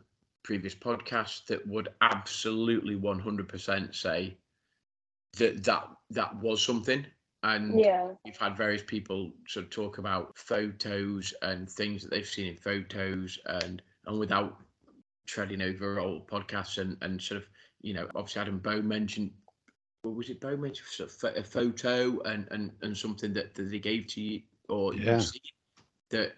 previous 0.43 0.75
podcasts 0.75 1.45
that 1.47 1.65
would 1.67 1.89
absolutely 2.01 2.95
100% 2.95 3.93
say 3.93 4.37
that 5.37 5.63
that 5.63 5.87
that 6.09 6.35
was 6.37 6.63
something 6.63 7.05
and 7.43 7.79
yeah 7.79 8.07
we've 8.25 8.37
had 8.37 8.57
various 8.57 8.81
people 8.81 9.31
sort 9.47 9.65
of 9.65 9.69
talk 9.69 9.97
about 9.97 10.37
photos 10.37 11.33
and 11.41 11.69
things 11.69 12.01
that 12.01 12.09
they've 12.09 12.27
seen 12.27 12.47
in 12.47 12.57
photos 12.57 13.37
and 13.45 13.81
and 14.05 14.17
without 14.17 14.57
treading 15.27 15.61
over 15.61 15.99
old 15.99 16.27
podcasts 16.27 16.77
and 16.77 16.97
and 17.01 17.21
sort 17.21 17.41
of 17.41 17.47
you 17.81 17.93
know 17.93 18.07
obviously 18.15 18.41
Adam 18.41 18.59
Bow 18.59 18.81
mentioned 18.81 19.31
what 20.03 20.15
was 20.15 20.29
it 20.29 20.39
Bow 20.39 20.55
mentioned 20.55 21.09
a 21.35 21.43
photo 21.43 22.19
and 22.21 22.47
and 22.51 22.71
and 22.81 22.97
something 22.97 23.33
that, 23.33 23.55
that 23.55 23.69
they 23.69 23.79
gave 23.79 24.07
to 24.07 24.21
you 24.21 24.41
or 24.69 24.93
yeah. 24.93 25.19
you 25.19 25.41
that 26.09 26.33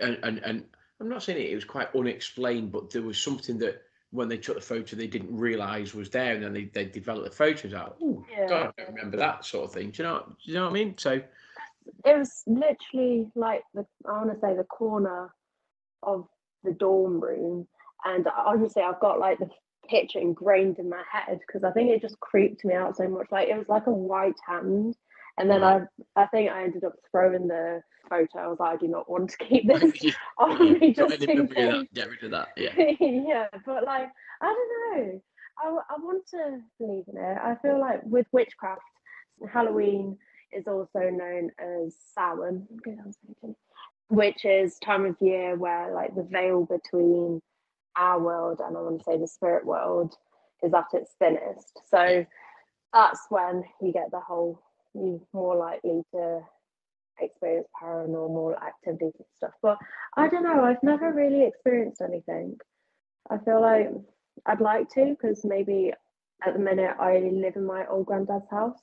and, 0.00 0.18
and 0.22 0.38
and 0.38 0.64
I'm 1.00 1.08
not 1.08 1.22
saying 1.22 1.38
it, 1.38 1.50
it 1.50 1.54
was 1.54 1.64
quite 1.64 1.94
unexplained 1.94 2.72
but 2.72 2.90
there 2.90 3.02
was 3.02 3.18
something 3.18 3.58
that 3.58 3.82
when 4.10 4.28
they 4.28 4.36
took 4.36 4.56
the 4.56 4.60
photo 4.60 4.96
they 4.96 5.06
didn't 5.06 5.36
realize 5.36 5.94
was 5.94 6.10
there 6.10 6.34
and 6.34 6.44
then 6.44 6.52
they, 6.52 6.64
they 6.64 6.84
developed 6.84 7.24
the 7.24 7.34
photos 7.34 7.72
out. 7.72 7.96
Oh, 8.02 8.24
yeah. 8.30 8.46
God, 8.46 8.72
I 8.78 8.82
don't 8.82 8.94
remember 8.94 9.16
that 9.16 9.44
sort 9.44 9.64
of 9.64 9.72
thing. 9.72 9.90
Do 9.90 10.02
you 10.02 10.08
know 10.08 10.24
do 10.26 10.34
you 10.42 10.54
know 10.54 10.64
what 10.64 10.70
I 10.70 10.74
mean? 10.74 10.94
So 10.98 11.22
it 12.04 12.18
was 12.18 12.44
literally 12.46 13.30
like 13.34 13.62
the 13.74 13.86
I 14.06 14.12
want 14.12 14.32
to 14.32 14.40
say 14.40 14.54
the 14.54 14.64
corner 14.64 15.32
of 16.02 16.28
the 16.62 16.72
dorm 16.72 17.20
room 17.20 17.66
and 18.04 18.26
honestly 18.46 18.82
I've 18.82 19.00
got 19.00 19.18
like 19.18 19.38
the 19.38 19.48
picture 19.88 20.18
ingrained 20.18 20.78
in 20.78 20.88
my 20.88 21.02
head 21.10 21.40
because 21.46 21.64
I 21.64 21.72
think 21.72 21.90
it 21.90 22.00
just 22.00 22.18
creeped 22.20 22.64
me 22.64 22.74
out 22.74 22.96
so 22.96 23.08
much. 23.08 23.26
Like 23.30 23.48
it 23.48 23.56
was 23.56 23.68
like 23.68 23.86
a 23.86 23.92
white 23.92 24.38
hand. 24.46 24.96
And 25.38 25.50
then 25.50 25.64
I 25.64 25.82
I 26.16 26.26
think 26.26 26.50
I 26.50 26.62
ended 26.62 26.84
up 26.84 26.94
throwing 27.10 27.48
the 27.48 27.82
photo. 28.08 28.38
I 28.38 28.46
was 28.48 28.58
like, 28.60 28.74
I 28.74 28.76
do 28.76 28.88
not 28.88 29.10
want 29.10 29.30
to 29.30 29.36
keep 29.38 29.66
this 29.68 30.14
on 30.38 30.78
me 30.78 30.92
just 30.92 31.22
in 31.22 31.48
case. 31.48 31.86
Get 31.94 32.10
rid 32.10 32.22
of 32.24 32.30
that. 32.32 32.48
Yeah. 32.56 32.72
yeah, 33.00 33.46
but 33.64 33.84
like 33.84 34.08
I 34.40 34.46
don't 34.46 34.98
know. 34.98 35.22
I, 35.62 35.94
I 35.94 35.98
want 35.98 36.26
to 36.28 36.60
believe 36.78 37.04
in 37.08 37.16
it. 37.16 37.38
I 37.42 37.56
feel 37.62 37.78
like 37.80 38.00
with 38.04 38.26
witchcraft, 38.32 38.80
Halloween 39.52 40.18
is 40.52 40.66
also 40.66 41.10
known 41.10 41.50
as 41.58 41.94
Samhain, 42.14 42.66
which 44.08 44.44
is 44.44 44.78
time 44.78 45.06
of 45.06 45.16
year 45.20 45.56
where 45.56 45.92
like 45.92 46.14
the 46.14 46.24
veil 46.24 46.66
between 46.66 47.40
our 47.96 48.20
world 48.20 48.60
and 48.64 48.76
I 48.76 48.80
want 48.80 48.98
to 48.98 49.04
say 49.04 49.18
the 49.18 49.28
spirit 49.28 49.64
world 49.64 50.14
is 50.62 50.72
at 50.74 50.86
its 50.92 51.12
thinnest. 51.18 51.80
So 51.90 52.24
that's 52.92 53.20
when 53.28 53.64
you 53.80 53.92
get 53.92 54.10
the 54.10 54.20
whole 54.20 54.60
you're 54.94 55.20
more 55.32 55.56
likely 55.56 56.02
to 56.14 56.40
experience 57.20 57.68
paranormal 57.80 58.54
activities 58.62 59.12
and 59.16 59.26
stuff. 59.36 59.52
But 59.62 59.78
I 60.16 60.28
don't 60.28 60.42
know, 60.42 60.64
I've 60.64 60.82
never 60.82 61.12
really 61.12 61.44
experienced 61.44 62.00
anything. 62.00 62.58
I 63.30 63.38
feel 63.38 63.60
like 63.60 63.90
I'd 64.46 64.60
like 64.60 64.88
to 64.94 65.16
because 65.18 65.44
maybe 65.44 65.92
at 66.46 66.54
the 66.54 66.58
minute 66.58 66.94
I 66.98 67.18
live 67.18 67.56
in 67.56 67.64
my 67.64 67.86
old 67.86 68.06
granddad's 68.06 68.50
house. 68.50 68.78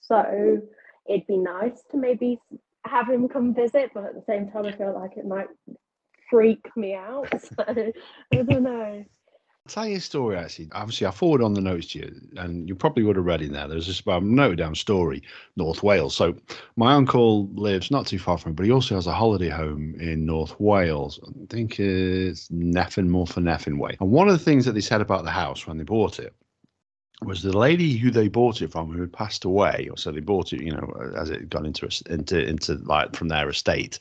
So 0.00 0.60
it'd 1.08 1.26
be 1.26 1.36
nice 1.36 1.82
to 1.90 1.96
maybe 1.96 2.38
have 2.86 3.08
him 3.08 3.28
come 3.28 3.54
visit, 3.54 3.90
but 3.94 4.04
at 4.04 4.14
the 4.14 4.24
same 4.26 4.50
time, 4.50 4.66
I 4.66 4.72
feel 4.72 4.94
like 4.94 5.16
it 5.16 5.26
might 5.26 5.48
freak 6.30 6.64
me 6.76 6.94
out. 6.94 7.32
So 7.40 7.64
I 7.66 8.42
don't 8.42 8.62
know. 8.62 9.04
Tell 9.68 9.86
you 9.86 9.98
a 9.98 10.00
story 10.00 10.36
actually. 10.36 10.70
Obviously, 10.72 11.06
I 11.06 11.10
forward 11.10 11.42
on 11.42 11.52
the 11.52 11.60
notes 11.60 11.88
to 11.88 11.98
you, 11.98 12.20
and 12.36 12.66
you 12.66 12.74
probably 12.74 13.02
would 13.02 13.16
have 13.16 13.24
read 13.26 13.42
in 13.42 13.52
there. 13.52 13.68
There's 13.68 13.86
this 13.86 14.02
um, 14.06 14.34
noted 14.34 14.56
down 14.56 14.74
story, 14.74 15.22
North 15.56 15.82
Wales. 15.82 16.16
So, 16.16 16.34
my 16.76 16.94
uncle 16.94 17.48
lives 17.48 17.90
not 17.90 18.06
too 18.06 18.18
far 18.18 18.38
from, 18.38 18.54
but 18.54 18.64
he 18.64 18.72
also 18.72 18.94
has 18.94 19.06
a 19.06 19.12
holiday 19.12 19.50
home 19.50 19.94
in 20.00 20.24
North 20.24 20.58
Wales. 20.58 21.20
I 21.22 21.46
think 21.50 21.78
it's 21.78 22.48
Nefyn, 22.48 23.10
Morfa 23.10 23.42
Nefyn 23.42 23.78
way. 23.78 23.96
And 24.00 24.10
one 24.10 24.28
of 24.28 24.32
the 24.32 24.44
things 24.44 24.64
that 24.64 24.72
they 24.72 24.80
said 24.80 25.02
about 25.02 25.24
the 25.24 25.30
house 25.30 25.66
when 25.66 25.76
they 25.76 25.84
bought 25.84 26.18
it 26.18 26.34
was 27.22 27.42
the 27.42 27.56
lady 27.56 27.98
who 27.98 28.10
they 28.10 28.28
bought 28.28 28.62
it 28.62 28.72
from 28.72 28.90
who 28.90 29.02
had 29.02 29.12
passed 29.12 29.44
away, 29.44 29.88
or 29.90 29.98
so 29.98 30.10
they 30.10 30.20
bought 30.20 30.54
it, 30.54 30.62
you 30.62 30.72
know, 30.72 31.12
as 31.14 31.28
it 31.28 31.50
got 31.50 31.66
into 31.66 31.86
into 32.08 32.42
into 32.42 32.76
like 32.84 33.14
from 33.14 33.28
their 33.28 33.50
estate 33.50 34.00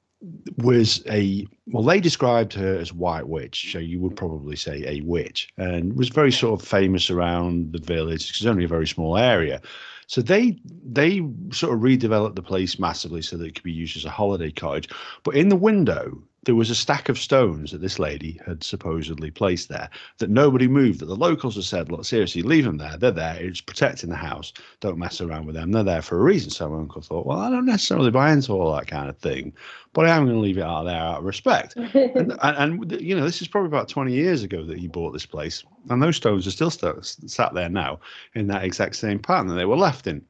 was 0.57 1.03
a 1.07 1.45
well 1.67 1.83
they 1.83 1.99
described 1.99 2.53
her 2.53 2.75
as 2.77 2.91
white 2.91 3.27
witch 3.27 3.71
so 3.71 3.77
you 3.77 3.99
would 3.99 4.13
mm-hmm. 4.13 4.17
probably 4.17 4.55
say 4.55 4.83
a 4.87 5.01
witch 5.01 5.49
and 5.57 5.95
was 5.95 6.09
very 6.09 6.31
sort 6.31 6.59
of 6.59 6.67
famous 6.67 7.11
around 7.11 7.71
the 7.71 7.79
village 7.79 8.29
it's 8.29 8.45
only 8.45 8.63
a 8.63 8.67
very 8.67 8.87
small 8.87 9.17
area. 9.17 9.61
So 10.07 10.21
they 10.21 10.57
they 10.83 11.21
sort 11.51 11.73
of 11.73 11.81
redeveloped 11.81 12.35
the 12.35 12.41
place 12.41 12.79
massively 12.79 13.21
so 13.21 13.37
that 13.37 13.45
it 13.45 13.55
could 13.55 13.63
be 13.63 13.73
used 13.73 13.97
as 13.97 14.05
a 14.05 14.09
holiday 14.09 14.51
cottage 14.51 14.89
but 15.23 15.35
in 15.35 15.49
the 15.49 15.55
window 15.55 16.23
there 16.43 16.55
was 16.55 16.69
a 16.69 16.75
stack 16.75 17.09
of 17.09 17.17
stones 17.17 17.71
that 17.71 17.81
this 17.81 17.99
lady 17.99 18.39
had 18.45 18.63
supposedly 18.63 19.29
placed 19.29 19.67
there 19.67 19.89
that 20.19 20.29
nobody 20.29 20.67
moved. 20.67 20.99
That 20.99 21.07
the 21.07 21.15
locals 21.15 21.55
had 21.55 21.65
said, 21.65 21.91
"Look, 21.91 22.05
seriously, 22.05 22.41
leave 22.41 22.63
them 22.63 22.77
there. 22.77 22.95
They're 22.95 23.11
there. 23.11 23.37
It's 23.39 23.59
protecting 23.59 24.09
the 24.09 24.15
house. 24.15 24.53
Don't 24.79 24.97
mess 24.97 25.19
around 25.19 25.45
with 25.45 25.55
them. 25.55 25.71
They're 25.71 25.83
there 25.83 26.01
for 26.01 26.17
a 26.17 26.23
reason." 26.23 26.49
So 26.49 26.69
my 26.69 26.77
uncle 26.77 27.01
thought, 27.01 27.25
"Well, 27.25 27.39
I 27.39 27.49
don't 27.49 27.65
necessarily 27.65 28.11
buy 28.11 28.31
into 28.31 28.53
all 28.53 28.73
that 28.75 28.87
kind 28.87 29.09
of 29.09 29.17
thing, 29.17 29.53
but 29.93 30.05
I 30.05 30.15
am 30.15 30.23
going 30.25 30.37
to 30.37 30.41
leave 30.41 30.57
it 30.57 30.63
out 30.63 30.83
there 30.83 30.95
out 30.95 31.19
of 31.19 31.25
respect." 31.25 31.75
and, 31.93 32.33
and, 32.41 32.41
and, 32.41 33.01
you 33.01 33.15
know, 33.15 33.25
this 33.25 33.41
is 33.41 33.47
probably 33.47 33.67
about 33.67 33.89
twenty 33.89 34.13
years 34.13 34.43
ago 34.43 34.63
that 34.63 34.79
he 34.79 34.87
bought 34.87 35.11
this 35.11 35.25
place, 35.25 35.63
and 35.89 36.01
those 36.01 36.15
stones 36.15 36.47
are 36.47 36.51
still 36.51 36.71
st- 36.71 37.29
sat 37.29 37.53
there 37.53 37.69
now 37.69 37.99
in 38.35 38.47
that 38.47 38.63
exact 38.63 38.95
same 38.95 39.19
pattern 39.19 39.47
that 39.47 39.55
they 39.55 39.65
were 39.65 39.75
left 39.75 40.07
in. 40.07 40.23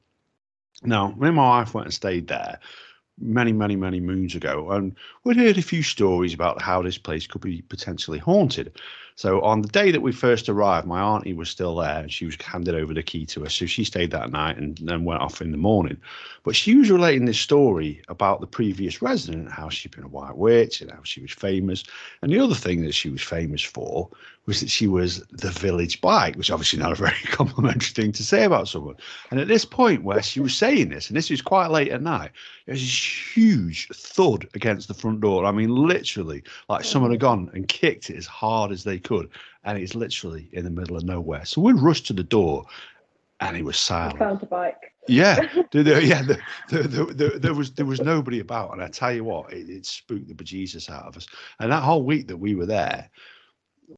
Now, 0.83 1.13
me 1.17 1.27
and 1.27 1.35
my 1.35 1.59
wife 1.59 1.73
went 1.73 1.87
and 1.87 1.93
stayed 1.93 2.27
there 2.27 2.59
many, 3.19 3.51
many, 3.51 3.75
many 3.75 3.99
moons 3.99 4.35
ago, 4.35 4.71
and 4.71 4.95
we'd 5.23 5.37
heard 5.37 5.57
a 5.57 5.61
few 5.61 5.83
stories 5.83 6.33
about 6.33 6.61
how 6.61 6.81
this 6.81 6.97
place 6.97 7.27
could 7.27 7.41
be 7.41 7.61
potentially 7.63 8.19
haunted. 8.19 8.79
So 9.17 9.41
on 9.41 9.63
the 9.63 9.67
day 9.67 9.89
that 9.89 10.03
we 10.03 10.11
first 10.11 10.47
arrived, 10.47 10.85
my 10.85 11.01
auntie 11.01 11.33
was 11.33 11.49
still 11.49 11.75
there 11.75 12.01
and 12.01 12.13
she 12.13 12.25
was 12.25 12.37
handed 12.39 12.75
over 12.75 12.93
the 12.93 13.01
key 13.01 13.25
to 13.25 13.47
us. 13.47 13.55
So 13.55 13.65
she 13.65 13.83
stayed 13.83 14.11
that 14.11 14.29
night 14.29 14.57
and 14.57 14.77
then 14.77 15.05
went 15.05 15.23
off 15.23 15.41
in 15.41 15.49
the 15.49 15.57
morning. 15.57 15.97
But 16.43 16.55
she 16.55 16.75
was 16.75 16.91
relating 16.91 17.25
this 17.25 17.39
story 17.39 17.99
about 18.09 18.41
the 18.41 18.47
previous 18.47 19.01
resident, 19.01 19.51
how 19.51 19.69
she'd 19.69 19.95
been 19.95 20.03
a 20.03 20.07
white 20.07 20.37
witch 20.37 20.81
and 20.81 20.91
how 20.91 20.99
she 21.01 21.21
was 21.21 21.31
famous. 21.31 21.83
And 22.21 22.31
the 22.31 22.39
other 22.39 22.53
thing 22.53 22.83
that 22.83 22.93
she 22.93 23.09
was 23.09 23.23
famous 23.23 23.63
for 23.63 24.07
was 24.47 24.61
that 24.61 24.69
she 24.69 24.87
was 24.87 25.19
the 25.31 25.51
village 25.51 25.99
bike, 25.99 26.35
which 26.35 26.49
obviously 26.49 26.79
not 26.79 26.93
a 26.93 26.95
very 26.95 27.11
complimentary 27.25 27.91
thing 27.91 28.11
to 28.13 28.23
say 28.23 28.45
about 28.45 28.67
someone. 28.67 28.95
And 29.29 29.39
at 29.39 29.49
this 29.49 29.65
point 29.65 30.03
where 30.03 30.23
she 30.23 30.39
was 30.39 30.55
saying 30.55 30.89
this, 30.89 31.09
and 31.09 31.17
this 31.17 31.29
was 31.29 31.41
quite 31.41 31.69
late 31.69 31.91
at 31.91 32.01
night, 32.01 32.31
there 32.65 32.73
was 32.73 32.81
this 32.81 33.35
huge 33.35 33.89
thud 33.89 34.47
against 34.53 34.87
the 34.87 34.93
front 34.93 35.21
door. 35.21 35.45
I 35.45 35.51
mean, 35.51 35.75
literally, 35.75 36.43
like 36.69 36.85
someone 36.85 37.11
had 37.11 37.19
gone 37.19 37.51
and 37.53 37.67
kicked 37.67 38.09
it 38.09 38.15
as 38.15 38.25
hard 38.25 38.71
as 38.71 38.85
they 38.85 38.99
could, 39.07 39.29
and 39.63 39.77
it's 39.77 39.95
literally 39.95 40.49
in 40.51 40.63
the 40.63 40.69
middle 40.69 40.97
of 40.97 41.03
nowhere. 41.03 41.45
So 41.45 41.61
we 41.61 41.73
rushed 41.73 42.07
to 42.07 42.13
the 42.13 42.23
door, 42.23 42.65
and 43.39 43.55
it 43.55 43.63
was 43.63 43.77
silent. 43.77 44.19
Found 44.19 44.43
a 44.43 44.45
bike. 44.45 44.93
Yeah, 45.07 45.47
there, 45.71 45.83
there, 45.83 46.01
yeah. 46.01 46.23
There, 46.69 46.83
there, 46.83 47.39
there, 47.39 47.53
was 47.53 47.71
there 47.71 47.85
was 47.85 48.01
nobody 48.01 48.39
about, 48.39 48.73
and 48.73 48.83
I 48.83 48.89
tell 48.89 49.13
you 49.13 49.23
what, 49.23 49.53
it, 49.53 49.69
it 49.69 49.85
spooked 49.85 50.27
the 50.27 50.33
bejesus 50.33 50.89
out 50.89 51.05
of 51.05 51.15
us. 51.15 51.27
And 51.59 51.71
that 51.71 51.83
whole 51.83 52.03
week 52.03 52.27
that 52.27 52.37
we 52.37 52.55
were 52.55 52.65
there, 52.65 53.09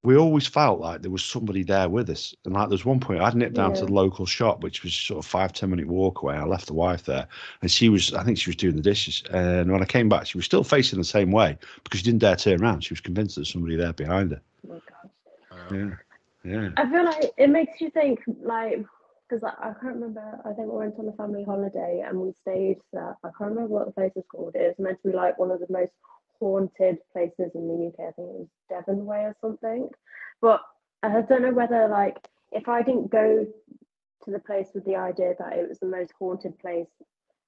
we 0.04 0.16
always 0.16 0.46
felt 0.46 0.80
like 0.80 1.02
there 1.02 1.12
was 1.12 1.24
somebody 1.24 1.64
there 1.64 1.90
with 1.90 2.10
us. 2.10 2.36
And 2.46 2.54
like 2.54 2.70
there's 2.70 2.86
one 2.86 3.00
point 3.00 3.22
I'd 3.22 3.36
nipped 3.36 3.56
down 3.56 3.72
yeah. 3.72 3.82
to 3.82 3.86
the 3.88 3.94
local 3.94 4.26
shop, 4.26 4.62
which 4.62 4.84
was 4.84 4.94
sort 4.94 5.24
of 5.24 5.30
five, 5.30 5.54
ten 5.54 5.70
minute 5.70 5.88
walk 5.88 6.22
away. 6.22 6.36
I 6.36 6.44
left 6.44 6.68
the 6.68 6.74
wife 6.74 7.06
there 7.06 7.28
and 7.62 7.72
she 7.72 7.90
was 7.90 8.14
I 8.14 8.24
think 8.24 8.38
she 8.38 8.50
was 8.50 8.56
doing 8.56 8.76
the 8.76 8.82
dishes. 8.82 9.24
And 9.32 9.72
when 9.72 9.82
I 9.82 9.86
came 9.86 10.10
back, 10.10 10.28
she 10.28 10.38
was 10.38 10.46
still 10.46 10.64
facing 10.64 11.00
the 11.00 11.06
same 11.06 11.32
way 11.32 11.58
because 11.84 12.00
she 12.00 12.06
didn't 12.06 12.20
dare 12.20 12.36
turn 12.36 12.62
around. 12.62 12.84
She 12.84 12.94
was 12.94 13.02
convinced 13.02 13.36
there 13.36 13.42
was 13.42 13.50
somebody 13.50 13.76
there 13.76 13.94
behind 13.94 14.32
her. 14.32 14.42
Oh 14.68 14.74
my 14.74 14.76
gosh. 14.76 15.72
Yeah. 15.72 15.90
Yeah. 16.44 16.70
I 16.78 16.90
feel 16.90 17.04
like 17.04 17.32
it 17.38 17.50
makes 17.50 17.82
you 17.82 17.90
think 17.90 18.22
like 18.42 18.86
because 19.28 19.44
I, 19.44 19.70
I, 19.70 19.74
can't 19.82 19.96
remember. 19.96 20.40
I 20.46 20.54
think 20.54 20.72
we 20.72 20.78
went 20.78 20.98
on 20.98 21.08
a 21.08 21.14
family 21.14 21.44
holiday 21.44 22.04
and 22.08 22.20
we 22.20 22.34
stayed. 22.42 22.78
Uh, 22.96 23.14
I 23.24 23.30
can't 23.38 23.52
remember 23.52 23.68
what 23.68 23.86
the 23.86 23.92
place 23.92 24.12
was 24.16 24.26
called. 24.32 24.56
It 24.56 24.76
was 24.78 24.80
meant 24.80 25.02
to 25.04 25.10
be 25.10 25.16
like 25.16 25.38
one 25.38 25.52
of 25.52 25.60
the 25.60 25.68
most 25.70 25.92
haunted 26.40 26.98
places 27.12 27.52
in 27.56 27.68
the 27.68 27.88
UK. 27.88 28.00
I 28.00 28.12
think 28.12 28.30
it 28.30 28.40
was 28.40 28.48
Devon 28.70 29.06
Way 29.06 29.20
or 29.20 29.36
something. 29.42 29.90
But 30.42 30.62
I 31.04 31.22
don't 31.22 31.42
know 31.42 31.52
whether 31.52 31.88
like 31.88 32.18
if 32.52 32.68
I 32.68 32.82
didn't 32.82 33.12
go 33.12 33.46
to 34.26 34.32
the 34.32 34.40
place 34.40 34.68
with 34.74 34.86
the 34.86 34.96
idea 34.96 35.34
that 35.40 35.54
it 35.54 35.70
was 35.70 35.80
the 35.80 35.86
most 35.86 36.12
haunted 36.20 36.58
place 36.60 36.90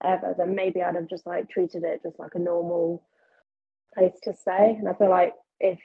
ever, 0.03 0.33
then 0.37 0.55
maybe 0.55 0.81
I'd 0.81 0.95
have 0.95 1.09
just 1.09 1.25
like 1.25 1.49
treated 1.49 1.83
it 1.83 2.01
just 2.03 2.19
like 2.19 2.35
a 2.35 2.39
normal 2.39 3.03
place 3.93 4.17
to 4.23 4.33
stay. 4.33 4.75
And 4.77 4.87
I 4.87 4.93
feel 4.93 5.09
like 5.09 5.33
if 5.59 5.79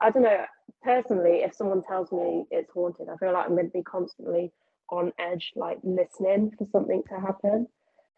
I 0.00 0.10
don't 0.10 0.22
know 0.22 0.44
personally, 0.82 1.42
if 1.42 1.54
someone 1.54 1.82
tells 1.82 2.12
me 2.12 2.44
it's 2.50 2.70
haunted, 2.72 3.08
I 3.08 3.16
feel 3.16 3.32
like 3.32 3.46
I'm 3.46 3.54
going 3.54 3.66
to 3.66 3.72
be 3.72 3.82
constantly 3.82 4.52
on 4.90 5.12
edge, 5.18 5.52
like 5.56 5.78
listening 5.82 6.52
for 6.56 6.66
something 6.70 7.02
to 7.08 7.20
happen. 7.20 7.66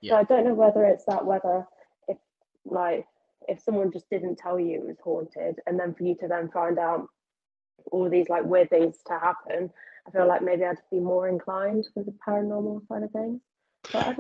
Yeah. 0.01 0.13
So 0.13 0.17
I 0.17 0.25
don't 0.25 0.45
know 0.45 0.55
whether 0.55 0.85
it's 0.85 1.05
that 1.07 1.25
whether 1.25 1.67
if 2.09 2.19
like 2.65 3.07
if 3.51 3.61
someone 3.61 3.91
just 3.93 4.09
didn't 4.09 4.37
tell 4.37 4.59
you 4.59 4.77
it 4.77 4.87
was 4.87 4.97
haunted, 5.03 5.57
and 5.67 5.79
then 5.79 5.93
for 5.93 6.05
you 6.05 6.15
to 6.21 6.29
then 6.29 6.49
find 6.51 6.79
out 6.79 7.09
all 7.91 8.09
these 8.09 8.29
like 8.29 8.45
weird 8.45 8.71
things 8.71 8.99
to 9.07 9.15
happen, 9.15 9.71
I 10.07 10.11
feel 10.11 10.27
like 10.27 10.43
maybe 10.43 10.65
I'd 10.65 10.79
be 10.91 11.01
more 11.01 11.29
inclined 11.29 11.87
with 11.95 12.07
the 12.07 12.15
paranormal 12.27 12.87
side 12.87 13.03
of 13.03 13.11
things. 13.11 13.41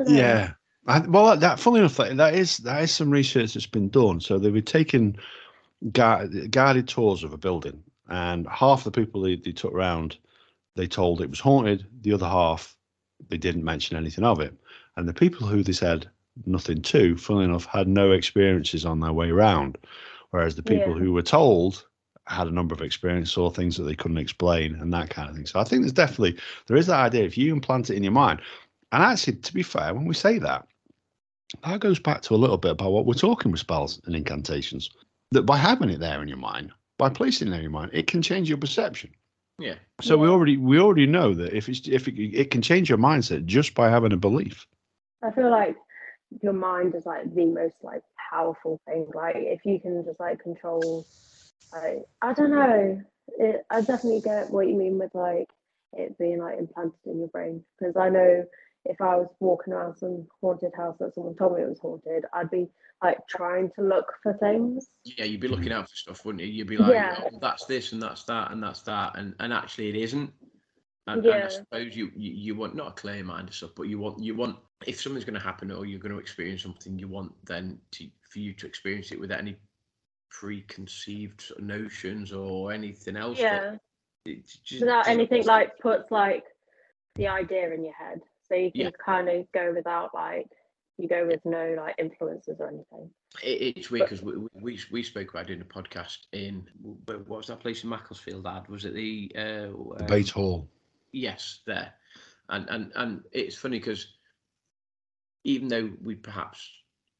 Yeah. 0.08 0.52
I, 0.86 1.00
well, 1.00 1.36
that 1.36 1.60
funny 1.60 1.78
enough, 1.78 1.96
that, 1.96 2.16
that 2.16 2.34
is 2.34 2.58
that 2.58 2.82
is 2.82 2.90
some 2.90 3.10
research 3.10 3.54
that's 3.54 3.66
been 3.66 3.88
done. 3.90 4.20
So 4.20 4.38
they 4.38 4.50
were 4.50 4.62
taking 4.62 5.16
guard, 5.92 6.50
guided 6.50 6.88
tours 6.88 7.22
of 7.22 7.32
a 7.32 7.38
building, 7.38 7.82
and 8.08 8.48
half 8.48 8.84
the 8.84 8.90
people 8.90 9.20
they, 9.20 9.36
they 9.36 9.52
took 9.52 9.72
around, 9.72 10.16
they 10.74 10.86
told 10.86 11.20
it 11.20 11.30
was 11.30 11.40
haunted. 11.40 11.86
The 12.00 12.14
other 12.14 12.26
half, 12.26 12.74
they 13.28 13.36
didn't 13.36 13.64
mention 13.64 13.96
anything 13.96 14.24
of 14.24 14.40
it. 14.40 14.54
And 14.96 15.06
the 15.06 15.14
people 15.14 15.46
who 15.46 15.62
they 15.62 15.72
said 15.72 16.08
nothing 16.46 16.82
to, 16.82 17.16
funnily 17.16 17.46
enough, 17.46 17.66
had 17.66 17.88
no 17.88 18.12
experiences 18.12 18.84
on 18.84 19.00
their 19.00 19.12
way 19.12 19.30
around. 19.30 19.78
Whereas 20.30 20.54
the 20.54 20.62
people 20.62 20.92
yeah. 20.96 20.98
who 20.98 21.12
were 21.12 21.22
told 21.22 21.84
had 22.26 22.46
a 22.46 22.52
number 22.52 22.74
of 22.74 22.80
experiences, 22.80 23.34
saw 23.34 23.50
things 23.50 23.76
that 23.76 23.82
they 23.84 23.96
couldn't 23.96 24.18
explain, 24.18 24.76
and 24.76 24.92
that 24.92 25.10
kind 25.10 25.28
of 25.28 25.34
thing. 25.34 25.46
So 25.46 25.58
I 25.58 25.64
think 25.64 25.82
there's 25.82 25.92
definitely 25.92 26.38
there 26.66 26.76
is 26.76 26.86
that 26.86 27.00
idea. 27.00 27.24
If 27.24 27.36
you 27.36 27.52
implant 27.52 27.90
it 27.90 27.96
in 27.96 28.04
your 28.04 28.12
mind, 28.12 28.40
and 28.92 29.02
actually, 29.02 29.36
to 29.36 29.54
be 29.54 29.62
fair, 29.62 29.92
when 29.94 30.04
we 30.04 30.14
say 30.14 30.38
that, 30.38 30.66
that 31.64 31.80
goes 31.80 31.98
back 31.98 32.22
to 32.22 32.34
a 32.34 32.36
little 32.36 32.56
bit 32.56 32.72
about 32.72 32.92
what 32.92 33.06
we're 33.06 33.14
talking 33.14 33.50
with 33.50 33.60
spells 33.60 34.00
and 34.06 34.14
incantations. 34.14 34.90
That 35.32 35.42
by 35.42 35.56
having 35.56 35.90
it 35.90 36.00
there 36.00 36.22
in 36.22 36.28
your 36.28 36.38
mind, 36.38 36.72
by 36.98 37.08
placing 37.08 37.48
it 37.48 37.54
in 37.54 37.62
your 37.62 37.70
mind, 37.70 37.90
it 37.92 38.06
can 38.06 38.22
change 38.22 38.48
your 38.48 38.58
perception. 38.58 39.10
Yeah. 39.58 39.74
So 40.00 40.14
yeah. 40.14 40.22
we 40.22 40.28
already 40.28 40.56
we 40.56 40.78
already 40.78 41.06
know 41.06 41.34
that 41.34 41.52
if 41.52 41.68
it's 41.68 41.86
if 41.86 42.08
it, 42.08 42.18
it 42.18 42.50
can 42.50 42.62
change 42.62 42.88
your 42.88 42.98
mindset 42.98 43.44
just 43.44 43.74
by 43.74 43.90
having 43.90 44.12
a 44.12 44.16
belief. 44.16 44.66
I 45.22 45.30
feel 45.30 45.50
like 45.50 45.76
your 46.42 46.52
mind 46.52 46.94
is 46.94 47.06
like 47.06 47.34
the 47.34 47.46
most 47.46 47.76
like 47.82 48.02
powerful 48.30 48.80
thing. 48.86 49.06
Like 49.14 49.36
if 49.36 49.60
you 49.64 49.80
can 49.80 50.04
just 50.04 50.20
like 50.20 50.42
control, 50.42 51.06
like 51.72 52.04
I 52.22 52.32
don't 52.32 52.50
know. 52.50 53.00
It, 53.38 53.64
I 53.70 53.80
definitely 53.80 54.22
get 54.22 54.50
what 54.50 54.66
you 54.66 54.74
mean 54.74 54.98
with 54.98 55.14
like 55.14 55.48
it 55.92 56.18
being 56.18 56.38
like 56.38 56.58
implanted 56.58 56.98
in 57.06 57.18
your 57.18 57.28
brain 57.28 57.64
because 57.78 57.96
I 57.96 58.08
know 58.08 58.44
if 58.84 59.00
I 59.00 59.16
was 59.16 59.28
walking 59.40 59.72
around 59.72 59.96
some 59.96 60.26
haunted 60.40 60.72
house 60.74 60.96
that 60.98 61.14
someone 61.14 61.36
told 61.36 61.56
me 61.56 61.62
it 61.62 61.68
was 61.68 61.80
haunted, 61.80 62.24
I'd 62.32 62.50
be 62.50 62.68
like 63.02 63.18
trying 63.28 63.70
to 63.76 63.82
look 63.82 64.12
for 64.22 64.34
things. 64.34 64.88
Yeah, 65.04 65.24
you'd 65.24 65.40
be 65.40 65.48
looking 65.48 65.72
out 65.72 65.88
for 65.88 65.96
stuff, 65.96 66.24
wouldn't 66.24 66.44
you? 66.44 66.50
You'd 66.50 66.68
be 66.68 66.76
like, 66.76 66.92
yeah. 66.92 67.20
oh, 67.32 67.38
that's 67.40 67.66
this 67.66 67.92
and 67.92 68.02
that's 68.02 68.24
that 68.24 68.52
and 68.52 68.62
that's 68.62 68.82
that, 68.82 69.18
and 69.18 69.34
and 69.40 69.52
actually 69.52 69.88
it 69.88 69.96
isn't. 69.96 70.32
And, 71.06 71.24
yeah. 71.24 71.34
and 71.34 71.44
I 71.44 71.48
suppose 71.48 71.96
you, 71.96 72.10
you, 72.14 72.32
you 72.32 72.54
want 72.54 72.74
not 72.74 72.88
a 72.88 72.92
clear 72.92 73.24
mind 73.24 73.48
and 73.48 73.54
stuff, 73.54 73.70
but 73.74 73.84
you 73.84 73.98
want 73.98 74.22
you 74.22 74.34
want 74.34 74.56
if 74.86 75.00
something's 75.00 75.24
going 75.24 75.34
to 75.34 75.40
happen 75.40 75.70
or 75.70 75.86
you're 75.86 75.98
going 75.98 76.12
to 76.12 76.18
experience 76.18 76.62
something, 76.62 76.98
you 76.98 77.08
want 77.08 77.32
then 77.46 77.78
to 77.92 78.08
for 78.22 78.38
you 78.38 78.52
to 78.54 78.66
experience 78.66 79.12
it 79.12 79.20
without 79.20 79.40
any 79.40 79.56
preconceived 80.30 81.52
notions 81.58 82.32
or 82.32 82.72
anything 82.72 83.16
else. 83.16 83.38
Yeah. 83.38 83.76
Just, 84.26 84.80
without 84.80 85.08
anything 85.08 85.44
like 85.46 85.78
puts 85.78 86.10
like 86.10 86.44
the 87.16 87.28
idea 87.28 87.72
in 87.72 87.84
your 87.84 87.94
head, 87.94 88.20
so 88.48 88.54
you 88.54 88.70
can 88.70 88.80
yeah. 88.82 88.90
kind 89.04 89.28
of 89.28 89.50
go 89.52 89.72
without 89.74 90.14
like 90.14 90.46
you 90.98 91.08
go 91.08 91.26
with 91.26 91.40
no 91.44 91.74
like 91.76 91.94
influences 91.98 92.56
or 92.60 92.68
anything. 92.68 93.10
It, 93.42 93.76
it's 93.76 93.90
weird 93.90 94.10
because 94.10 94.22
we, 94.22 94.34
we 94.54 94.78
we 94.92 95.02
spoke 95.02 95.30
about 95.30 95.46
doing 95.46 95.62
a 95.62 95.64
podcast 95.64 96.18
in 96.32 96.66
what 97.06 97.26
was 97.28 97.46
that 97.46 97.60
place 97.60 97.82
in 97.82 97.90
Macclesfield? 97.90 98.46
Ad 98.46 98.68
was 98.68 98.84
it 98.84 98.94
the 98.94 99.32
uh, 99.36 99.96
the 99.98 100.04
Bate 100.06 100.36
um, 100.36 100.42
Hall? 100.42 100.68
Yes, 101.12 101.60
there, 101.66 101.92
and 102.48 102.68
and 102.68 102.92
and 102.94 103.22
it's 103.32 103.56
funny 103.56 103.78
because 103.78 104.14
even 105.44 105.68
though 105.68 105.90
we 106.02 106.14
perhaps 106.14 106.70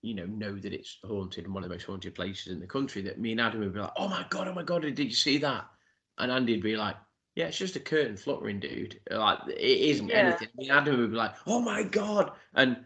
you 0.03 0.15
know 0.15 0.27
know 0.27 0.57
that 0.57 0.73
it's 0.73 0.99
haunted 1.05 1.45
and 1.45 1.55
one 1.55 1.63
of 1.63 1.69
the 1.69 1.75
most 1.75 1.87
haunted 1.87 2.15
places 2.15 2.53
in 2.53 2.61
the 2.61 2.67
country, 2.67 3.03
that 3.03 3.21
me 3.21 3.33
and 3.33 3.41
Adam 3.41 3.61
would 3.61 3.73
be 3.75 3.81
like, 3.81 3.93
"Oh 3.97 4.09
my 4.09 4.27
god, 4.31 4.49
oh 4.49 4.55
my 4.55 4.63
god, 4.63 4.83
did 4.83 4.99
you 4.99 5.11
see 5.11 5.39
that?" 5.39 5.67
And 6.19 6.31
Andy'd 6.31 6.63
be 6.63 6.77
like, 6.77 6.97
"Yeah, 7.35 7.47
it's 7.47 7.59
just 7.59 7.77
a 7.77 7.81
curtain 7.81 8.17
fluttering, 8.17 8.61
dude. 8.61 9.01
Like 9.11 9.39
it 9.49 9.61
isn't 9.61 10.09
yeah. 10.09 10.17
anything." 10.17 10.49
I 10.49 10.61
mean, 10.61 10.71
Adam 10.71 11.01
would 11.01 11.11
be 11.11 11.17
like, 11.17 11.35
"Oh 11.47 11.61
my 11.61 11.83
god," 11.83 12.33
and 12.55 12.85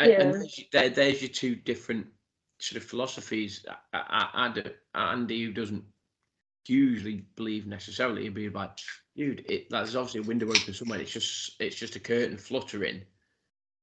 and, 0.00 0.10
yeah. 0.10 0.20
and 0.22 0.50
there, 0.72 0.90
there's 0.90 1.22
your 1.22 1.28
two 1.28 1.54
different 1.54 2.06
sort 2.58 2.82
of 2.82 2.88
philosophies. 2.88 3.64
Andy, 4.94 5.44
who 5.44 5.52
doesn't 5.52 5.84
usually 6.66 7.24
believe 7.36 7.66
necessarily, 7.66 8.22
he'd 8.22 8.34
be 8.34 8.48
like, 8.48 8.78
"Dude, 9.16 9.44
it, 9.48 9.68
there's 9.70 9.96
obviously 9.96 10.20
a 10.20 10.24
window 10.24 10.48
open 10.48 10.74
somewhere. 10.74 11.00
It's 11.00 11.12
just 11.12 11.60
it's 11.60 11.76
just 11.76 11.96
a 11.96 12.00
curtain 12.00 12.36
fluttering." 12.36 13.02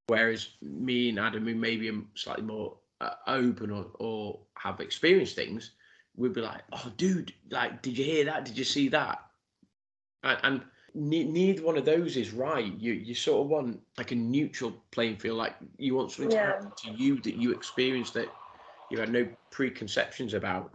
Whereas 0.06 0.48
me 0.60 1.10
and 1.10 1.20
Adam, 1.20 1.46
who 1.46 1.54
maybe 1.54 1.88
are 1.88 2.02
slightly 2.14 2.42
more 2.42 2.76
uh, 3.00 3.14
open 3.26 3.70
or, 3.70 3.86
or 4.00 4.40
have 4.58 4.80
experienced 4.80 5.36
things, 5.36 5.72
we'd 6.16 6.32
be 6.32 6.40
like, 6.40 6.62
"Oh, 6.72 6.92
dude, 6.96 7.32
like, 7.50 7.82
did 7.82 7.96
you 7.96 8.04
hear 8.04 8.24
that? 8.24 8.44
Did 8.44 8.58
you 8.58 8.64
see 8.64 8.88
that?" 8.88 9.20
And, 10.22 10.38
and 10.42 10.62
ne- 10.94 11.24
neither 11.24 11.62
one 11.62 11.76
of 11.76 11.84
those 11.84 12.16
is 12.16 12.32
right. 12.32 12.72
You 12.78 12.92
you 12.92 13.14
sort 13.14 13.44
of 13.44 13.48
want 13.48 13.80
like 13.98 14.12
a 14.12 14.16
neutral 14.16 14.72
playing 14.90 15.16
field. 15.16 15.38
Like 15.38 15.56
you 15.78 15.94
want 15.94 16.12
something 16.12 16.34
yeah. 16.34 16.46
to 16.46 16.52
happen 16.52 16.72
to 16.84 16.90
you 16.92 17.20
that 17.20 17.36
you 17.36 17.52
experienced 17.52 18.14
that 18.14 18.28
you 18.90 18.98
had 18.98 19.12
no 19.12 19.28
preconceptions 19.50 20.34
about. 20.34 20.72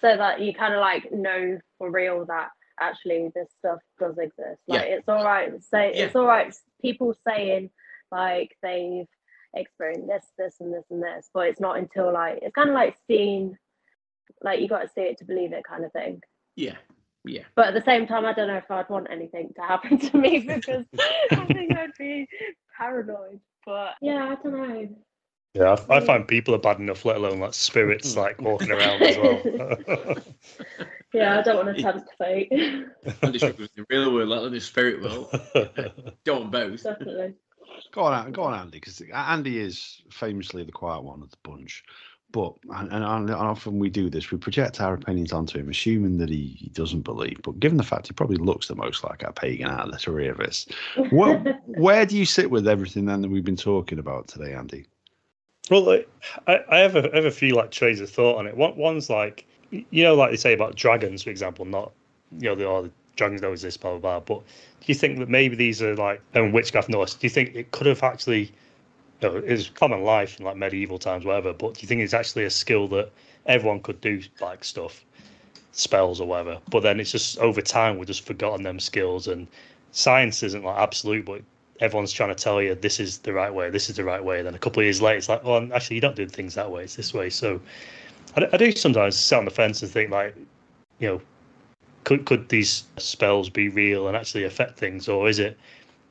So 0.00 0.16
that 0.16 0.40
you 0.40 0.54
kind 0.54 0.74
of 0.74 0.80
like 0.80 1.12
know 1.12 1.58
for 1.78 1.90
real 1.90 2.24
that 2.26 2.50
actually 2.80 3.30
this 3.34 3.48
stuff 3.58 3.80
does 3.98 4.18
exist. 4.18 4.60
Like 4.66 4.82
yeah. 4.82 4.96
it's 4.96 5.08
all 5.08 5.24
right. 5.24 5.50
Say 5.62 5.92
yeah. 5.94 6.04
it's 6.04 6.16
all 6.16 6.26
right. 6.26 6.54
People 6.82 7.14
saying 7.26 7.70
like 8.10 8.56
they've 8.62 9.06
experienced 9.54 10.08
this, 10.08 10.24
this, 10.38 10.54
and 10.60 10.72
this, 10.72 10.84
and 10.90 11.02
this, 11.02 11.28
but 11.32 11.48
it's 11.48 11.60
not 11.60 11.78
until 11.78 12.12
like 12.12 12.40
it's 12.42 12.54
kind 12.54 12.68
of 12.68 12.74
like 12.74 12.96
seeing, 13.06 13.56
like 14.42 14.60
you 14.60 14.68
got 14.68 14.82
to 14.82 14.88
see 14.88 15.02
it 15.02 15.18
to 15.18 15.24
believe 15.24 15.52
it, 15.52 15.64
kind 15.64 15.84
of 15.84 15.92
thing. 15.92 16.20
Yeah, 16.56 16.76
yeah. 17.24 17.44
But 17.54 17.68
at 17.68 17.74
the 17.74 17.82
same 17.82 18.06
time, 18.06 18.24
I 18.24 18.32
don't 18.32 18.48
know 18.48 18.56
if 18.56 18.70
I'd 18.70 18.88
want 18.88 19.08
anything 19.10 19.52
to 19.56 19.62
happen 19.62 19.98
to 19.98 20.16
me 20.16 20.38
because 20.46 20.84
I 21.30 21.44
think 21.46 21.76
I'd 21.76 21.90
be 21.98 22.28
paranoid. 22.76 23.40
But 23.66 23.94
yeah, 24.00 24.24
I 24.24 24.34
don't 24.42 24.52
know. 24.52 24.88
Yeah, 25.54 25.76
I, 25.88 25.96
I, 25.96 26.00
find 26.00 26.28
people 26.28 26.54
are 26.54 26.58
bad 26.58 26.78
enough, 26.78 27.04
let 27.04 27.16
alone 27.16 27.40
like 27.40 27.54
spirits 27.54 28.14
mm. 28.14 28.18
like 28.18 28.40
walking 28.40 28.70
around 28.70 29.02
as 29.02 29.16
well. 29.16 30.16
yeah, 31.14 31.38
I 31.38 31.42
don't 31.42 31.64
want 31.64 31.76
to 31.76 31.82
tempt 31.82 32.10
fate. 32.18 32.52
I'm 33.22 33.32
just 33.32 33.58
with 33.58 33.74
the 33.74 33.84
real 33.88 34.12
world, 34.12 34.28
let 34.28 34.40
alone 34.40 34.52
the 34.52 34.60
spirit 34.60 35.02
world. 35.02 36.14
Don't 36.24 36.50
both. 36.50 36.82
Definitely. 36.82 37.34
Go 37.92 38.02
on, 38.02 38.32
go 38.32 38.44
on, 38.44 38.58
Andy, 38.58 38.78
because 38.78 39.00
Andy 39.12 39.58
is 39.58 40.02
famously 40.10 40.64
the 40.64 40.72
quiet 40.72 41.02
one 41.02 41.22
of 41.22 41.30
the 41.30 41.36
bunch. 41.42 41.82
But 42.30 42.52
and, 42.70 42.92
and, 42.92 43.30
often 43.30 43.78
we 43.78 43.88
do 43.88 44.10
this, 44.10 44.30
we 44.30 44.36
project 44.36 44.82
our 44.82 44.92
opinions 44.92 45.32
onto 45.32 45.58
him, 45.58 45.70
assuming 45.70 46.18
that 46.18 46.28
he, 46.28 46.58
he, 46.58 46.68
doesn't 46.68 47.00
believe. 47.00 47.40
But 47.42 47.58
given 47.58 47.78
the 47.78 47.84
fact 47.84 48.08
he 48.08 48.12
probably 48.12 48.36
looks 48.36 48.68
the 48.68 48.74
most 48.74 49.02
like 49.02 49.22
a 49.22 49.32
pagan 49.32 49.68
out 49.68 49.86
of 49.86 49.92
the 49.92 49.98
three 49.98 50.28
of 50.28 50.38
us, 50.40 50.66
where, 51.08 51.38
where 51.64 52.04
do 52.04 52.18
you 52.18 52.26
sit 52.26 52.50
with 52.50 52.68
everything 52.68 53.06
then 53.06 53.22
that 53.22 53.30
we've 53.30 53.44
been 53.44 53.56
talking 53.56 53.98
about 53.98 54.28
today, 54.28 54.52
Andy? 54.52 54.84
Well, 55.70 56.02
I, 56.46 56.60
I 56.68 56.78
have 56.78 56.96
a 56.96 57.10
I 57.12 57.16
have 57.16 57.24
a 57.24 57.30
few 57.30 57.54
like 57.54 57.70
trains 57.70 58.00
of 58.00 58.10
thought 58.10 58.36
on 58.38 58.46
it. 58.46 58.56
One 58.56 58.76
one's 58.76 59.10
like 59.10 59.46
you 59.70 60.02
know, 60.02 60.14
like 60.14 60.30
they 60.30 60.36
say 60.36 60.54
about 60.54 60.76
dragons, 60.76 61.22
for 61.22 61.30
example, 61.30 61.64
not 61.64 61.92
you 62.38 62.48
know 62.48 62.54
the, 62.54 62.64
oh, 62.66 62.82
the 62.82 62.90
dragons 63.16 63.40
don't 63.42 63.52
exist, 63.52 63.80
blah 63.80 63.98
blah 63.98 64.20
blah. 64.20 64.36
But 64.36 64.44
do 64.80 64.86
you 64.86 64.94
think 64.94 65.18
that 65.18 65.28
maybe 65.28 65.56
these 65.56 65.82
are 65.82 65.94
like 65.96 66.22
and 66.34 66.52
witchcraft 66.54 66.88
Norse? 66.88 67.14
Do 67.14 67.26
you 67.26 67.30
think 67.30 67.54
it 67.54 67.70
could 67.72 67.86
have 67.86 68.02
actually 68.02 68.52
you 69.22 69.28
know, 69.28 69.58
common 69.74 70.02
life 70.02 70.38
in 70.38 70.44
like 70.44 70.56
medieval 70.56 70.98
times, 70.98 71.24
whatever. 71.24 71.52
But 71.52 71.74
do 71.74 71.80
you 71.82 71.88
think 71.88 72.00
it's 72.02 72.14
actually 72.14 72.44
a 72.44 72.50
skill 72.50 72.88
that 72.88 73.10
everyone 73.46 73.80
could 73.80 74.00
do, 74.00 74.22
like 74.40 74.64
stuff, 74.64 75.04
spells 75.72 76.20
or 76.20 76.28
whatever? 76.28 76.58
But 76.70 76.82
then 76.82 77.00
it's 77.00 77.12
just 77.12 77.38
over 77.38 77.60
time 77.60 77.98
we've 77.98 78.06
just 78.06 78.26
forgotten 78.26 78.62
them 78.62 78.80
skills, 78.80 79.28
and 79.28 79.46
science 79.92 80.42
isn't 80.42 80.64
like 80.64 80.78
absolute, 80.78 81.24
but 81.24 81.42
everyone's 81.80 82.12
trying 82.12 82.30
to 82.30 82.34
tell 82.34 82.60
you 82.60 82.74
this 82.74 83.00
is 83.00 83.18
the 83.18 83.32
right 83.32 83.52
way, 83.52 83.70
this 83.70 83.88
is 83.88 83.96
the 83.96 84.04
right 84.04 84.22
way. 84.22 84.42
Then 84.42 84.54
a 84.54 84.58
couple 84.58 84.80
of 84.80 84.84
years 84.84 85.00
later, 85.00 85.18
it's 85.18 85.28
like, 85.28 85.44
well, 85.44 85.68
actually, 85.72 85.96
you 85.96 86.02
don't 86.02 86.16
do 86.16 86.26
things 86.26 86.54
that 86.54 86.70
way; 86.70 86.84
it's 86.84 86.96
this 86.96 87.14
way. 87.14 87.30
So 87.30 87.60
I, 88.36 88.48
I 88.52 88.56
do 88.56 88.72
sometimes 88.72 89.16
sit 89.16 89.38
on 89.38 89.44
the 89.44 89.50
fence 89.50 89.82
and 89.82 89.90
think 89.90 90.10
like, 90.10 90.34
you 90.98 91.08
know, 91.08 91.20
could 92.04 92.24
could 92.24 92.48
these 92.48 92.84
spells 92.96 93.50
be 93.50 93.68
real 93.68 94.08
and 94.08 94.16
actually 94.16 94.44
affect 94.44 94.78
things, 94.78 95.08
or 95.08 95.28
is 95.28 95.38
it 95.38 95.58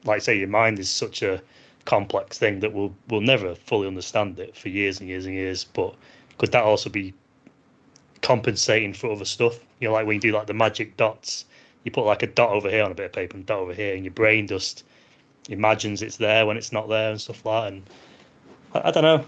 like 0.06 0.22
say 0.22 0.38
your 0.38 0.48
mind 0.48 0.80
is 0.80 0.90
such 0.90 1.22
a 1.22 1.42
complex 1.88 2.38
thing 2.38 2.60
that 2.60 2.74
we'll 2.74 2.94
we'll 3.08 3.22
never 3.22 3.56
fully 3.56 3.88
understand 3.88 4.38
it 4.40 4.56
for 4.56 4.70
years 4.70 5.00
and 5.00 5.08
years 5.10 5.26
and 5.26 5.34
years. 5.34 5.64
But 5.64 5.96
could 6.38 6.52
that 6.52 6.64
also 6.64 6.90
be 6.90 7.14
compensating 8.22 8.94
for 8.94 9.12
other 9.12 9.26
stuff? 9.26 9.60
You 9.80 9.88
know, 9.88 9.94
like 9.94 10.06
when 10.06 10.16
you 10.16 10.22
do 10.22 10.32
like 10.34 10.48
the 10.48 10.54
magic 10.54 10.98
dots, 10.98 11.46
you 11.84 11.92
put 11.92 12.06
like 12.06 12.24
a 12.24 12.28
dot 12.28 12.50
over 12.50 12.70
here 12.70 12.84
on 12.84 12.92
a 12.92 12.96
bit 12.96 13.08
of 13.08 13.14
paper 13.14 13.38
and 13.38 13.46
dot 13.46 13.60
over 13.60 13.74
here, 13.74 13.96
and 13.96 14.04
your 14.04 14.14
brain 14.14 14.48
just 14.48 14.84
imagines 15.50 16.02
it's 16.02 16.18
there 16.18 16.46
when 16.46 16.58
it's 16.58 16.72
not 16.72 16.90
there 16.90 17.12
and 17.12 17.22
stuff 17.22 17.46
like 17.46 17.64
that. 17.64 17.74
And 17.74 17.90
I, 18.74 18.88
I 18.90 18.92
don't 18.92 19.04
know. 19.04 19.26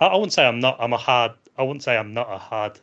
I, 0.00 0.06
I, 0.06 0.14
wouldn't 0.14 0.32
say 0.32 0.46
I'm 0.46 0.60
not. 0.60 0.76
I'm 0.80 0.92
a 0.92 0.98
hard. 0.98 1.32
I 1.56 1.62
wouldn't 1.62 1.82
say 1.82 1.96
I'm 1.96 2.14
not 2.14 2.32
a 2.32 2.38
hard 2.38 2.78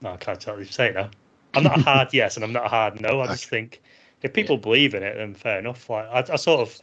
no, 0.00 0.12
I 0.12 0.16
can't 0.16 0.40
tell 0.40 0.58
you 0.58 0.64
say 0.64 0.88
it 0.88 0.94
now. 0.94 1.10
I'm 1.54 1.62
not 1.62 1.78
a 1.78 1.82
hard 1.90 2.08
yes 2.12 2.36
and 2.36 2.44
I'm 2.44 2.52
not 2.52 2.66
a 2.66 2.68
hard 2.68 3.00
no. 3.00 3.20
I 3.20 3.28
just 3.28 3.46
think 3.46 3.82
if 4.22 4.32
people 4.32 4.56
believe 4.56 4.94
in 4.94 5.02
it, 5.02 5.16
then 5.16 5.34
fair 5.34 5.58
enough. 5.58 5.88
Like 5.88 6.06
I, 6.08 6.32
I 6.32 6.36
sort 6.36 6.60
of 6.60 6.78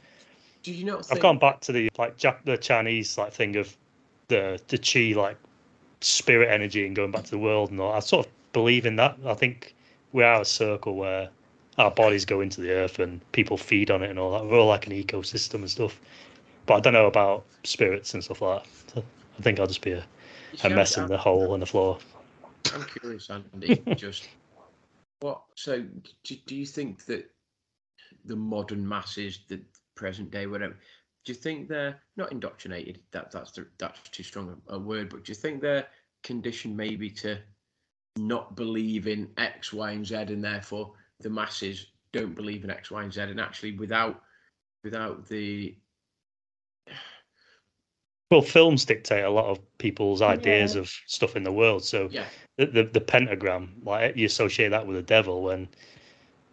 Do 0.63 0.73
you 0.73 0.85
not 0.85 0.99
I've 0.99 1.05
think 1.07 1.21
gone 1.21 1.39
back 1.39 1.61
to 1.61 1.71
the 1.71 1.89
like 1.97 2.17
Jap- 2.17 2.43
the 2.45 2.57
Chinese 2.57 3.17
like 3.17 3.31
thing 3.33 3.55
of 3.55 3.75
the 4.29 4.59
the 4.67 4.77
chi 4.77 5.19
like 5.19 5.37
spirit 6.01 6.49
energy 6.49 6.85
and 6.85 6.95
going 6.95 7.11
back 7.11 7.23
to 7.25 7.31
the 7.31 7.37
world 7.37 7.71
and 7.71 7.79
all. 7.79 7.93
I 7.93 7.99
sort 7.99 8.25
of 8.25 8.31
believe 8.51 8.85
in 8.85 8.95
that. 8.97 9.17
I 9.25 9.33
think 9.35 9.75
we 10.11 10.23
are 10.23 10.41
a 10.41 10.45
circle 10.45 10.95
where 10.95 11.29
our 11.77 11.91
bodies 11.91 12.25
go 12.25 12.41
into 12.41 12.61
the 12.61 12.71
earth 12.71 12.99
and 12.99 13.19
people 13.31 13.57
feed 13.57 13.89
on 13.89 14.03
it 14.03 14.09
and 14.09 14.19
all 14.19 14.31
that. 14.31 14.45
We're 14.45 14.59
all 14.59 14.67
like 14.67 14.87
an 14.87 14.93
ecosystem 14.93 15.55
and 15.55 15.69
stuff. 15.69 15.99
But 16.65 16.75
I 16.75 16.79
don't 16.79 16.93
know 16.93 17.07
about 17.07 17.45
spirits 17.63 18.13
and 18.13 18.23
stuff 18.23 18.41
like 18.41 18.63
that. 18.63 18.69
So 18.93 19.03
I 19.39 19.41
think 19.41 19.59
I'll 19.59 19.67
just 19.67 19.81
be 19.81 19.91
a, 19.93 20.05
a 20.63 20.69
mess 20.69 20.97
in 20.97 21.07
the 21.07 21.17
hole 21.17 21.53
in 21.53 21.59
the 21.59 21.65
floor. 21.65 21.97
I'm 22.73 22.83
curious, 22.83 23.29
Andy. 23.29 23.81
just 23.95 24.29
what? 25.19 25.41
So, 25.55 25.83
do, 26.23 26.35
do 26.45 26.55
you 26.55 26.65
think 26.65 27.05
that 27.05 27.29
the 28.25 28.35
modern 28.35 28.87
masses, 28.87 29.39
the 29.47 29.61
present 29.95 30.31
day, 30.31 30.47
whatever, 30.47 30.77
do 31.25 31.33
you 31.33 31.37
think 31.37 31.67
they're 31.67 31.99
not 32.17 32.31
indoctrinated? 32.31 32.99
That 33.11 33.31
that's 33.31 33.51
the, 33.51 33.67
that's 33.77 33.99
too 34.09 34.23
strong 34.23 34.61
a, 34.69 34.75
a 34.75 34.79
word. 34.79 35.09
But 35.09 35.25
do 35.25 35.31
you 35.31 35.35
think 35.35 35.61
they're 35.61 35.87
conditioned 36.23 36.77
maybe 36.77 37.09
to 37.09 37.39
not 38.17 38.55
believe 38.55 39.07
in 39.07 39.29
X, 39.37 39.73
Y, 39.73 39.91
and 39.91 40.05
Z, 40.05 40.15
and 40.15 40.43
therefore 40.43 40.93
the 41.23 41.29
masses 41.29 41.87
don't 42.11 42.35
believe 42.35 42.63
in 42.63 42.69
X, 42.69 42.91
Y, 42.91 43.01
and 43.03 43.11
Z, 43.13 43.21
and 43.21 43.39
actually 43.39 43.77
without 43.77 44.21
without 44.83 45.27
the 45.27 45.75
Well, 48.29 48.41
films 48.41 48.85
dictate 48.85 49.23
a 49.23 49.29
lot 49.29 49.45
of 49.45 49.59
people's 49.77 50.21
ideas 50.21 50.75
Yeah. 50.75 50.81
of 50.81 50.89
stuff 51.07 51.35
in 51.35 51.43
the 51.43 51.51
world. 51.51 51.83
So 51.83 52.09
yeah 52.11 52.25
the, 52.57 52.65
the 52.67 52.83
the 52.83 53.01
pentagram, 53.01 53.73
like 53.83 54.15
you 54.15 54.25
associate 54.25 54.69
that 54.69 54.85
with 54.85 54.95
the 54.97 55.03
devil 55.03 55.41
when 55.43 55.67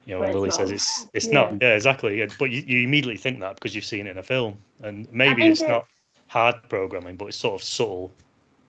you 0.07 0.15
know 0.15 0.21
when 0.21 0.33
But 0.33 0.37
it's 0.37 0.37
Lily 0.37 0.51
says 0.51 0.71
it's 0.71 1.07
it's 1.13 1.27
Yeah. 1.27 1.33
not. 1.33 1.63
Yeah, 1.63 1.75
exactly. 1.75 2.27
But 2.39 2.51
you, 2.51 2.63
you 2.63 2.85
immediately 2.85 3.17
think 3.17 3.41
that 3.41 3.57
because 3.57 3.75
you've 3.75 3.85
seen 3.85 4.07
it 4.07 4.11
in 4.11 4.19
a 4.19 4.23
film, 4.23 4.59
and 4.83 5.11
maybe 5.13 5.43
think 5.43 5.53
it's 5.53 5.63
not 5.63 5.87
hard 6.29 6.57
programming, 6.69 7.17
but 7.17 7.27
it's 7.27 7.37
sort 7.37 7.61
of 7.61 7.63
subtle. 7.67 8.13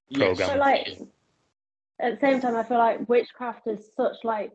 yes, 0.09 0.19
Program. 0.19 0.49
So 0.49 0.57
like 0.57 0.87
at 1.99 2.19
the 2.19 2.19
same 2.19 2.41
time, 2.41 2.55
I 2.55 2.63
feel 2.63 2.77
like 2.79 3.07
witchcraft 3.07 3.67
is 3.67 3.93
such 3.95 4.15
like 4.23 4.51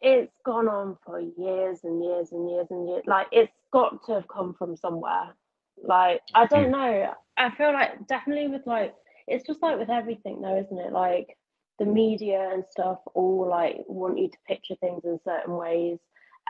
it's 0.00 0.32
gone 0.44 0.68
on 0.68 0.96
for 1.04 1.20
years 1.20 1.80
and 1.84 2.02
years 2.02 2.32
and 2.32 2.48
years 2.50 2.66
and 2.70 2.88
years. 2.88 3.02
Like 3.06 3.26
it's 3.32 3.52
got 3.72 4.04
to 4.06 4.14
have 4.14 4.28
come 4.28 4.54
from 4.54 4.76
somewhere. 4.76 5.34
Like 5.82 6.20
I 6.34 6.46
mm. 6.46 6.50
don't 6.50 6.70
know. 6.70 7.14
I 7.36 7.50
feel 7.56 7.72
like 7.72 8.06
definitely 8.06 8.48
with 8.48 8.66
like 8.66 8.94
it's 9.26 9.46
just 9.46 9.62
like 9.62 9.78
with 9.78 9.90
everything 9.90 10.40
though, 10.40 10.58
isn't 10.58 10.78
it? 10.78 10.92
Like 10.92 11.36
the 11.78 11.84
media 11.84 12.50
and 12.52 12.64
stuff 12.70 12.98
all 13.14 13.46
like 13.48 13.76
want 13.86 14.18
you 14.18 14.28
to 14.28 14.38
picture 14.46 14.74
things 14.76 15.02
in 15.04 15.18
certain 15.24 15.54
ways 15.54 15.98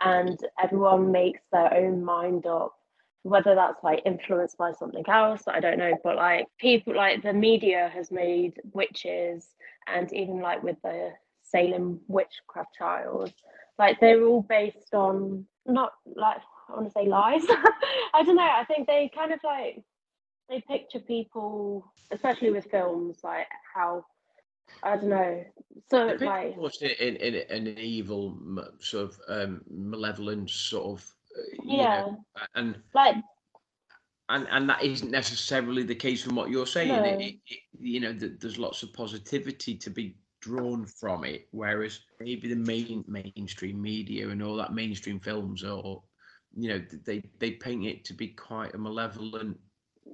and 0.05 0.39
everyone 0.63 1.11
makes 1.11 1.41
their 1.53 1.73
own 1.73 2.05
mind 2.05 2.47
up 2.47 2.75
whether 3.23 3.55
that's 3.55 3.83
like 3.83 4.03
influenced 4.07 4.57
by 4.57 4.73
something 4.73 5.05
else 5.09 5.43
i 5.49 5.59
don't 5.59 5.79
know 5.79 5.93
but 6.05 6.17
like 6.17 6.47
people 6.59 6.95
like 6.95 7.23
the 7.23 7.33
media 7.33 7.91
has 7.93 8.11
made 8.11 8.53
witches 8.73 9.49
and 9.89 10.13
even 10.13 10.41
like 10.41 10.63
with 10.63 10.77
the 10.83 11.11
salem 11.51 12.01
witchcraft 12.09 12.75
trials. 12.77 13.31
Like 13.79 14.01
they're 14.01 14.25
all 14.25 14.43
based 14.43 14.95
on 14.95 15.47
not 15.67 15.93
like 16.15 16.39
i 16.69 16.73
want 16.75 16.87
to 16.87 16.93
say 16.93 17.09
lies. 17.09 17.43
I 18.15 18.23
don't 18.23 18.37
know 18.37 18.43
i 18.43 18.65
think 18.65 18.87
they 18.87 19.11
kind 19.15 19.33
of 19.33 19.41
like 19.45 19.83
they 20.49 20.61
picture 20.61 21.01
people 21.01 21.93
especially 22.13 22.51
with 22.51 22.71
films 22.71 23.19
like 23.25 23.49
how 23.75 24.05
i 24.83 24.97
don't 24.97 25.09
know. 25.09 25.45
So 25.91 26.17
like 26.21 26.57
in, 26.81 27.17
in, 27.17 27.35
in 27.35 27.67
an 27.67 27.79
evil 27.79 28.37
sort 28.81 29.05
of 29.11 29.21
um, 29.29 29.61
malevolent 29.71 30.51
sort 30.51 30.99
of 30.99 31.13
uh, 31.37 31.43
yeah. 31.65 32.01
know, 32.01 32.25
and 32.55 32.77
like 32.95 33.17
and 34.29 34.47
and 34.51 34.69
that 34.69 34.83
isn't 34.83 35.11
necessarily 35.11 35.83
the 35.85 35.95
case 35.95 36.23
from 36.23 36.35
what 36.35 36.51
you're 36.51 36.67
saying. 36.67 36.89
No. 36.89 37.05
it, 37.05 37.37
it- 37.47 37.59
you 37.79 38.01
know 38.01 38.13
th- 38.13 38.41
there's 38.41 38.59
lots 38.59 38.83
of 38.83 38.93
positivity 38.93 39.77
to 39.77 39.91
be 39.91 40.17
drawn 40.41 40.85
from 40.85 41.25
it 41.25 41.49
whereas 41.51 42.01
maybe 42.21 42.49
the 42.49 42.55
main 42.55 43.05
mainstream 43.09 43.81
media 43.81 44.29
and 44.29 44.43
all 44.43 44.57
that 44.57 44.73
mainstream 44.73 45.19
films 45.19 45.65
or 45.65 46.03
you 46.57 46.69
know 46.69 46.83
they 47.05 47.23
they 47.39 47.53
paint 47.53 47.85
it 47.85 48.05
to 48.05 48.15
be 48.15 48.29
quite 48.29 48.75
a 48.75 48.79
malevolent 48.79 49.59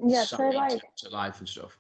yeah 0.07 0.25
so 0.25 0.49
like 0.51 0.81
to 0.97 1.09
life 1.11 1.39
and 1.39 1.49
stuff. 1.49 1.77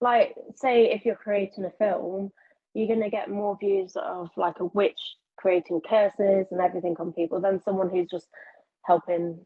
Like 0.00 0.34
say 0.56 0.90
if 0.92 1.04
you're 1.04 1.14
creating 1.14 1.64
a 1.64 1.70
film 1.70 2.32
you're 2.74 2.88
going 2.88 3.02
to 3.02 3.10
get 3.10 3.30
more 3.30 3.56
views 3.58 3.96
of 3.96 4.30
like 4.36 4.60
a 4.60 4.64
witch 4.66 4.98
creating 5.36 5.80
curses 5.88 6.46
and 6.50 6.60
everything 6.60 6.96
on 6.98 7.12
people 7.12 7.40
than 7.40 7.62
someone 7.62 7.90
who's 7.90 8.08
just 8.08 8.26
helping 8.84 9.38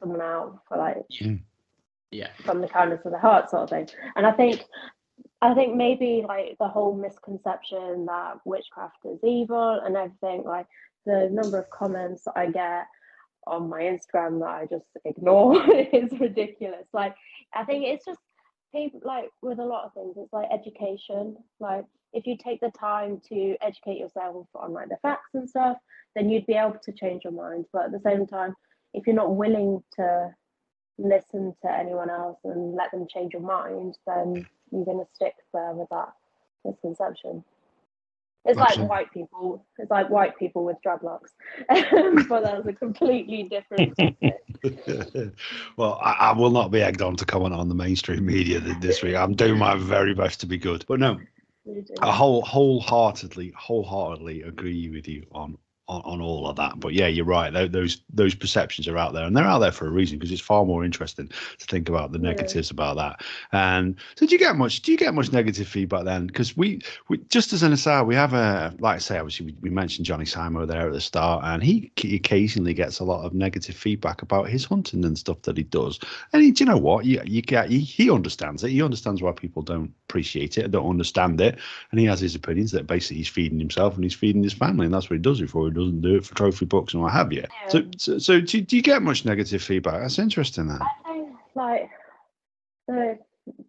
someone 0.00 0.20
out 0.20 0.60
for 0.68 0.76
like 0.76 1.04
yeah. 2.10 2.28
from 2.44 2.60
the 2.60 2.68
kindness 2.68 3.00
of 3.04 3.12
the 3.12 3.18
heart 3.18 3.50
sort 3.50 3.64
of 3.64 3.70
thing. 3.70 3.88
And 4.16 4.26
i 4.26 4.32
think 4.32 4.64
i 5.42 5.54
think 5.54 5.74
maybe 5.74 6.24
like 6.26 6.56
the 6.58 6.68
whole 6.68 6.94
misconception 6.96 8.06
that 8.06 8.38
witchcraft 8.44 8.98
is 9.04 9.18
evil 9.24 9.80
and 9.84 9.96
everything 9.96 10.42
like 10.44 10.66
the 11.04 11.28
number 11.32 11.58
of 11.58 11.70
comments 11.70 12.24
that 12.24 12.34
i 12.36 12.46
get 12.50 12.86
on 13.46 13.68
my 13.68 13.82
instagram 13.82 14.40
that 14.40 14.48
i 14.48 14.66
just 14.66 14.86
ignore 15.04 15.62
is 15.92 16.10
ridiculous. 16.18 16.86
Like 16.92 17.14
i 17.54 17.64
think 17.64 17.84
it's 17.84 18.04
just 18.04 18.18
people 18.72 19.00
like 19.04 19.30
with 19.42 19.58
a 19.58 19.64
lot 19.64 19.84
of 19.84 19.92
things 19.94 20.14
it's 20.16 20.32
like 20.32 20.48
education. 20.52 21.36
Like 21.60 21.84
if 22.12 22.26
you 22.26 22.36
take 22.36 22.60
the 22.60 22.70
time 22.78 23.20
to 23.28 23.56
educate 23.60 23.98
yourself 23.98 24.46
on 24.54 24.72
like 24.72 24.88
the 24.88 24.96
facts 25.02 25.34
and 25.34 25.48
stuff 25.48 25.76
then 26.14 26.30
you'd 26.30 26.46
be 26.46 26.54
able 26.54 26.78
to 26.82 26.92
change 26.92 27.24
your 27.24 27.32
mind. 27.32 27.66
But 27.72 27.86
at 27.86 27.92
the 27.92 28.00
same 28.04 28.26
time 28.26 28.54
if 28.94 29.06
you're 29.06 29.16
not 29.16 29.36
willing 29.36 29.82
to 29.96 30.34
listen 30.98 31.54
to 31.62 31.72
anyone 31.72 32.10
else 32.10 32.38
and 32.44 32.74
let 32.74 32.90
them 32.90 33.06
change 33.12 33.32
your 33.32 33.42
mind 33.42 33.96
then 34.06 34.46
you're 34.72 34.84
going 34.84 34.98
to 34.98 35.06
stick 35.14 35.34
there 35.52 35.72
with 35.72 35.88
that 35.90 36.12
misconception. 36.64 37.44
It's 38.44 38.58
like 38.58 38.78
white 38.88 39.12
people 39.12 39.64
it's 39.76 39.90
like 39.90 40.08
white 40.08 40.38
people 40.38 40.64
with 40.64 40.76
dreadlocks 40.86 41.30
but 42.28 42.44
that's 42.44 42.66
a 42.66 42.72
completely 42.72 43.42
different 43.42 43.98
well, 45.76 45.98
I, 46.02 46.12
I 46.12 46.32
will 46.32 46.50
not 46.50 46.70
be 46.70 46.80
egged 46.80 47.02
on 47.02 47.16
to 47.16 47.24
comment 47.24 47.54
on 47.54 47.68
the 47.68 47.74
mainstream 47.74 48.26
media 48.26 48.60
this 48.80 49.02
week. 49.02 49.16
I'm 49.16 49.34
doing 49.34 49.58
my 49.58 49.76
very 49.76 50.14
best 50.14 50.40
to 50.40 50.46
be 50.46 50.58
good, 50.58 50.84
but 50.88 51.00
no, 51.00 51.18
I 52.00 52.12
whole 52.12 52.42
wholeheartedly, 52.42 53.52
wholeheartedly 53.56 54.42
agree 54.42 54.88
with 54.88 55.08
you 55.08 55.26
on 55.32 55.58
on, 55.88 56.02
on 56.04 56.20
all 56.20 56.46
of 56.48 56.56
that. 56.56 56.78
But 56.80 56.94
yeah, 56.94 57.06
you're 57.06 57.24
right. 57.24 57.50
Those 57.72 58.02
those 58.12 58.34
perceptions 58.34 58.88
are 58.88 58.98
out 58.98 59.12
there, 59.12 59.24
and 59.24 59.36
they're 59.36 59.44
out 59.44 59.58
there 59.60 59.72
for 59.72 59.86
a 59.86 59.90
reason 59.90 60.18
because 60.18 60.32
it's 60.32 60.40
far 60.40 60.64
more 60.64 60.84
interesting 60.84 61.28
to 61.28 61.66
think 61.66 61.88
about 61.88 62.12
the 62.12 62.18
Yeah. 62.18 62.26
negatives 62.26 62.70
about 62.70 62.96
that. 62.96 63.22
And 63.52 63.96
so, 64.16 64.26
do 64.26 64.32
you 64.32 64.38
get 64.38 64.56
much? 64.56 64.82
Do 64.82 64.92
you 64.92 64.98
get 64.98 65.14
much 65.14 65.32
negative 65.32 65.68
feedback 65.68 66.04
then? 66.04 66.26
Because 66.26 66.56
we, 66.56 66.80
we 67.08 67.18
just 67.28 67.52
as 67.52 67.62
an 67.62 67.72
aside, 67.72 68.02
we 68.02 68.14
have 68.14 68.32
a 68.34 68.74
like 68.78 68.96
I 68.96 68.98
say, 68.98 69.18
obviously 69.18 69.46
we, 69.46 69.54
we 69.62 69.70
mentioned 69.70 70.06
Johnny 70.06 70.24
Simo 70.24 70.66
there 70.66 70.86
at 70.86 70.92
the 70.92 71.00
start, 71.00 71.44
and 71.44 71.62
he 71.62 71.92
occasionally 72.12 72.74
gets 72.74 72.98
a 73.00 73.04
lot 73.04 73.24
of 73.24 73.34
negative 73.34 73.76
feedback 73.76 74.22
about 74.22 74.48
his 74.48 74.64
hunting 74.64 75.04
and 75.04 75.18
stuff 75.18 75.42
that 75.42 75.56
he 75.56 75.62
does. 75.64 75.98
And 76.32 76.42
he, 76.42 76.50
do 76.50 76.64
you 76.64 76.70
know 76.70 76.78
what? 76.78 77.04
You, 77.04 77.20
you 77.24 77.42
get 77.42 77.70
he, 77.70 77.80
he 77.80 78.10
understands 78.10 78.64
it. 78.64 78.70
He 78.70 78.82
understands 78.82 79.22
why 79.22 79.32
people 79.32 79.62
don't 79.62 79.92
appreciate 80.08 80.58
it, 80.58 80.70
don't 80.70 80.88
understand 80.88 81.40
it, 81.40 81.58
and 81.90 82.00
he 82.00 82.06
has 82.06 82.20
his 82.20 82.34
opinions 82.34 82.72
that 82.72 82.86
basically 82.86 83.18
he's 83.18 83.28
feeding 83.28 83.58
himself 83.58 83.94
and 83.94 84.04
he's 84.04 84.14
feeding 84.14 84.42
his 84.42 84.52
family, 84.54 84.86
and 84.86 84.94
that's 84.94 85.08
what 85.10 85.16
he 85.16 85.22
does 85.22 85.40
it 85.40 85.50
for. 85.50 85.66
He 85.66 85.72
doesn't 85.76 86.00
do 86.00 86.16
it 86.16 86.26
for 86.26 86.34
trophy 86.34 86.64
books 86.64 86.94
and 86.94 87.02
what 87.02 87.12
have 87.12 87.32
you. 87.32 87.44
So, 87.68 87.78
um, 87.78 87.90
so, 87.98 88.18
so 88.18 88.40
do, 88.40 88.58
you- 88.58 88.64
do 88.64 88.76
you 88.76 88.82
get 88.82 89.02
much 89.02 89.24
negative 89.24 89.62
feedback? 89.62 90.00
That's 90.00 90.18
interesting. 90.18 90.68
Then. 90.68 90.80
I 90.82 90.88
think 91.12 91.28
like 91.54 91.90
the 92.88 93.18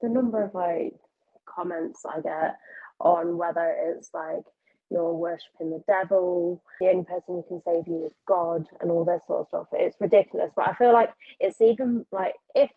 the 0.02 0.10
number 0.10 0.44
of 0.44 0.54
like 0.54 0.94
comments 1.46 2.02
I 2.06 2.22
get 2.22 2.58
on 3.00 3.38
whether 3.38 3.76
it's 3.90 4.10
like 4.14 4.44
you're 4.90 5.14
worshipping 5.14 5.70
the 5.70 5.84
devil, 5.86 6.64
the 6.80 6.88
only 6.88 7.04
person 7.04 7.24
who 7.36 7.44
can 7.48 7.62
save 7.66 7.88
you 7.88 8.06
is 8.06 8.14
God, 8.26 8.66
and 8.80 8.90
all 8.90 9.04
this 9.04 9.22
sort 9.28 9.42
of 9.42 9.48
stuff. 9.50 9.68
It's 9.74 9.98
ridiculous. 10.00 10.52
But 10.56 10.70
I 10.70 10.74
feel 10.76 10.94
like 10.94 11.14
it's 11.40 11.60
even 11.62 12.06
like 12.12 12.34
if 12.56 12.72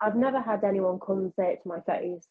I've 0.00 0.16
never 0.16 0.40
had 0.40 0.64
anyone 0.64 0.98
come 0.98 1.18
and 1.18 1.32
say 1.34 1.52
it 1.52 1.62
to 1.62 1.68
my 1.68 1.80
face, 1.80 2.26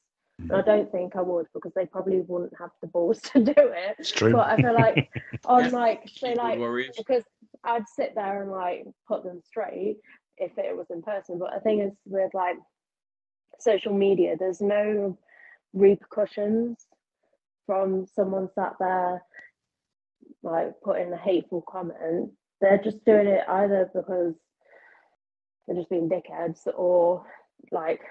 I 0.50 0.62
mm. 0.62 0.66
don't 0.66 0.92
think 0.92 1.16
I 1.16 1.22
would 1.22 1.48
because 1.54 1.74
they 1.76 1.86
probably 1.86 2.22
wouldn't 2.22 2.54
have 2.58 2.72
the 2.82 2.88
balls 2.88 3.20
to 3.34 3.44
do 3.44 3.54
it. 3.56 3.96
It's 4.00 4.12
true. 4.12 4.32
But 4.32 4.48
I 4.48 4.58
feel 4.58 4.74
like 4.74 5.10
on 5.46 5.66
Yeah. 5.66 5.70
like 5.72 6.10
say 6.10 6.36
like 6.36 6.60
warriors 6.60 6.96
because 6.98 7.24
I'd 7.64 7.88
sit 7.88 8.14
there 8.16 8.42
and 8.42 8.52
like 8.52 8.86
put 9.08 9.24
them 9.24 9.42
straight 9.46 9.98
if 10.38 10.58
it 10.58 10.76
was 10.76 10.88
in 10.90 11.02
person. 11.02 11.38
But 11.38 11.54
the 11.54 11.60
thing 11.62 11.82
is 11.82 11.94
with 12.06 12.34
like 12.34 12.58
social 13.60 13.94
media, 13.94 14.36
there's 14.38 14.62
no 14.62 15.18
repercussions 15.74 16.86
from 17.66 18.06
someone 18.08 18.50
sat 18.56 18.74
there 18.80 19.22
like 20.44 20.74
putting 20.84 21.12
a 21.14 21.18
hateful 21.18 21.64
comment. 21.68 22.32
They're 22.60 22.82
just 22.84 23.04
doing 23.06 23.28
it 23.28 23.44
either 23.48 23.90
because 23.94 24.36
they're 25.66 25.76
just 25.76 25.90
being 25.90 26.10
dickheads 26.10 26.68
or 26.76 27.26
like 27.72 28.02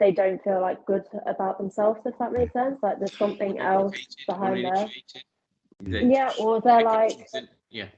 they 0.00 0.12
don't 0.12 0.42
feel 0.42 0.60
like 0.60 0.84
good 0.86 1.04
about 1.26 1.58
themselves, 1.58 2.00
if 2.04 2.18
that 2.18 2.32
makes 2.32 2.52
sense. 2.52 2.78
Like 2.82 2.98
there's 2.98 3.16
something 3.16 3.58
else 3.58 3.96
behind 4.26 4.64
there. 4.64 4.88
Yeah, 5.82 6.32
or 6.38 6.60
they're 6.60 6.82
like, 6.82 7.28
yeah, 7.70 7.88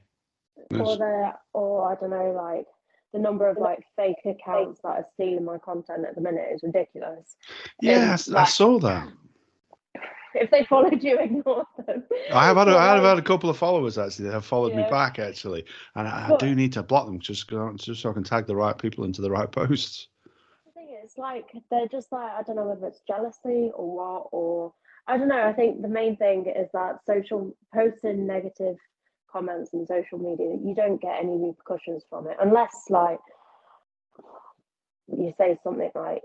or 0.71 0.97
they're, 0.97 1.33
or 1.53 1.91
I 1.91 1.95
don't 1.95 2.09
know, 2.09 2.31
like 2.31 2.65
the 3.13 3.19
number 3.19 3.49
of 3.49 3.57
like 3.57 3.79
fake 3.95 4.17
accounts 4.25 4.81
that 4.83 4.89
are 4.89 5.05
stealing 5.13 5.45
my 5.45 5.57
content 5.59 6.05
at 6.05 6.15
the 6.15 6.21
minute 6.21 6.47
is 6.53 6.61
ridiculous. 6.63 7.35
Yeah, 7.81 8.17
And, 8.27 8.35
I, 8.35 8.41
I 8.41 8.45
saw 8.45 8.79
that. 8.79 9.07
if 10.35 10.51
they 10.51 10.63
followed 10.65 11.03
you, 11.03 11.17
ignore 11.19 11.65
them. 11.85 12.03
I 12.31 12.45
have 12.45 12.57
had 12.57 12.67
a, 12.67 12.77
I 12.77 12.95
have 12.95 13.03
had 13.03 13.17
a 13.17 13.21
couple 13.21 13.49
of 13.49 13.57
followers 13.57 13.97
actually 13.97 14.25
that 14.25 14.33
have 14.33 14.45
followed 14.45 14.75
me 14.75 14.83
back 14.89 15.19
actually, 15.19 15.65
and 15.95 16.07
I, 16.07 16.29
I 16.31 16.37
do 16.37 16.55
need 16.55 16.73
to 16.73 16.83
block 16.83 17.05
them 17.05 17.19
just 17.19 17.49
just 17.77 18.01
so 18.01 18.09
I 18.09 18.13
can 18.13 18.23
tag 18.23 18.47
the 18.47 18.55
right 18.55 18.77
people 18.77 19.03
into 19.05 19.21
the 19.21 19.31
right 19.31 19.51
posts. 19.51 20.07
The 21.17 21.23
thing 21.23 21.37
is, 21.37 21.43
like, 21.53 21.63
they're 21.69 21.87
just 21.87 22.11
like, 22.11 22.31
I 22.31 22.43
don't 22.43 22.55
know 22.55 22.63
whether 22.65 22.87
it's 22.87 23.01
jealousy 23.07 23.71
or 23.73 23.95
what, 23.95 24.27
or 24.31 24.73
I 25.07 25.17
don't 25.17 25.27
know. 25.27 25.47
I 25.47 25.53
think 25.53 25.81
the 25.81 25.87
main 25.87 26.15
thing 26.17 26.45
is 26.47 26.69
that 26.73 26.99
social 27.05 27.55
posting 27.73 28.27
negative 28.27 28.77
comments 29.31 29.71
on 29.73 29.85
social 29.87 30.17
media, 30.17 30.57
you 30.63 30.73
don't 30.75 31.01
get 31.01 31.19
any 31.19 31.37
repercussions 31.37 32.03
from 32.09 32.27
it 32.27 32.37
unless, 32.41 32.85
like, 32.89 33.19
you 35.07 35.33
say 35.37 35.57
something 35.63 35.91
like 35.95 36.23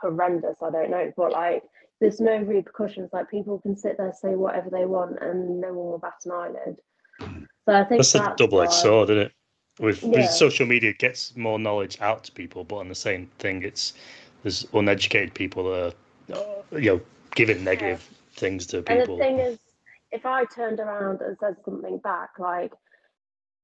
horrendous. 0.00 0.56
I 0.62 0.70
don't 0.70 0.90
know, 0.90 1.12
but 1.16 1.32
like, 1.32 1.62
there's 2.00 2.20
no 2.20 2.36
repercussions. 2.38 3.10
Like, 3.12 3.30
people 3.30 3.58
can 3.60 3.76
sit 3.76 3.96
there 3.98 4.12
say 4.12 4.34
whatever 4.34 4.70
they 4.70 4.84
want, 4.84 5.18
and 5.20 5.60
no 5.60 5.68
one 5.68 5.86
will 5.90 5.98
bat 5.98 6.14
an 6.24 6.32
eyelid. 6.32 6.76
So 7.64 7.74
I 7.74 7.84
think 7.84 7.98
That's 8.00 8.14
a 8.14 8.34
double 8.36 8.62
edged 8.62 8.70
why- 8.70 8.82
sword, 8.82 9.10
isn't 9.10 9.22
it? 9.24 9.32
With, 9.78 10.02
Yeah. 10.02 10.10
with 10.12 10.30
social 10.30 10.66
media, 10.66 10.90
it 10.90 10.98
gets 10.98 11.36
more 11.36 11.58
knowledge 11.58 12.00
out 12.00 12.24
to 12.24 12.32
people, 12.32 12.64
but 12.64 12.76
on 12.76 12.88
the 12.88 12.94
same 12.94 13.30
thing, 13.38 13.62
it's 13.62 13.92
there's 14.42 14.66
uneducated 14.72 15.34
people 15.34 15.64
that 15.64 15.94
are, 16.32 16.36
uh, 16.36 16.78
you 16.78 16.92
know, 16.92 17.00
giving 17.34 17.64
negative 17.64 18.08
things 18.34 18.66
to 18.66 18.82
people. 18.82 18.98
And 18.98 19.10
the 19.10 19.16
thing 19.16 19.38
is, 19.38 19.58
if 20.12 20.24
I 20.24 20.44
turned 20.44 20.80
around 20.80 21.20
and 21.20 21.36
said 21.38 21.56
something 21.64 21.98
back, 21.98 22.30
like 22.38 22.72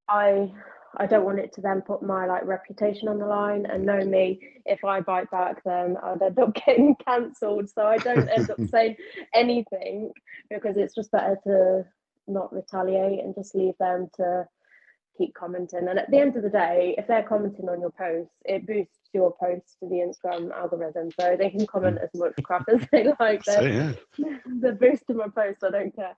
I 0.08 0.52
I 0.98 1.06
don't 1.06 1.24
want 1.24 1.38
it 1.38 1.52
to 1.54 1.62
then 1.62 1.80
put 1.80 2.02
my 2.02 2.26
like 2.26 2.44
reputation 2.44 3.08
on 3.08 3.18
the 3.18 3.26
line 3.26 3.64
and 3.66 3.86
know 3.86 4.04
me. 4.04 4.40
If 4.66 4.84
I 4.84 5.00
bite 5.00 5.30
back, 5.30 5.62
then 5.64 5.96
I'd 6.02 6.20
end 6.20 6.38
up 6.38 6.54
getting 6.66 6.96
cancelled. 7.06 7.70
So 7.70 7.86
I 7.86 7.96
don't 7.98 8.28
end 8.28 8.50
up 8.50 8.58
saying 8.70 8.96
anything 9.34 10.12
because 10.50 10.76
it's 10.76 10.94
just 10.94 11.10
better 11.10 11.38
to 11.44 11.84
not 12.26 12.52
retaliate 12.52 13.24
and 13.24 13.34
just 13.34 13.54
leave 13.54 13.76
them 13.78 14.08
to 14.16 14.46
keep 15.16 15.34
commenting. 15.34 15.88
And 15.88 15.98
at 15.98 16.10
the 16.10 16.18
end 16.18 16.36
of 16.36 16.42
the 16.42 16.50
day, 16.50 16.94
if 16.98 17.06
they're 17.06 17.22
commenting 17.22 17.68
on 17.68 17.80
your 17.80 17.90
posts, 17.90 18.34
it 18.44 18.66
boosts 18.66 18.98
your 19.12 19.34
posts 19.38 19.76
to 19.80 19.88
the 19.88 19.96
Instagram 19.96 20.50
algorithm. 20.52 21.10
So 21.18 21.36
they 21.38 21.50
can 21.50 21.66
comment 21.66 21.98
as 22.02 22.10
much 22.14 22.32
crap 22.42 22.68
as 22.68 22.86
they 22.90 23.12
like. 23.20 23.42
So, 23.52 23.60
They're, 23.60 23.96
yeah, 24.18 24.26
they're 24.46 24.72
boosting 24.72 25.16
my 25.16 25.28
post. 25.28 25.64
I 25.64 25.70
don't 25.70 25.94
care. 25.94 26.14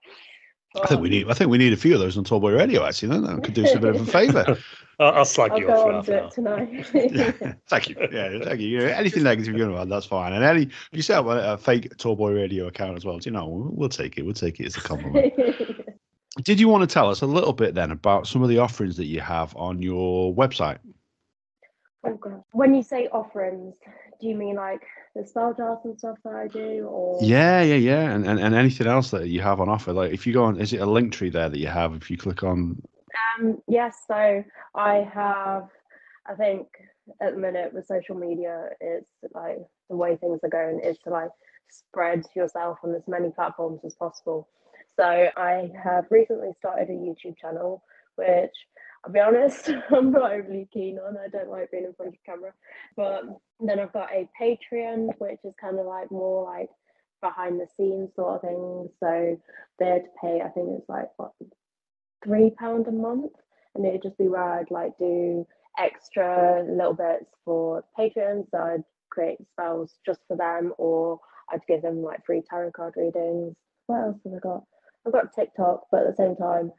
I 0.83 0.87
think 0.89 1.01
we 1.01 1.09
need 1.09 1.31
I 1.31 1.35
think 1.35 1.51
we 1.51 1.59
need 1.59 1.73
a 1.73 1.77
few 1.77 1.95
of 1.95 2.01
those 2.01 2.19
on 2.19 2.25
Tallboy 2.25 2.59
Radio 2.59 2.85
actually. 2.85 3.09
Then 3.11 3.23
that 3.23 3.45
could 3.45 3.55
do 3.55 3.65
us 3.65 3.75
a 3.75 3.79
bit 3.79 3.95
of 3.95 4.09
a 4.09 4.11
favour. 4.11 4.59
I'll, 4.99 5.13
I'll 5.13 5.25
slag 5.25 5.53
I'll 5.53 5.59
you 5.59 5.67
go 5.67 5.73
off 5.73 5.83
for 5.83 5.93
half 5.93 6.09
an 6.09 6.15
it 6.15 6.23
hour. 6.23 6.31
tonight. 6.31 6.87
yeah, 6.95 7.53
thank 7.69 7.89
you. 7.89 7.97
Yeah, 8.13 8.39
thank 8.45 8.61
you. 8.61 8.69
you 8.69 8.79
know, 8.79 8.87
anything 8.87 9.23
negative 9.23 9.57
you're 9.57 9.67
going 9.67 9.75
to 9.75 9.83
add, 9.83 9.89
that's 9.89 10.07
fine. 10.07 10.33
And 10.33 10.45
any, 10.45 10.63
if 10.63 10.89
you 10.93 11.03
set 11.03 11.19
up 11.19 11.27
a, 11.27 11.55
a 11.55 11.59
fake 11.59 11.97
Tallboy 11.97 12.35
Radio 12.35 12.69
account 12.69 12.97
as 12.97 13.05
well, 13.05 13.19
you 13.21 13.33
know, 13.33 13.47
we'll, 13.49 13.71
we'll 13.73 13.89
take 13.89 14.19
it. 14.19 14.23
We'll 14.23 14.35
take 14.35 14.61
it 14.61 14.67
as 14.67 14.77
a 14.77 14.81
compliment. 14.81 15.35
Did 16.43 16.59
you 16.59 16.69
want 16.69 16.89
to 16.89 16.93
tell 16.93 17.11
us 17.11 17.23
a 17.23 17.27
little 17.27 17.53
bit 17.53 17.75
then 17.75 17.91
about 17.91 18.27
some 18.27 18.43
of 18.43 18.49
the 18.49 18.59
offerings 18.59 18.97
that 18.97 19.07
you 19.07 19.21
have 19.21 19.55
on 19.57 19.81
your 19.81 20.35
website? 20.35 20.79
Oh, 22.05 22.17
God. 22.17 22.43
When 22.53 22.75
you 22.75 22.83
say 22.83 23.09
offerings, 23.13 23.77
do 24.21 24.27
you 24.27 24.35
mean 24.35 24.57
like 24.57 24.83
the 25.15 25.25
spell 25.27 25.55
jars 25.55 25.79
and 25.85 25.99
stuff 25.99 26.19
that 26.25 26.35
I 26.35 26.49
do, 26.49 26.87
or 26.91 27.19
Yeah, 27.23 27.63
yeah, 27.63 27.77
yeah, 27.77 28.11
and, 28.11 28.27
and 28.27 28.41
and 28.41 28.55
anything 28.55 28.87
else 28.87 29.11
that 29.13 29.29
you 29.29 29.41
have 29.41 29.61
on 29.61 29.69
offer. 29.69 29.93
Like 29.93 30.13
if 30.13 30.27
you 30.27 30.33
go 30.33 30.45
on, 30.45 30.61
is 30.61 30.73
it 30.73 30.81
a 30.81 30.87
link 30.87 31.13
tree 31.13 31.31
there 31.31 31.49
that 31.49 31.59
you 31.59 31.69
have? 31.69 31.95
If 31.95 32.11
you 32.11 32.17
click 32.17 32.43
on, 32.43 32.83
Um, 33.39 33.63
yes, 33.69 33.97
so 34.09 34.45
I 34.75 35.09
have, 35.15 35.69
I 36.27 36.35
think 36.35 36.67
at 37.21 37.35
the 37.35 37.41
minute 37.41 37.73
with 37.73 37.87
social 37.87 38.17
media, 38.17 38.71
it's 38.81 39.07
like 39.35 39.59
the 39.89 39.97
way 39.97 40.17
things 40.17 40.41
are 40.43 40.49
going 40.49 40.81
is 40.81 40.99
to 41.05 41.11
like 41.11 41.31
spread 41.71 42.25
yourself 42.35 42.79
on 42.83 42.95
as 42.95 43.07
many 43.07 43.31
platforms 43.31 43.81
as 43.85 43.95
possible. 43.95 44.49
So 44.99 45.05
I 45.05 45.71
have 45.83 46.05
recently 46.11 46.51
started 46.59 46.89
a 46.91 46.93
YouTube 46.93 47.37
channel, 47.39 47.83
which 48.17 48.53
I'll 49.05 49.13
be 49.13 49.21
honest, 49.21 49.69
I'm 49.91 50.13
not 50.13 50.33
overly 50.33 50.69
keen 50.73 50.99
on. 50.99 51.17
I 51.17 51.29
don't 51.29 51.51
like 51.51 51.71
being 51.71 51.85
in 51.85 51.95
front 51.95 52.15
of 52.15 52.25
camera. 52.25 52.53
But 52.97 53.23
then 53.61 53.81
I've 53.81 53.93
got 53.93 54.13
a 54.13 54.29
Patreon, 54.41 55.11
which 55.19 55.39
is 55.45 55.55
kind 55.61 55.79
of 55.79 55.87
like 55.87 56.11
more 56.11 56.45
like 56.45 56.69
behind 57.21 57.61
the 57.61 57.67
scenes 57.77 58.11
sort 58.15 58.37
of 58.37 58.41
thing. 58.43 58.89
So 59.01 59.41
they're 59.79 60.01
to 60.01 60.09
pay, 60.21 60.41
I 60.45 60.49
think 60.51 60.69
it's 60.79 60.89
like 60.89 61.09
what 61.17 61.33
three 62.25 62.51
pound 62.59 62.87
a 62.87 62.93
month, 62.93 63.33
and 63.75 63.85
it'd 63.85 64.03
just 64.03 64.19
be 64.19 64.29
where 64.29 64.43
I'd 64.61 64.71
like 64.71 64.97
do 64.99 65.47
extra 65.79 66.65
little 66.69 66.95
bits 66.95 67.31
for 67.45 67.85
patrons. 67.97 68.47
So 68.51 68.59
I'd 68.59 68.85
create 69.11 69.39
spells 69.53 69.95
just 70.07 70.21
for 70.29 70.37
them, 70.37 70.73
or 70.79 71.19
I'd 71.53 71.67
give 71.69 71.83
them 71.83 72.03
like 72.03 72.25
free 72.25 72.43
tarot 72.49 72.73
card 72.73 72.95
readings. 72.97 73.55
What 73.87 74.01
else 74.03 74.17
have 74.25 74.35
I 74.35 74.39
got? 74.39 74.65
I've 75.07 75.13
got 75.13 75.35
TikTok, 75.35 75.87
but 75.91 76.03
at 76.03 76.17
the 76.17 76.23
same 76.23 76.37
time, 76.37 76.73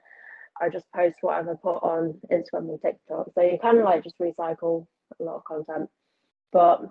I 0.61 0.69
just 0.69 0.86
post 0.95 1.17
whatever 1.21 1.51
I 1.51 1.55
put 1.55 1.84
on 1.84 2.15
Instagram 2.32 2.69
and 2.69 2.82
TikTok. 2.82 3.28
So 3.36 3.41
you 3.41 3.57
kind 3.61 3.78
of 3.78 3.86
like 3.86 4.03
just 4.03 4.17
recycle 4.19 4.88
a 5.19 5.23
lot 5.23 5.36
of 5.36 5.43
content. 5.43 5.89
But 6.51 6.82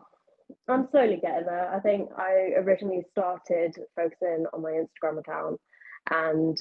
I'm 0.69 0.89
slowly 0.91 1.19
getting 1.21 1.47
there. 1.47 1.75
I 1.75 1.81
think 1.81 2.11
I 2.17 2.53
originally 2.59 3.03
started 3.11 3.75
focusing 3.97 4.45
on 4.53 4.63
my 4.63 4.73
Instagram 4.73 5.19
account 5.19 5.61
and 6.11 6.57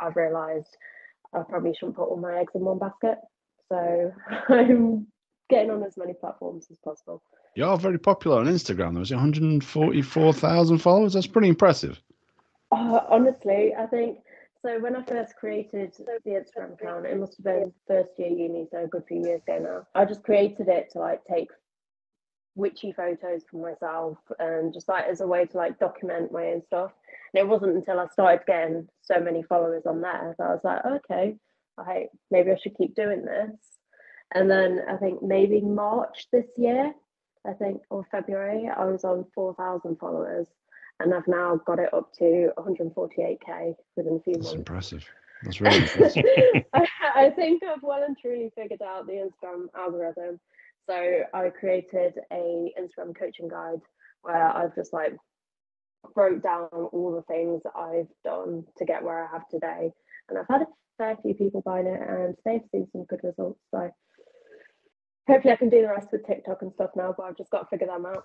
I've 0.00 0.16
realised 0.16 0.76
I 1.34 1.42
probably 1.48 1.74
shouldn't 1.74 1.96
put 1.96 2.08
all 2.08 2.16
my 2.16 2.38
eggs 2.38 2.52
in 2.54 2.62
one 2.62 2.78
basket. 2.78 3.18
So 3.68 4.12
I'm 4.48 5.06
getting 5.50 5.70
on 5.70 5.82
as 5.82 5.96
many 5.96 6.14
platforms 6.14 6.66
as 6.70 6.78
possible. 6.78 7.22
you're 7.54 7.76
very 7.76 7.98
popular 7.98 8.38
on 8.40 8.46
Instagram. 8.46 8.92
There 8.92 9.00
was 9.00 9.10
144,000 9.10 10.78
followers. 10.78 11.12
That's 11.12 11.26
pretty 11.26 11.48
impressive. 11.48 12.00
Uh, 12.72 13.00
honestly, 13.08 13.74
I 13.78 13.86
think 13.86 14.18
so. 14.62 14.78
When 14.80 14.96
I 14.96 15.02
first 15.02 15.36
created 15.36 15.94
the 16.24 16.30
Instagram 16.30 16.74
account, 16.74 17.06
it 17.06 17.18
must 17.18 17.36
have 17.36 17.44
been 17.44 17.72
first 17.86 18.10
year 18.18 18.28
uni, 18.28 18.66
so 18.70 18.84
a 18.84 18.88
good 18.88 19.04
few 19.06 19.22
years 19.22 19.42
ago 19.42 19.58
now. 19.58 19.86
I 19.94 20.04
just 20.04 20.24
created 20.24 20.68
it 20.68 20.90
to 20.92 20.98
like 20.98 21.24
take 21.24 21.48
witchy 22.56 22.90
photos 22.92 23.42
for 23.50 23.58
myself 23.70 24.18
and 24.38 24.72
just 24.72 24.88
like 24.88 25.04
as 25.06 25.20
a 25.20 25.26
way 25.26 25.44
to 25.44 25.56
like 25.56 25.78
document 25.78 26.32
my 26.32 26.46
own 26.46 26.62
stuff. 26.64 26.90
And 27.34 27.40
it 27.40 27.48
wasn't 27.48 27.76
until 27.76 28.00
I 28.00 28.08
started 28.08 28.46
getting 28.46 28.88
so 29.02 29.20
many 29.20 29.42
followers 29.42 29.84
on 29.86 30.00
there 30.00 30.34
that 30.38 30.44
I 30.44 30.52
was 30.54 30.64
like, 30.64 30.84
okay, 30.84 31.36
I 31.78 32.06
maybe 32.30 32.50
I 32.50 32.56
should 32.56 32.76
keep 32.76 32.94
doing 32.94 33.24
this. 33.24 33.54
And 34.34 34.50
then 34.50 34.80
I 34.88 34.96
think 34.96 35.22
maybe 35.22 35.60
March 35.60 36.26
this 36.32 36.46
year, 36.56 36.92
I 37.46 37.52
think, 37.52 37.82
or 37.90 38.04
February, 38.10 38.68
I 38.68 38.84
was 38.86 39.04
on 39.04 39.26
4,000 39.34 39.96
followers 39.98 40.48
and 41.00 41.12
I've 41.14 41.28
now 41.28 41.60
got 41.66 41.78
it 41.78 41.92
up 41.92 42.12
to 42.14 42.50
148k 42.58 43.74
within 43.96 44.16
a 44.16 44.20
few 44.20 44.34
That's 44.34 44.46
months. 44.46 44.52
impressive. 44.52 45.04
That's 45.42 45.60
really 45.60 45.76
impressive. 45.82 46.24
I, 46.72 46.86
I 47.14 47.30
think 47.30 47.62
I've 47.62 47.82
well 47.82 48.02
and 48.02 48.16
truly 48.16 48.50
figured 48.56 48.82
out 48.82 49.06
the 49.06 49.12
Instagram 49.12 49.66
algorithm. 49.76 50.40
So 50.88 51.20
I 51.34 51.50
created 51.50 52.14
a 52.32 52.72
Instagram 52.80 53.16
coaching 53.18 53.48
guide 53.48 53.80
where 54.22 54.48
I've 54.48 54.74
just 54.74 54.92
like 54.92 55.16
wrote 56.14 56.42
down 56.42 56.68
all 56.72 57.14
the 57.14 57.22
things 57.22 57.62
that 57.64 57.76
I've 57.76 58.08
done 58.24 58.64
to 58.78 58.84
get 58.84 59.02
where 59.02 59.24
I 59.24 59.32
have 59.32 59.48
today, 59.48 59.92
and 60.28 60.38
I've 60.38 60.48
had 60.48 60.62
a 60.62 60.66
fair 60.98 61.16
few 61.22 61.34
people 61.34 61.60
buying 61.62 61.86
it, 61.86 62.00
and 62.00 62.34
they've 62.44 62.62
seen 62.72 62.88
some 62.92 63.04
good 63.04 63.20
results. 63.22 63.60
So 63.72 63.90
hopefully 65.28 65.52
I 65.52 65.56
can 65.56 65.68
do 65.68 65.82
the 65.82 65.88
rest 65.88 66.08
with 66.12 66.26
TikTok 66.26 66.62
and 66.62 66.72
stuff 66.72 66.90
now, 66.96 67.14
but 67.16 67.24
I've 67.24 67.36
just 67.36 67.50
got 67.50 67.60
to 67.62 67.66
figure 67.66 67.88
them 67.88 68.06
out. 68.06 68.24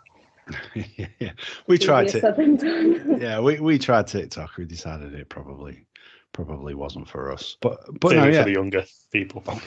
yeah, 0.98 1.08
yeah. 1.20 1.32
We 1.68 1.78
tried 1.78 2.08
Easier 2.08 2.22
to. 2.22 2.28
said 2.28 2.36
than 2.38 2.56
done. 2.56 3.22
Yeah, 3.22 3.40
we, 3.40 3.60
we 3.60 3.78
tried 3.78 4.08
TikTok. 4.08 4.58
We 4.58 4.66
decided 4.66 5.14
it 5.14 5.30
probably 5.30 5.86
probably 6.34 6.76
wasn't 6.76 7.10
for 7.10 7.32
us. 7.32 7.58
But 7.62 7.80
but 8.00 8.16
no, 8.16 8.26
yeah. 8.26 8.40
for 8.40 8.46
the 8.46 8.54
younger 8.54 8.86
people. 9.12 9.44
Oh, 9.48 9.62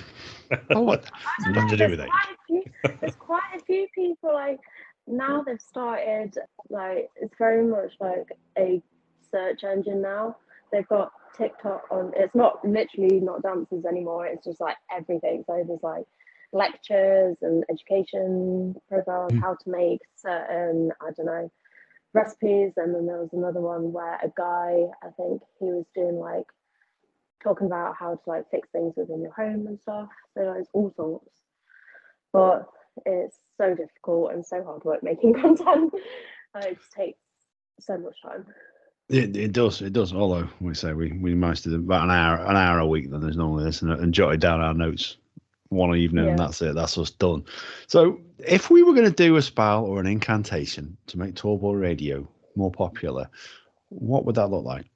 oh 0.71 0.81
what? 0.81 1.11
Nothing 1.49 1.69
to 1.71 1.77
do 1.77 1.91
with 1.91 1.99
there's 1.99 2.09
it. 2.09 2.09
quite 2.09 2.33
a 2.33 2.47
few, 2.47 2.99
there's 3.01 3.17
quite 3.17 3.51
a 3.57 3.65
few 3.65 3.87
people 3.95 4.33
like 4.33 4.61
now 5.07 5.43
they've 5.43 5.61
started 5.61 6.37
like 6.71 7.11
it's 7.17 7.35
very 7.39 7.65
much 7.65 7.93
like 8.01 8.27
a 8.59 8.83
search 9.31 9.65
engine 9.65 10.01
now. 10.01 10.37
They've 10.73 10.89
got 10.89 11.13
TikTok 11.37 11.85
on. 11.91 12.13
It's 12.17 12.35
not 12.35 12.67
literally 12.67 13.21
not 13.21 13.43
dances 13.43 13.85
anymore. 13.85 14.27
It's 14.27 14.45
just 14.45 14.61
like 14.61 14.77
everything. 14.91 15.45
So 15.47 15.63
there's 15.67 15.83
like 15.83 16.05
lectures 16.55 17.37
and 17.43 17.65
education 17.71 18.77
programs, 18.89 19.33
Mm. 19.35 19.41
how 19.41 19.55
to 19.55 19.71
make 19.71 20.01
certain 20.17 20.93
I 21.03 21.11
don't 21.13 21.27
know 21.27 21.51
recipes, 22.15 22.73
and 22.77 22.95
then 22.95 23.07
there 23.07 23.19
was 23.21 23.33
another 23.33 23.61
one 23.61 23.93
where 23.93 24.15
a 24.23 24.33
guy 24.37 24.87
I 25.03 25.11
think 25.17 25.43
he 25.59 25.67
was 25.67 25.87
doing 25.95 26.17
like 26.19 26.47
talking 27.43 27.67
about 27.67 27.97
how 27.99 28.15
to 28.17 28.21
like 28.27 28.51
fix 28.51 28.69
things 28.71 28.95
within 28.97 29.23
your 29.23 29.33
home 29.33 29.67
and 29.67 29.81
stuff. 29.81 30.09
So 30.35 30.53
it's 30.59 30.71
all 30.73 30.93
sorts. 30.97 31.31
But 32.33 32.69
it's 33.07 33.37
so 33.59 33.75
difficult 33.75 34.33
and 34.33 34.45
so 34.47 34.65
hard 34.65 34.85
work 34.85 35.03
making 35.03 35.35
content. 35.41 35.93
Like, 36.55 36.65
it 36.67 36.79
just 36.79 36.93
takes 36.93 37.19
so 37.81 37.99
much 37.99 38.17
time. 38.23 38.47
It, 39.09 39.37
it 39.37 39.53
does, 39.53 39.83
it 39.83 39.93
does. 39.93 40.15
Although 40.15 40.49
we 40.61 40.75
say 40.75 40.93
we 40.95 41.13
we 41.13 41.35
managed 41.35 41.65
to 41.65 41.71
do 41.71 41.77
about 41.77 42.05
an 42.05 42.11
hour 42.11 42.37
an 42.47 42.57
hour 42.57 42.79
a 42.79 42.87
week. 42.87 43.11
Then 43.11 43.21
there's 43.21 43.37
normally 43.37 43.65
this 43.65 43.83
and, 43.83 43.93
and 43.93 44.15
jotted 44.15 44.41
down 44.41 44.61
our 44.61 44.75
notes 44.75 45.19
one 45.69 45.95
evening, 45.97 46.29
and 46.29 46.39
that's 46.39 46.63
it. 46.63 46.75
That's 46.75 46.99
us 46.99 47.11
done. 47.11 47.45
So 47.87 48.21
if 48.39 48.71
we 48.71 48.83
were 48.83 48.95
going 48.95 49.07
to 49.09 49.11
do 49.11 49.37
a 49.37 49.43
spell 49.43 49.85
or 49.85 50.01
an 50.01 50.07
incantation 50.07 50.97
to 51.07 51.19
make 51.19 51.35
Tallboy 51.35 51.81
Radio 51.81 52.29
more 52.57 52.71
popular, 52.71 53.29
what 53.89 54.25
would 54.25 54.37
that 54.37 54.49
look 54.49 54.65
like? 54.65 54.87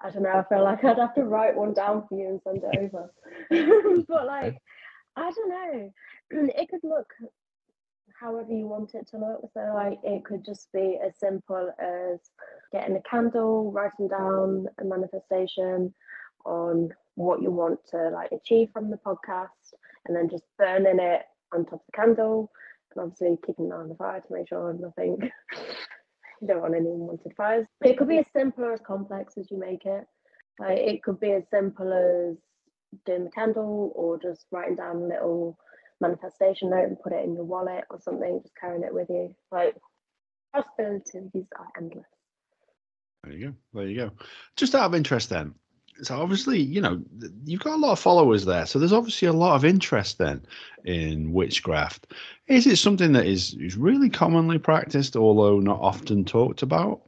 I 0.00 0.10
don't 0.10 0.22
know. 0.22 0.30
I 0.30 0.44
feel 0.44 0.62
like 0.62 0.84
I'd 0.84 0.98
have 0.98 1.14
to 1.14 1.24
write 1.24 1.56
one 1.56 1.72
down 1.72 2.06
for 2.08 2.18
you 2.18 2.28
and 2.28 2.40
send 2.42 2.62
it 2.62 2.78
over. 2.78 4.04
but 4.08 4.26
like, 4.26 4.56
I 5.16 5.30
don't 5.30 5.48
know. 5.48 5.92
It 6.30 6.68
could 6.68 6.80
look 6.82 7.12
however 8.18 8.52
you 8.52 8.66
want 8.66 8.94
it 8.94 9.06
to 9.08 9.18
look. 9.18 9.50
So 9.52 9.60
like, 9.74 9.98
it 10.02 10.24
could 10.24 10.44
just 10.44 10.72
be 10.72 10.98
as 11.04 11.12
simple 11.18 11.70
as 11.78 12.20
getting 12.72 12.96
a 12.96 13.02
candle, 13.08 13.72
writing 13.72 14.08
down 14.08 14.66
a 14.80 14.84
manifestation 14.84 15.94
on 16.44 16.90
what 17.14 17.40
you 17.42 17.50
want 17.50 17.78
to 17.90 18.10
like 18.10 18.32
achieve 18.32 18.70
from 18.72 18.90
the 18.90 18.98
podcast, 18.98 19.74
and 20.06 20.16
then 20.16 20.28
just 20.28 20.44
burning 20.58 20.98
it 21.00 21.22
on 21.52 21.64
top 21.64 21.74
of 21.74 21.80
the 21.86 21.96
candle, 21.96 22.50
and 22.94 23.02
obviously 23.02 23.38
keeping 23.46 23.66
an 23.66 23.72
eye 23.72 23.76
on 23.76 23.88
the 23.88 23.94
fire 23.94 24.20
to 24.20 24.32
make 24.32 24.48
sure 24.48 24.72
nothing. 24.72 25.18
you 26.40 26.48
don't 26.48 26.60
want 26.60 26.74
any 26.74 26.90
unwanted 26.90 27.32
fires. 27.36 27.66
It 27.82 27.96
could 27.96 28.08
be 28.08 28.18
as 28.18 28.26
simple 28.36 28.64
or 28.64 28.72
as 28.72 28.80
complex 28.86 29.34
as 29.38 29.50
you 29.50 29.58
make 29.58 29.84
it. 29.86 30.04
Like 30.58 30.78
it 30.78 31.02
could 31.02 31.20
be 31.20 31.32
as 31.32 31.44
simple 31.50 31.92
as 31.92 32.36
doing 33.06 33.24
the 33.24 33.30
candle 33.30 33.92
or 33.94 34.20
just 34.20 34.46
writing 34.50 34.76
down 34.76 34.96
a 34.96 35.06
little 35.06 35.58
manifestation 36.00 36.70
note 36.70 36.84
and 36.84 37.00
put 37.00 37.12
it 37.12 37.24
in 37.24 37.34
your 37.34 37.44
wallet 37.44 37.84
or 37.90 38.00
something, 38.00 38.40
just 38.42 38.54
carrying 38.60 38.84
it 38.84 38.94
with 38.94 39.08
you. 39.08 39.34
Like 39.50 39.76
possibilities 40.54 41.46
are 41.58 41.68
endless. 41.76 42.04
There 43.24 43.32
you 43.32 43.46
go. 43.46 43.54
There 43.72 43.88
you 43.88 43.96
go. 43.96 44.10
Just 44.56 44.74
out 44.74 44.86
of 44.86 44.94
interest, 44.94 45.30
then. 45.30 45.54
So 46.02 46.20
obviously, 46.20 46.60
you 46.60 46.80
know, 46.80 47.02
you've 47.44 47.62
got 47.62 47.74
a 47.74 47.80
lot 47.80 47.92
of 47.92 48.00
followers 48.00 48.44
there. 48.44 48.66
So 48.66 48.78
there's 48.78 48.92
obviously 48.92 49.28
a 49.28 49.32
lot 49.32 49.54
of 49.54 49.64
interest 49.64 50.18
then 50.18 50.44
in 50.84 51.32
witchcraft. 51.32 52.12
Is 52.48 52.66
it 52.66 52.76
something 52.76 53.12
that 53.12 53.26
is 53.26 53.54
is 53.54 53.76
really 53.76 54.10
commonly 54.10 54.58
practiced, 54.58 55.16
although 55.16 55.60
not 55.60 55.80
often 55.80 56.24
talked 56.24 56.62
about? 56.62 57.00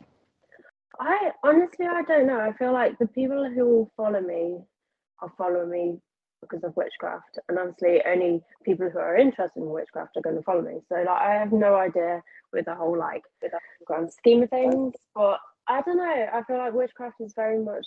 I 1.01 1.33
honestly 1.43 1.87
I 1.87 2.03
don't 2.03 2.27
know. 2.27 2.41
I 2.41 2.53
feel 2.53 2.73
like 2.73 2.99
the 2.99 3.09
people 3.09 3.51
who 3.51 3.91
follow 3.97 4.21
me 4.21 4.61
are 5.21 5.33
following 5.37 5.71
me 5.71 6.01
because 6.41 6.63
of 6.63 6.77
witchcraft. 6.77 7.39
And 7.49 7.59
obviously 7.59 8.03
only 8.07 8.41
people 8.65 8.89
who 8.89 8.99
are 8.99 9.17
interested 9.17 9.61
in 9.61 9.69
witchcraft 9.69 10.17
are 10.17 10.23
going 10.23 10.37
to 10.37 10.43
follow 10.43 10.63
me. 10.63 10.79
So 10.89 10.97
like 10.97 11.09
I 11.09 11.35
have 11.35 11.53
no 11.53 11.75
idea 11.75 12.23
with 12.53 12.67
the 12.67 12.75
whole 12.75 12.97
like 12.97 13.23
with 13.43 13.51
the 13.51 13.59
grand 13.85 14.13
scheme 14.13 14.43
of 14.43 14.51
things. 14.51 14.95
But 15.15 15.41
I 15.69 15.83
don't 15.83 15.97
know. 15.97 16.29
I 16.33 16.43
feel 16.45 16.59
like 16.59 16.73
witchcraft 16.73 17.21
is 17.21 17.35
very 17.35 17.59
much 17.59 17.87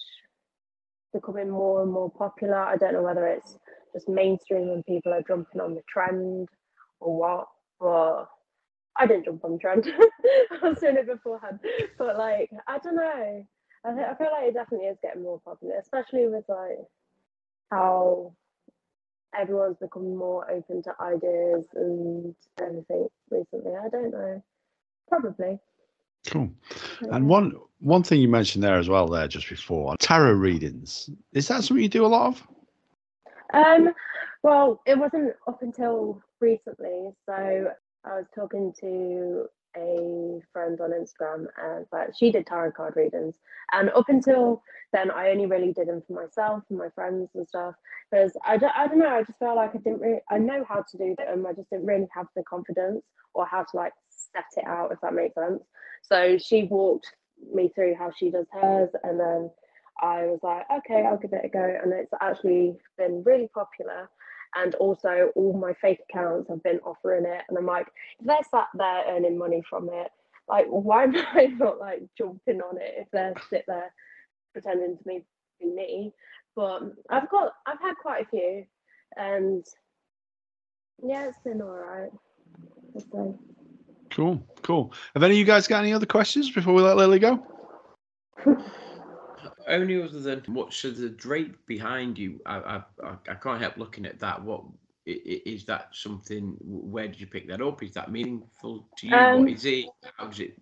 becoming 1.14 1.50
more 1.50 1.82
and 1.84 1.92
more 1.92 2.12
popular. 2.12 2.58
I 2.58 2.78
don't 2.78 2.94
know 2.94 3.04
whether 3.04 3.28
it's 3.28 3.58
just 3.94 4.10
mainstream 4.10 4.70
and 4.70 4.86
people 4.86 5.14
are 5.14 5.24
jumping 5.28 5.62
on 5.62 5.76
the 5.76 5.82
trend 5.92 6.50
or 7.00 7.18
what, 7.18 7.48
but 7.80 8.26
I 8.98 9.08
didn't 9.08 9.26
jump 9.26 9.46
on 9.46 9.60
trend. 9.60 9.92
I 10.62 10.68
was 10.68 10.80
doing 10.80 10.98
it 10.98 11.08
beforehand. 11.08 11.60
But 11.98 12.18
like, 12.18 12.50
I 12.68 12.78
don't 12.80 12.96
know. 12.96 13.46
I, 13.86 13.94
th- 13.94 14.08
I 14.08 14.16
feel 14.16 14.32
like 14.32 14.50
it 14.50 14.54
definitely 14.54 14.88
is 14.88 14.98
getting 15.02 15.24
more 15.24 15.40
popular, 15.46 15.76
especially 15.80 16.28
with 16.28 16.44
like 16.50 16.80
how 17.72 18.34
everyone's 19.38 19.78
become 19.78 20.16
more 20.16 20.50
open 20.52 20.82
to 20.84 20.94
ideas 21.00 21.66
and 21.76 22.36
everything 22.62 23.08
recently. 23.32 23.74
I 23.74 23.90
don't 23.90 24.12
know. 24.12 24.44
Probably. 25.08 25.60
Cool. 26.28 26.52
And 27.12 27.28
one 27.28 27.54
one 27.80 28.04
thing 28.04 28.20
you 28.20 28.28
mentioned 28.28 28.64
there 28.64 28.78
as 28.78 28.90
well, 28.90 29.08
there 29.08 29.28
just 29.28 29.50
before 29.50 29.96
tarot 29.98 30.34
readings. 30.34 31.10
Is 31.34 31.48
that 31.48 31.64
something 31.64 31.82
you 31.82 31.90
do 31.90 32.06
a 32.06 32.08
lot 32.08 32.28
of? 32.28 32.48
Um, 33.54 33.94
well, 34.44 34.82
it 34.86 34.98
wasn't 34.98 35.34
up 35.48 35.62
until 35.62 36.22
recently. 36.40 37.12
So 37.26 37.72
I 38.06 38.16
was 38.16 38.26
talking 38.36 38.74
to 38.82 39.48
a 39.76 40.42
friend 40.52 40.80
on 40.82 40.92
Instagram, 40.92 41.46
uh, 41.46 41.78
and 41.78 41.86
like 41.92 42.10
she 42.18 42.32
did 42.32 42.46
tarot 42.46 42.72
card 42.72 42.96
readings, 42.96 43.36
and 43.72 43.90
up 43.92 44.10
until 44.10 44.62
then, 44.92 45.12
I 45.12 45.30
only 45.30 45.46
really 45.46 45.72
did 45.74 45.88
them 45.88 46.02
for 46.08 46.14
myself 46.14 46.64
and 46.70 46.80
my 46.80 46.90
friends 46.90 47.30
and 47.36 47.48
stuff. 47.48 47.76
Because 48.10 48.36
I 48.46 48.58
don't, 48.58 48.74
I 48.76 48.88
don't 48.88 49.00
know, 49.00 49.10
I 49.10 49.24
just 49.24 49.38
felt 49.38 49.58
like 49.58 49.76
I 49.76 49.78
didn't 49.78 50.02
really, 50.02 50.20
I 50.32 50.40
know 50.40 50.66
how 50.68 50.84
to 50.90 50.98
do 50.98 51.16
them, 51.18 51.46
I 51.46 51.54
just 51.54 51.70
didn't 51.70 51.86
really 51.86 52.08
have 52.14 52.28
the 52.36 52.44
confidence 52.44 53.04
or 53.34 53.46
how 53.46 53.64
to 53.64 53.78
like 53.78 53.94
set 54.10 54.46
it 54.58 54.66
out, 54.66 54.92
if 54.92 55.00
that 55.02 55.14
makes 55.14 55.36
sense. 55.36 55.62
So 56.02 56.38
she 56.38 56.64
walked 56.64 57.08
me 57.54 57.72
through 57.74 57.96
how 57.96 58.12
she 58.18 58.32
does 58.32 58.48
hers, 58.52 58.90
and 59.04 59.20
then 59.20 59.52
I 60.02 60.24
was 60.24 60.40
like, 60.42 60.66
okay, 60.78 61.06
I'll 61.06 61.18
give 61.18 61.34
it 61.34 61.46
a 61.46 61.50
go. 61.50 61.78
And 61.84 61.94
it's 61.94 62.14
actually 62.22 62.78
been 62.98 63.24
really 63.24 63.50
popular. 63.54 64.10
And 64.56 64.76
also, 64.76 65.32
all 65.36 65.54
my 65.54 65.74
fake 65.82 66.00
accounts 66.10 66.50
have 66.50 66.64
been 66.64 66.80
offering 66.80 67.26
it. 67.26 67.42
And 67.48 67.58
I'm 67.58 67.66
like, 67.66 67.88
if 68.20 68.26
they're 68.26 68.38
sat 68.50 68.68
there 68.74 69.04
earning 69.08 69.38
money 69.38 69.62
from 69.70 69.90
it, 69.92 70.10
like, 70.48 70.66
why 70.68 71.04
am 71.04 71.16
I 71.34 71.46
not 71.58 71.80
like 71.80 72.02
jumping 72.18 72.62
on 72.62 72.78
it 72.78 72.96
if 72.98 73.08
they're 73.12 73.34
sit 73.50 73.66
there 73.68 73.94
pretending 74.54 74.98
to 74.98 75.04
be 75.04 75.24
me? 75.64 76.14
But 76.56 76.82
I've 77.10 77.30
got, 77.30 77.54
I've 77.68 77.80
had 77.80 77.96
quite 78.02 78.26
a 78.26 78.30
few, 78.30 78.66
and 79.16 79.66
yeah, 81.04 81.28
it's 81.28 81.40
been 81.40 81.62
all 81.62 81.70
right. 81.70 82.10
I'd. 82.96 83.38
Cool, 84.10 84.44
cool. 84.64 84.92
Have 85.14 85.24
any 85.24 85.36
of 85.36 85.38
you 85.38 85.46
guys 85.46 85.68
got 85.68 85.84
any 85.84 85.94
other 85.94 86.08
questions 86.08 86.52
before 86.52 86.74
we 86.74 86.82
let 86.82 86.98
Lily 86.98 87.20
go? 87.20 87.46
Only 89.70 90.02
other 90.02 90.20
than 90.20 90.44
what's 90.48 90.82
the 90.82 91.10
drape 91.10 91.56
behind 91.68 92.18
you, 92.18 92.42
I 92.46 92.82
I, 93.04 93.16
I 93.30 93.36
can't 93.36 93.62
help 93.62 93.78
looking 93.78 94.06
at 94.06 94.20
that. 94.20 94.44
What 94.44 94.64
is 95.06 95.66
that 95.66 95.90
something? 95.94 96.58
Where 96.62 97.08
did 97.08 97.20
you 97.20 97.28
pick 97.28 97.48
that 97.48 97.62
up? 97.62 97.82
Is 97.84 97.94
that 97.94 98.12
meaningful 98.12 98.88
to 98.98 99.08
you? 99.08 99.16
Um, 99.16 99.40
what 99.40 99.50
is 99.50 99.66
it? 99.66 99.86
How's 100.18 100.40
it? 100.40 100.60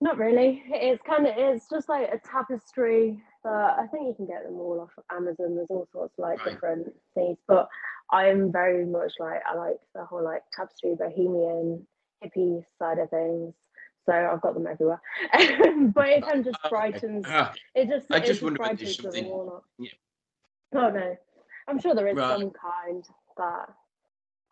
Not 0.00 0.18
really. 0.18 0.62
It's 0.66 1.02
kind 1.06 1.26
of 1.26 1.34
it's 1.36 1.68
just 1.70 1.88
like 1.88 2.08
a 2.12 2.18
tapestry 2.18 3.22
that 3.44 3.78
I 3.78 3.86
think 3.86 4.06
you 4.08 4.14
can 4.14 4.26
get 4.26 4.44
them 4.44 4.54
all 4.54 4.80
off 4.80 4.90
of 4.98 5.04
Amazon. 5.16 5.54
There's 5.56 5.68
all 5.70 5.86
sorts 5.92 6.14
of 6.18 6.22
like 6.22 6.38
Right. 6.40 6.54
different 6.54 6.92
things, 7.14 7.38
but 7.46 7.68
I 8.10 8.28
am 8.28 8.52
very 8.52 8.84
much 8.84 9.12
like 9.18 9.40
I 9.48 9.54
like 9.54 9.78
the 9.94 10.04
whole 10.04 10.22
like 10.22 10.42
tapestry 10.54 10.94
bohemian 10.94 11.86
hippie 12.22 12.64
side 12.78 12.98
of 12.98 13.10
things. 13.10 13.54
So 14.06 14.12
I've 14.12 14.40
got 14.42 14.54
them 14.54 14.66
everywhere. 14.66 15.00
but 15.94 16.08
it 16.08 16.22
kind 16.24 16.38
of 16.40 16.44
just 16.44 16.58
Okay. 16.64 16.68
brightens. 16.68 17.24
Ah, 17.28 17.52
It 17.74 17.88
just 17.88 18.10
I 18.10 18.20
just 18.20 18.42
wondered 18.42 18.60
whether 18.60 18.74
brightens 18.74 18.80
there's 18.80 18.96
the 18.98 19.02
something- 19.04 19.26
wall 19.26 19.52
up. 19.56 19.64
yeah. 19.78 19.90
Oh 20.74 20.90
no, 20.90 21.16
I'm 21.68 21.78
sure 21.80 21.94
there 21.94 22.08
is 22.08 22.16
Right. 22.16 22.38
some 22.40 22.50
kind 22.50 23.04
that 23.38 23.68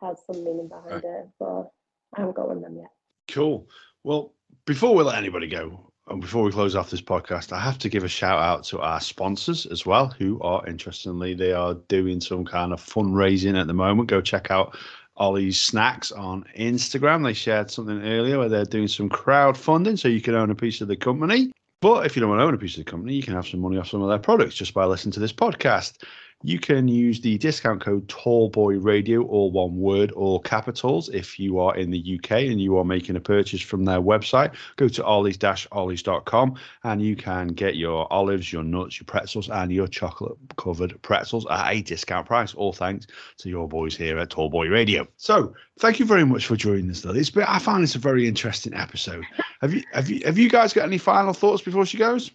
has 0.00 0.24
some 0.24 0.42
meaning 0.44 0.68
behind 0.68 1.04
it, 1.04 1.28
but 1.38 1.70
I 2.14 2.20
haven't 2.20 2.36
got 2.36 2.48
one 2.48 2.58
of 2.58 2.62
them 2.62 2.76
yet. 2.76 2.90
Cool. 3.28 3.68
Well, 4.04 4.32
before 4.64 4.94
we 4.94 5.02
let 5.02 5.16
anybody 5.18 5.48
go, 5.48 5.78
and 6.08 6.20
before 6.20 6.42
we 6.42 6.50
close 6.50 6.74
off 6.74 6.90
this 6.90 7.00
podcast, 7.00 7.52
I 7.52 7.60
have 7.60 7.78
to 7.78 7.88
give 7.88 8.02
a 8.04 8.08
shout 8.08 8.40
out 8.40 8.64
to 8.64 8.80
our 8.80 9.00
sponsors 9.00 9.66
as 9.66 9.86
well, 9.86 10.08
who 10.08 10.40
are 10.40 10.66
interestingly 10.66 11.34
they 11.34 11.52
are 11.52 11.74
doing 11.88 12.20
some 12.20 12.44
kind 12.44 12.72
of 12.72 12.80
fundraising 12.80 13.58
at 13.60 13.66
the 13.68 13.72
moment. 13.74 14.08
Go 14.08 14.20
check 14.20 14.50
out 14.50 14.76
Ollie's 15.16 15.60
Snacks 15.60 16.12
on 16.12 16.44
Instagram. 16.58 17.24
They 17.24 17.32
shared 17.32 17.70
something 17.70 18.02
earlier 18.02 18.38
where 18.38 18.48
they're 18.48 18.64
doing 18.64 18.88
some 18.88 19.08
crowdfunding, 19.08 19.98
so 19.98 20.08
you 20.08 20.20
can 20.20 20.34
own 20.34 20.50
a 20.50 20.54
piece 20.54 20.80
of 20.80 20.88
the 20.88 20.96
company. 20.96 21.52
But 21.80 22.06
if 22.06 22.14
you 22.14 22.20
don't 22.20 22.30
want 22.30 22.40
to 22.40 22.44
own 22.44 22.54
a 22.54 22.58
piece 22.58 22.78
of 22.78 22.84
the 22.84 22.90
company, 22.90 23.14
you 23.14 23.22
can 23.22 23.34
have 23.34 23.46
some 23.46 23.60
money 23.60 23.76
off 23.76 23.88
some 23.88 24.02
of 24.02 24.08
their 24.08 24.18
products 24.18 24.54
just 24.54 24.72
by 24.72 24.84
listening 24.84 25.12
to 25.12 25.20
this 25.20 25.32
podcast. 25.32 26.02
You 26.44 26.58
can 26.58 26.88
use 26.88 27.20
the 27.20 27.38
discount 27.38 27.80
code 27.80 28.08
Tallboy 28.08 28.82
Radio, 28.82 29.22
one 29.22 29.76
word, 29.76 30.10
all 30.12 30.40
capitals, 30.40 31.08
if 31.10 31.38
you 31.38 31.60
are 31.60 31.76
in 31.76 31.90
the 31.90 32.18
UK 32.18 32.32
and 32.32 32.60
you 32.60 32.76
are 32.78 32.84
making 32.84 33.16
a 33.16 33.20
purchase 33.20 33.60
from 33.60 33.84
their 33.84 34.00
website. 34.00 34.54
Go 34.76 34.88
to 34.88 35.04
ollies-ollies.com 35.04 36.56
and 36.84 37.02
you 37.02 37.14
can 37.14 37.48
get 37.48 37.76
your 37.76 38.12
olives, 38.12 38.52
your 38.52 38.64
nuts, 38.64 38.98
your 38.98 39.04
pretzels, 39.04 39.48
and 39.50 39.70
your 39.70 39.86
chocolate 39.86 40.36
covered 40.56 41.00
pretzels 41.02 41.46
at 41.48 41.72
a 41.72 41.82
discount 41.82 42.26
price. 42.26 42.54
All 42.54 42.72
thanks 42.72 43.06
to 43.38 43.48
your 43.48 43.68
boys 43.68 43.96
here 43.96 44.18
at 44.18 44.30
Tallboy 44.30 44.70
Radio. 44.70 45.06
So, 45.16 45.54
thank 45.78 46.00
you 46.00 46.06
very 46.06 46.24
much 46.24 46.46
for 46.46 46.56
joining 46.56 46.90
us, 46.90 47.04
Lily. 47.04 47.20
It's 47.20 47.30
been, 47.30 47.44
I 47.44 47.60
found 47.60 47.84
this 47.84 47.94
a 47.94 48.00
very 48.00 48.26
interesting 48.26 48.74
episode. 48.74 49.24
Have 49.60 49.72
you, 49.72 49.82
have 49.92 50.10
you, 50.10 50.22
have 50.24 50.38
you 50.38 50.50
guys 50.50 50.72
got 50.72 50.86
any 50.86 50.98
final 50.98 51.32
thoughts 51.32 51.62
before 51.62 51.86
she 51.86 51.98
goes? 51.98 52.32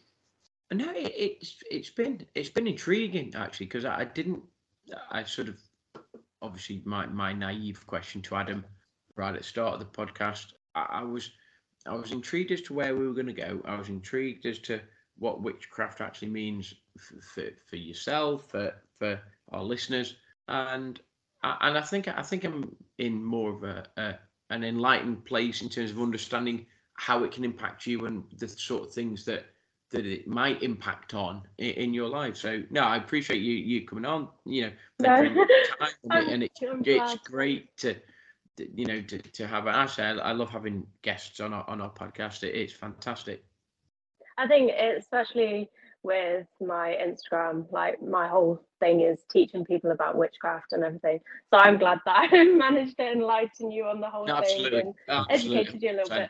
No, 0.71 0.91
it, 0.91 1.13
it's 1.15 1.63
it's 1.71 1.89
been 1.89 2.25
it's 2.35 2.49
been 2.49 2.67
intriguing 2.67 3.33
actually 3.35 3.67
because 3.67 3.85
I, 3.85 4.01
I 4.01 4.03
didn't 4.05 4.43
I 5.11 5.23
sort 5.23 5.47
of 5.47 5.57
obviously 6.41 6.81
my 6.85 7.05
my 7.05 7.33
naive 7.33 7.85
question 7.87 8.21
to 8.23 8.35
Adam 8.35 8.65
right 9.15 9.33
at 9.33 9.37
the 9.37 9.43
start 9.43 9.73
of 9.75 9.79
the 9.79 9.85
podcast 9.85 10.47
I, 10.75 10.87
I 10.89 11.03
was 11.03 11.31
I 11.85 11.95
was 11.95 12.11
intrigued 12.11 12.51
as 12.51 12.61
to 12.63 12.73
where 12.73 12.95
we 12.95 13.07
were 13.07 13.13
going 13.13 13.27
to 13.27 13.33
go. 13.33 13.61
I 13.65 13.75
was 13.75 13.87
intrigued 13.87 14.45
as 14.45 14.59
to 14.59 14.81
what 15.17 15.41
witchcraft 15.41 16.01
actually 16.01 16.29
means 16.29 16.73
for 16.97 17.21
for, 17.21 17.49
for 17.65 17.75
yourself 17.77 18.49
for 18.51 18.73
for 18.99 19.19
our 19.51 19.63
listeners 19.63 20.15
and 20.49 20.99
and 21.43 21.77
I 21.77 21.81
think 21.81 22.07
I 22.07 22.21
think 22.23 22.43
I'm 22.43 22.75
in 22.97 23.23
more 23.23 23.53
of 23.53 23.63
a, 23.63 23.85
a 23.95 24.19
an 24.49 24.63
enlightened 24.63 25.25
place 25.25 25.61
in 25.61 25.69
terms 25.69 25.91
of 25.91 26.01
understanding 26.01 26.65
how 26.93 27.23
it 27.23 27.31
can 27.31 27.43
impact 27.43 27.85
you 27.85 28.05
and 28.05 28.23
the 28.37 28.47
sort 28.47 28.87
of 28.87 28.93
things 28.93 29.23
that 29.25 29.45
that 29.89 30.05
it 30.05 30.27
might 30.27 30.61
impact 30.63 31.13
on 31.13 31.43
in, 31.57 31.69
in 31.71 31.93
your 31.93 32.09
life. 32.09 32.37
So 32.37 32.63
no, 32.69 32.81
I 32.81 32.97
appreciate 32.97 33.41
you 33.41 33.53
you 33.53 33.85
coming 33.85 34.05
on. 34.05 34.29
You 34.45 34.63
know, 34.63 34.71
No. 34.99 35.15
time 35.79 35.97
and, 36.03 36.43
it, 36.43 36.51
it's 36.59 36.61
I'm 36.61 36.83
it's 36.83 37.15
glad. 37.15 37.19
great 37.23 37.77
to 37.77 37.95
you 38.57 38.85
know 38.85 39.01
to, 39.01 39.17
to 39.19 39.47
have 39.47 39.67
actually 39.67 40.05
I, 40.05 40.29
I 40.29 40.31
love 40.31 40.49
having 40.49 40.85
guests 41.01 41.39
on 41.39 41.53
our 41.53 41.67
on 41.69 41.81
our 41.81 41.91
podcast. 41.91 42.43
It, 42.43 42.55
it's 42.55 42.73
fantastic. 42.73 43.43
I 44.37 44.47
think 44.47 44.71
especially 44.97 45.69
with 46.03 46.45
my 46.61 46.95
Instagram, 47.01 47.71
like 47.71 48.01
my 48.01 48.27
whole 48.27 48.61
thing 48.79 49.01
is 49.01 49.19
teaching 49.31 49.65
people 49.65 49.91
about 49.91 50.15
witchcraft 50.15 50.71
and 50.71 50.83
everything. 50.83 51.19
So 51.51 51.59
I'm 51.59 51.77
glad 51.77 51.99
that 52.05 52.29
I 52.31 52.43
managed 52.43 52.97
to 52.97 53.11
enlighten 53.11 53.71
you 53.71 53.85
on 53.85 53.99
the 53.99 54.09
whole 54.09 54.25
No, 54.27 54.35
absolutely, 54.35 54.79
thing 54.81 54.93
and 55.07 55.19
absolutely, 55.27 55.57
educated 55.57 55.83
you 55.83 55.91
a 55.91 55.97
little 55.97 56.09
bit. 56.09 56.29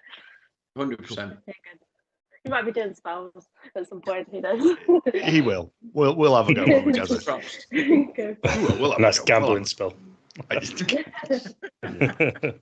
hundred 0.78 1.00
percent. 1.00 1.38
Okay, 2.48 2.48
good. 2.48 2.48
You 2.48 2.66
might 2.66 2.66
be 2.66 2.72
doing 2.72 2.94
spells 2.96 3.48
at 3.76 3.88
some 3.88 4.02
point. 4.02 4.28
Who 4.32 4.42
knows? 4.42 4.78
He 5.14 5.42
will. 5.42 5.72
We'll 5.94 6.16
we'll 6.16 6.36
have 6.36 6.50
a 6.50 6.54
go 6.54 6.66
when 6.66 6.86
we 6.86 6.94
get 6.94 7.08
there. 7.10 7.42
Good. 7.72 8.38
We 8.44 8.64
will, 8.64 8.78
we'll 8.80 8.92
have 8.92 9.00
a 9.00 9.02
Nice 9.02 9.20
go. 9.20 9.26
gambling 9.26 9.66
spell. 9.66 9.94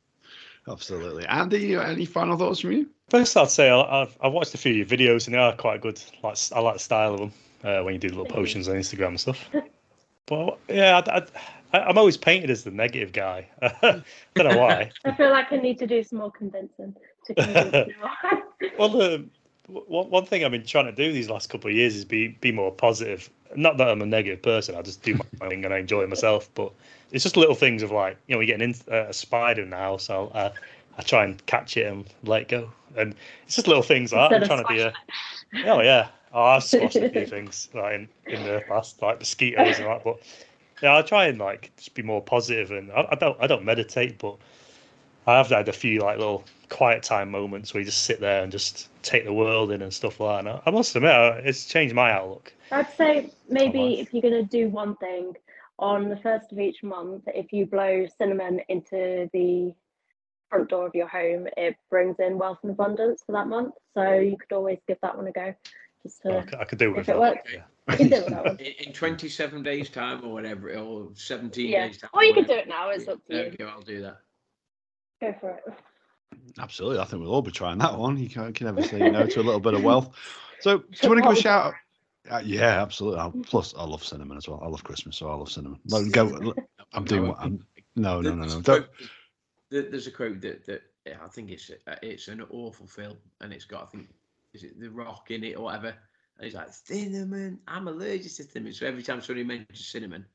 Absolutely. 0.67 1.25
Andy, 1.27 1.75
any 1.75 2.05
final 2.05 2.38
thoughts 2.38 2.61
from 2.61 2.71
you? 2.71 2.89
First, 3.09 3.38
I'd 3.38 3.51
say 3.51 3.69
I- 3.69 4.01
I've, 4.01 4.17
I've 4.21 4.33
watched 4.33 4.55
a 4.55 4.57
few 4.57 4.71
of 4.71 4.77
your 4.77 4.88
videos 4.97 5.27
and 5.27 5.36
they 5.36 5.39
are 5.39 5.55
quite 5.55 5.81
good. 5.81 6.01
Like 6.23 6.38
I 6.53 6.59
like 6.59 6.73
the 6.75 6.79
style 6.79 7.13
of 7.13 7.19
them 7.19 7.31
uh, 7.63 7.83
when 7.83 7.93
you 7.93 7.99
do 7.99 8.09
the 8.09 8.15
little 8.17 8.33
potions 8.33 8.67
on 8.67 8.75
Instagram 8.75 9.09
and 9.09 9.19
stuff. 9.19 9.49
But 10.27 10.57
yeah, 10.67 11.03
I, 11.05 11.21
I, 11.71 11.79
I'm 11.81 11.99
always 11.99 12.17
painted 12.17 12.49
as 12.49 12.63
the 12.63 12.71
negative 12.71 13.13
guy. 13.13 13.47
I 13.61 14.01
don't 14.33 14.51
know 14.51 14.57
why. 14.57 14.89
I 15.05 15.11
feel 15.13 15.29
like 15.29 15.53
I 15.53 15.57
need 15.57 15.77
to 15.77 15.86
do 15.86 16.01
some 16.01 16.17
more 16.17 16.31
convincing 16.31 16.95
to 17.27 17.36
convince. 17.36 17.93
Well, 18.79 18.99
um, 19.03 19.29
one 19.68 20.09
one 20.09 20.26
thing 20.26 20.43
I've 20.43 20.51
been 20.51 20.66
trying 20.66 20.86
to 20.86 20.91
do 20.91 21.11
these 21.11 21.30
last 21.30 21.49
couple 21.49 21.70
of 21.70 21.76
years 21.76 21.95
is 21.95 22.05
be 22.05 22.30
be 22.30 22.51
more 22.51 22.72
positive. 22.72 23.30
Not 23.55 23.78
that 23.78 23.88
I'm 23.88 24.01
a 24.01 24.05
negative 24.05 24.41
person. 24.41 24.76
I 24.76 24.82
just 24.82 25.01
do 25.01 25.16
my 25.16 25.47
thing 25.47 25.66
and 25.66 25.74
I 25.74 25.80
enjoy 25.80 26.01
it 26.01 26.09
myself. 26.09 26.49
But 26.53 26.72
it's 27.11 27.24
just 27.24 27.38
little 27.38 27.55
things 27.55 27.82
of 27.82 27.91
like 27.91 28.18
you 28.28 28.36
know, 28.36 28.39
we 28.39 28.45
get 28.45 28.55
an 28.55 28.61
in, 28.61 28.76
uh, 28.91 29.07
a 29.07 29.13
spider 29.13 29.61
in 29.61 29.70
the 29.70 29.78
house. 29.78 30.09
I'll 30.09 30.32
uh, 30.34 30.49
I 30.97 31.01
try 31.01 31.24
and 31.26 31.43
catch 31.45 31.78
it 31.78 31.88
and 31.88 32.05
let 32.24 32.47
go. 32.47 32.72
And 32.95 33.16
it's 33.45 33.55
just 33.55 33.68
little 33.68 33.84
things 33.84 34.13
like 34.13 34.30
that. 34.30 34.41
I'm 34.41 34.47
trying 34.47 34.63
to 34.63 34.74
be 34.74 34.80
a 34.80 34.93
oh 35.66 35.82
yeah. 35.82 36.09
Oh, 36.34 36.43
I've 36.43 36.63
squashed 36.66 36.97
a 36.97 37.09
few 37.09 37.26
things 37.26 37.70
like 37.74 37.95
in, 37.95 38.09
in 38.28 38.43
the 38.43 38.61
past, 38.68 39.01
like 39.01 39.20
mosquitoes 39.20 39.78
and 39.80 39.88
that. 39.88 40.03
But 40.03 40.20
yeah, 40.82 40.97
I 40.97 41.01
try 41.01 41.26
and 41.28 41.39
like 41.39 41.72
just 41.78 41.93
be 41.95 42.03
more 42.03 42.22
positive. 42.22 42.72
And 42.72 42.91
I, 42.91 43.07
I 43.11 43.16
don't 43.16 43.38
I 43.41 43.47
don't 43.47 43.63
meditate, 43.63 44.20
but 44.20 44.38
I 45.28 45.38
have 45.38 45.47
had 45.49 45.67
a 45.69 45.73
few 45.73 46.01
like 46.01 46.17
little 46.17 46.43
quiet 46.69 47.03
time 47.03 47.32
moments 47.32 47.73
where 47.73 47.82
you 47.82 47.86
just 47.86 48.03
sit 48.05 48.19
there 48.19 48.43
and 48.43 48.51
just 48.51 48.89
take 49.03 49.26
the 49.26 49.34
world 49.34 49.71
in 49.71 49.82
and 49.82 49.93
stuff 49.93 50.19
like 50.19 50.43
that. 50.43 50.49
And 50.51 50.59
I, 50.59 50.69
I 50.69 50.71
must 50.71 50.95
admit, 50.95 51.11
uh, 51.11 51.38
it's 51.43 51.65
changed 51.65 51.95
my 51.95 52.11
outlook. 52.11 52.53
I'd 52.71 52.91
say 52.95 53.32
maybe 53.49 53.80
life. 53.80 53.99
if 54.07 54.13
you're 54.13 54.21
going 54.21 54.34
to 54.34 54.43
do 54.49 54.69
one 54.69 54.95
thing 54.97 55.34
on 55.80 56.09
the 56.09 56.17
first 56.17 56.51
of 56.51 56.59
each 56.59 56.84
month, 56.84 57.23
if 57.28 57.51
you 57.53 57.65
blow 57.65 58.05
cinnamon 58.17 58.61
into 58.69 59.30
the 59.34 59.73
front 60.49 60.69
door 60.69 60.86
of 60.88 60.93
your 60.95 61.07
home, 61.07 61.47
it 61.57 61.76
brings 61.89 62.15
in 62.19 62.38
wealth 62.38 62.59
and 62.63 62.71
abundance 62.71 63.23
for 63.26 63.32
that 63.34 63.47
month. 63.47 63.73
So 63.93 64.13
you 64.13 64.38
could 64.38 64.55
always 64.55 64.80
give 64.88 64.97
that 65.01 65.17
one 65.17 65.28
a 65.28 65.32
go. 65.32 65.53
Just 66.03 66.21
I, 66.26 66.30
to, 66.41 66.47
c- 66.51 66.57
I 66.59 66.63
could 66.65 66.78
do 66.80 66.91
with 66.91 66.99
if 67.01 67.09
it 67.09 67.13
that. 67.13 67.19
works. 67.19 67.51
Yeah. 67.53 67.61
you 67.91 67.97
can 67.97 68.09
do 68.09 68.36
one. 68.36 68.57
In, 68.59 68.88
in 68.88 68.93
27 68.93 69.63
days 69.63 69.89
time 69.89 70.23
or 70.23 70.34
whatever, 70.34 70.71
or 70.76 71.09
17 71.15 71.67
Yeah. 71.69 71.88
days 71.88 71.97
time. 71.97 72.09
Or 72.13 72.23
you 72.23 72.34
can 72.34 72.45
do 72.45 72.53
it 72.53 72.67
now. 72.67 72.89
It's 72.91 73.07
up 73.07 73.26
to 73.28 73.36
you. 73.36 73.49
we 73.51 73.57
go. 73.57 73.67
I'll 73.67 73.82
do 73.82 74.01
that. 74.03 74.17
Go 75.26 75.38
for 75.39 75.49
it. 75.51 75.63
Absolutely. 76.59 76.99
I 76.99 77.05
think 77.05 77.21
we'll 77.21 77.34
all 77.34 77.41
be 77.41 77.51
trying 77.51 77.80
that 77.80 77.97
one. 77.97 78.17
You 78.17 78.30
can, 78.30 78.53
can 78.53 78.67
never 78.67 78.84
say 78.84 79.09
no 79.09 79.26
to 79.26 79.39
a 79.39 79.43
little 79.43 79.59
bit 79.59 79.73
of 79.73 79.84
wealth. 79.84 80.09
So, 80.59 80.78
do 80.80 80.86
you 81.01 81.09
want 81.09 81.23
to 81.23 81.30
give 81.30 81.38
a 81.38 81.41
shout 81.41 81.65
out? 81.67 81.73
Uh, 82.30 82.41
yeah, 82.43 82.82
absolutely. 82.82 83.19
i 83.19 83.32
plus, 83.43 83.73
I 83.78 83.84
love 83.84 84.03
cinnamon 84.03 84.38
as 84.38 84.47
well. 84.47 84.61
I 84.63 84.67
love 84.67 84.84
Christmas, 84.84 85.15
so 85.17 85.30
I 85.30 85.36
love 85.36 85.51
cinnamon. 85.51 85.80
Let 85.88 86.11
go. 86.11 86.53
I'm 86.93 87.05
doing 87.05 87.28
what 87.28 87.38
I'm. 87.39 87.65
No, 87.95 88.21
no, 88.21 88.34
no, 88.34 88.45
no. 88.45 88.61
Don't. 88.61 88.88
There's 89.69 90.07
a 90.07 90.11
quote 90.11 90.41
that, 90.41 90.65
that 90.65 90.84
yeah, 91.05 91.17
I 91.23 91.28
think 91.28 91.51
it's 91.51 91.69
uh, 91.69 91.95
it's 92.01 92.28
an 92.28 92.41
awful 92.49 92.88
film, 92.88 93.17
and 93.41 93.53
it's 93.53 93.65
got 93.65 93.84
I 93.84 93.86
think 93.86 94.09
is 94.53 94.63
it 94.63 94.80
the 94.80 94.89
Rock 94.89 95.30
in 95.32 95.43
it 95.43 95.57
or 95.57 95.65
whatever. 95.65 95.93
And 96.38 96.45
he's 96.45 96.55
like 96.55 96.73
cinnamon. 96.73 97.59
I'm 97.67 97.88
allergic 97.88 98.23
to 98.36 98.43
cinnamon. 98.43 98.73
So 98.73 98.88
every 98.88 99.03
time 99.03 99.21
somebody 99.21 99.45
mentions 99.45 99.88
cinnamon, 99.88 100.26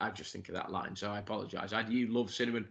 I 0.00 0.10
just 0.10 0.32
think 0.32 0.48
of 0.48 0.54
that 0.54 0.70
line. 0.70 0.94
So 0.96 1.10
I 1.10 1.18
apologise. 1.18 1.72
I 1.72 1.82
do 1.82 2.06
love 2.08 2.32
cinnamon. 2.32 2.68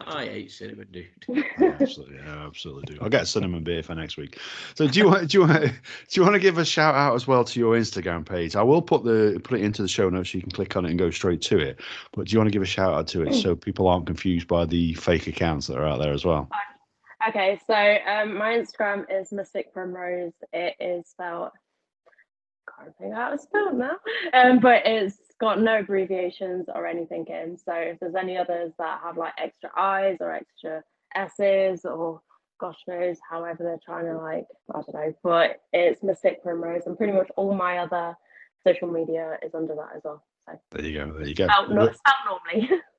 I 0.00 0.24
hate 0.26 0.50
cinnamon, 0.50 0.88
dude. 0.90 1.06
Absolutely, 1.58 2.16
yeah, 2.16 2.46
absolutely 2.46 2.94
do. 2.94 3.00
I'll 3.02 3.08
get 3.08 3.22
a 3.22 3.26
cinnamon 3.26 3.62
beer 3.62 3.82
for 3.82 3.94
next 3.94 4.16
week. 4.16 4.38
So, 4.74 4.88
do 4.88 4.98
you 4.98 5.06
want 5.06 5.30
do 5.30 5.38
you 5.38 5.46
want 5.46 5.62
do 5.62 5.70
you 6.12 6.22
want 6.22 6.34
to 6.34 6.40
give 6.40 6.58
a 6.58 6.64
shout 6.64 6.94
out 6.94 7.14
as 7.14 7.26
well 7.26 7.44
to 7.44 7.60
your 7.60 7.76
Instagram 7.76 8.26
page? 8.26 8.56
I 8.56 8.62
will 8.62 8.82
put 8.82 9.04
the 9.04 9.40
put 9.44 9.60
it 9.60 9.64
into 9.64 9.82
the 9.82 9.88
show 9.88 10.08
notes 10.08 10.30
so 10.30 10.38
you 10.38 10.42
can 10.42 10.50
click 10.50 10.76
on 10.76 10.84
it 10.84 10.90
and 10.90 10.98
go 10.98 11.10
straight 11.10 11.42
to 11.42 11.58
it. 11.58 11.80
But 12.12 12.26
do 12.26 12.32
you 12.32 12.38
want 12.38 12.48
to 12.48 12.52
give 12.52 12.62
a 12.62 12.66
shout 12.66 12.94
out 12.94 13.06
to 13.08 13.22
it 13.22 13.34
so 13.34 13.54
people 13.54 13.86
aren't 13.86 14.06
confused 14.06 14.48
by 14.48 14.64
the 14.64 14.94
fake 14.94 15.26
accounts 15.26 15.66
that 15.68 15.78
are 15.78 15.86
out 15.86 16.00
there 16.00 16.12
as 16.12 16.24
well? 16.24 16.48
Okay, 17.28 17.58
so 17.66 17.74
um, 17.74 18.36
my 18.36 18.54
Instagram 18.54 19.06
is 19.10 19.32
Mystic 19.32 19.72
Primrose. 19.72 20.32
It 20.52 20.74
is 20.78 21.08
spelled. 21.08 21.52
Can't 22.78 22.96
figure 22.98 23.14
out 23.14 23.30
how 23.30 23.30
to 23.30 23.38
spell 23.38 23.68
it 23.68 23.74
now. 23.74 23.96
Um, 24.34 24.58
but 24.58 24.82
it's 24.84 25.16
got 25.44 25.60
no 25.60 25.80
abbreviations 25.80 26.66
or 26.74 26.86
anything 26.86 27.26
in. 27.26 27.56
So 27.58 27.74
if 27.74 28.00
there's 28.00 28.14
any 28.14 28.36
others 28.36 28.72
that 28.78 29.00
have 29.02 29.16
like 29.16 29.34
extra 29.38 29.70
I's 29.76 30.16
or 30.20 30.32
extra 30.32 30.82
S's 31.14 31.84
or 31.84 32.20
gosh 32.58 32.78
knows, 32.88 33.18
however 33.28 33.62
they're 33.62 33.78
trying 33.84 34.06
to 34.06 34.16
like, 34.16 34.46
I 34.74 34.80
don't 34.80 34.94
know. 34.94 35.14
But 35.22 35.60
it's 35.72 36.02
Mystic 36.02 36.42
Primrose, 36.42 36.86
and 36.86 36.96
pretty 36.96 37.12
much 37.12 37.30
all 37.36 37.54
my 37.54 37.78
other 37.78 38.14
social 38.66 38.90
media 38.90 39.38
is 39.42 39.54
under 39.54 39.74
that 39.74 39.96
as 39.96 40.02
well. 40.04 40.24
So 40.46 40.58
There 40.70 40.84
you 40.84 40.98
go. 40.98 41.12
There 41.12 41.28
you 41.28 41.34
go. 41.34 41.46
Out, 41.50 41.70
no, 41.70 41.90
spelled 41.92 42.80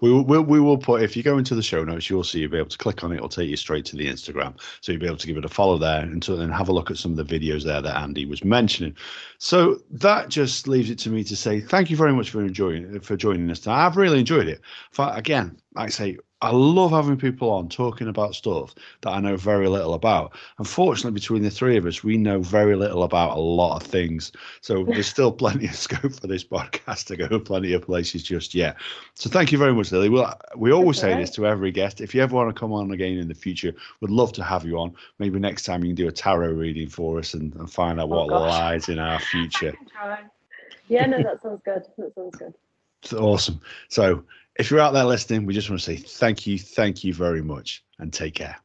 We 0.00 0.10
will, 0.10 0.42
we 0.42 0.60
will 0.60 0.78
put, 0.78 1.02
if 1.02 1.16
you 1.16 1.22
go 1.22 1.38
into 1.38 1.54
the 1.54 1.62
show 1.62 1.84
notes, 1.84 2.10
you'll 2.10 2.24
see 2.24 2.40
you'll 2.40 2.50
be 2.50 2.58
able 2.58 2.68
to 2.70 2.78
click 2.78 3.04
on 3.04 3.12
it. 3.12 3.16
It'll 3.16 3.28
take 3.28 3.48
you 3.48 3.56
straight 3.56 3.84
to 3.86 3.96
the 3.96 4.06
Instagram. 4.06 4.58
So 4.80 4.92
you'll 4.92 5.00
be 5.00 5.06
able 5.06 5.16
to 5.18 5.26
give 5.26 5.36
it 5.36 5.44
a 5.44 5.48
follow 5.48 5.78
there 5.78 6.00
and, 6.00 6.22
to, 6.24 6.40
and 6.40 6.52
have 6.52 6.68
a 6.68 6.72
look 6.72 6.90
at 6.90 6.96
some 6.96 7.16
of 7.16 7.16
the 7.16 7.38
videos 7.38 7.64
there 7.64 7.80
that 7.80 7.96
Andy 7.96 8.24
was 8.24 8.44
mentioning. 8.44 8.96
So 9.38 9.78
that 9.90 10.28
just 10.28 10.66
leaves 10.66 10.90
it 10.90 10.98
to 11.00 11.10
me 11.10 11.24
to 11.24 11.36
say 11.36 11.60
thank 11.60 11.90
you 11.90 11.96
very 11.96 12.12
much 12.12 12.30
for 12.30 12.40
enjoying 12.40 13.00
for 13.00 13.16
joining 13.16 13.50
us. 13.50 13.66
I've 13.66 13.96
really 13.96 14.18
enjoyed 14.18 14.48
it. 14.48 14.60
Again, 14.98 15.56
like 15.74 15.86
I 15.86 15.90
say, 15.90 16.18
I 16.44 16.50
love 16.52 16.90
having 16.90 17.16
people 17.16 17.50
on 17.50 17.68
talking 17.68 18.08
about 18.08 18.34
stuff 18.34 18.74
that 19.02 19.10
I 19.10 19.20
know 19.20 19.36
very 19.36 19.68
little 19.68 19.94
about. 19.94 20.34
Unfortunately, 20.58 21.12
between 21.12 21.42
the 21.42 21.50
three 21.50 21.76
of 21.76 21.86
us, 21.86 22.04
we 22.04 22.16
know 22.16 22.40
very 22.40 22.76
little 22.76 23.02
about 23.02 23.36
a 23.36 23.40
lot 23.40 23.76
of 23.76 23.82
things. 23.86 24.32
So 24.60 24.84
there's 24.88 25.06
still 25.06 25.32
plenty 25.32 25.66
of 25.66 25.74
scope 25.74 26.12
for 26.14 26.26
this 26.26 26.44
podcast 26.44 27.06
to 27.06 27.16
go 27.16 27.38
plenty 27.40 27.72
of 27.72 27.82
places 27.82 28.22
just 28.22 28.54
yet. 28.54 28.76
So 29.14 29.30
thank 29.30 29.52
you 29.52 29.58
very 29.58 29.72
much, 29.72 29.90
Lily. 29.92 30.08
Well, 30.08 30.38
we 30.56 30.72
always 30.72 31.00
That's 31.00 31.14
say 31.14 31.20
this 31.20 31.30
to 31.32 31.46
every 31.46 31.70
guest. 31.70 32.00
If 32.00 32.14
you 32.14 32.22
ever 32.22 32.34
want 32.34 32.54
to 32.54 32.58
come 32.58 32.72
on 32.72 32.90
again 32.90 33.18
in 33.18 33.28
the 33.28 33.34
future, 33.34 33.72
we'd 34.00 34.10
love 34.10 34.32
to 34.34 34.42
have 34.44 34.64
you 34.64 34.78
on. 34.78 34.94
Maybe 35.18 35.38
next 35.38 35.64
time 35.64 35.82
you 35.84 35.90
can 35.90 35.96
do 35.96 36.08
a 36.08 36.12
tarot 36.12 36.52
reading 36.52 36.88
for 36.88 37.18
us 37.18 37.34
and, 37.34 37.54
and 37.56 37.70
find 37.70 38.00
out 38.00 38.10
Oh, 38.10 38.16
what 38.16 38.28
gosh. 38.28 38.50
lies 38.50 38.88
in 38.88 38.98
our 38.98 39.18
future. 39.30 39.74
yeah, 40.88 41.06
no, 41.06 41.22
that 41.22 41.42
sounds 41.42 41.60
good. 41.64 41.84
That 41.96 42.14
sounds 42.14 42.36
good. 42.36 42.54
It's 43.02 43.12
awesome. 43.12 43.60
So 43.88 44.24
if 44.56 44.70
you're 44.70 44.80
out 44.80 44.92
there 44.92 45.04
listening, 45.04 45.46
we 45.46 45.54
just 45.54 45.68
want 45.68 45.80
to 45.80 45.84
say 45.84 45.96
thank 45.96 46.46
you, 46.46 46.58
thank 46.58 47.04
you 47.04 47.12
very 47.12 47.42
much, 47.42 47.84
and 47.98 48.12
take 48.12 48.34
care. 48.34 48.56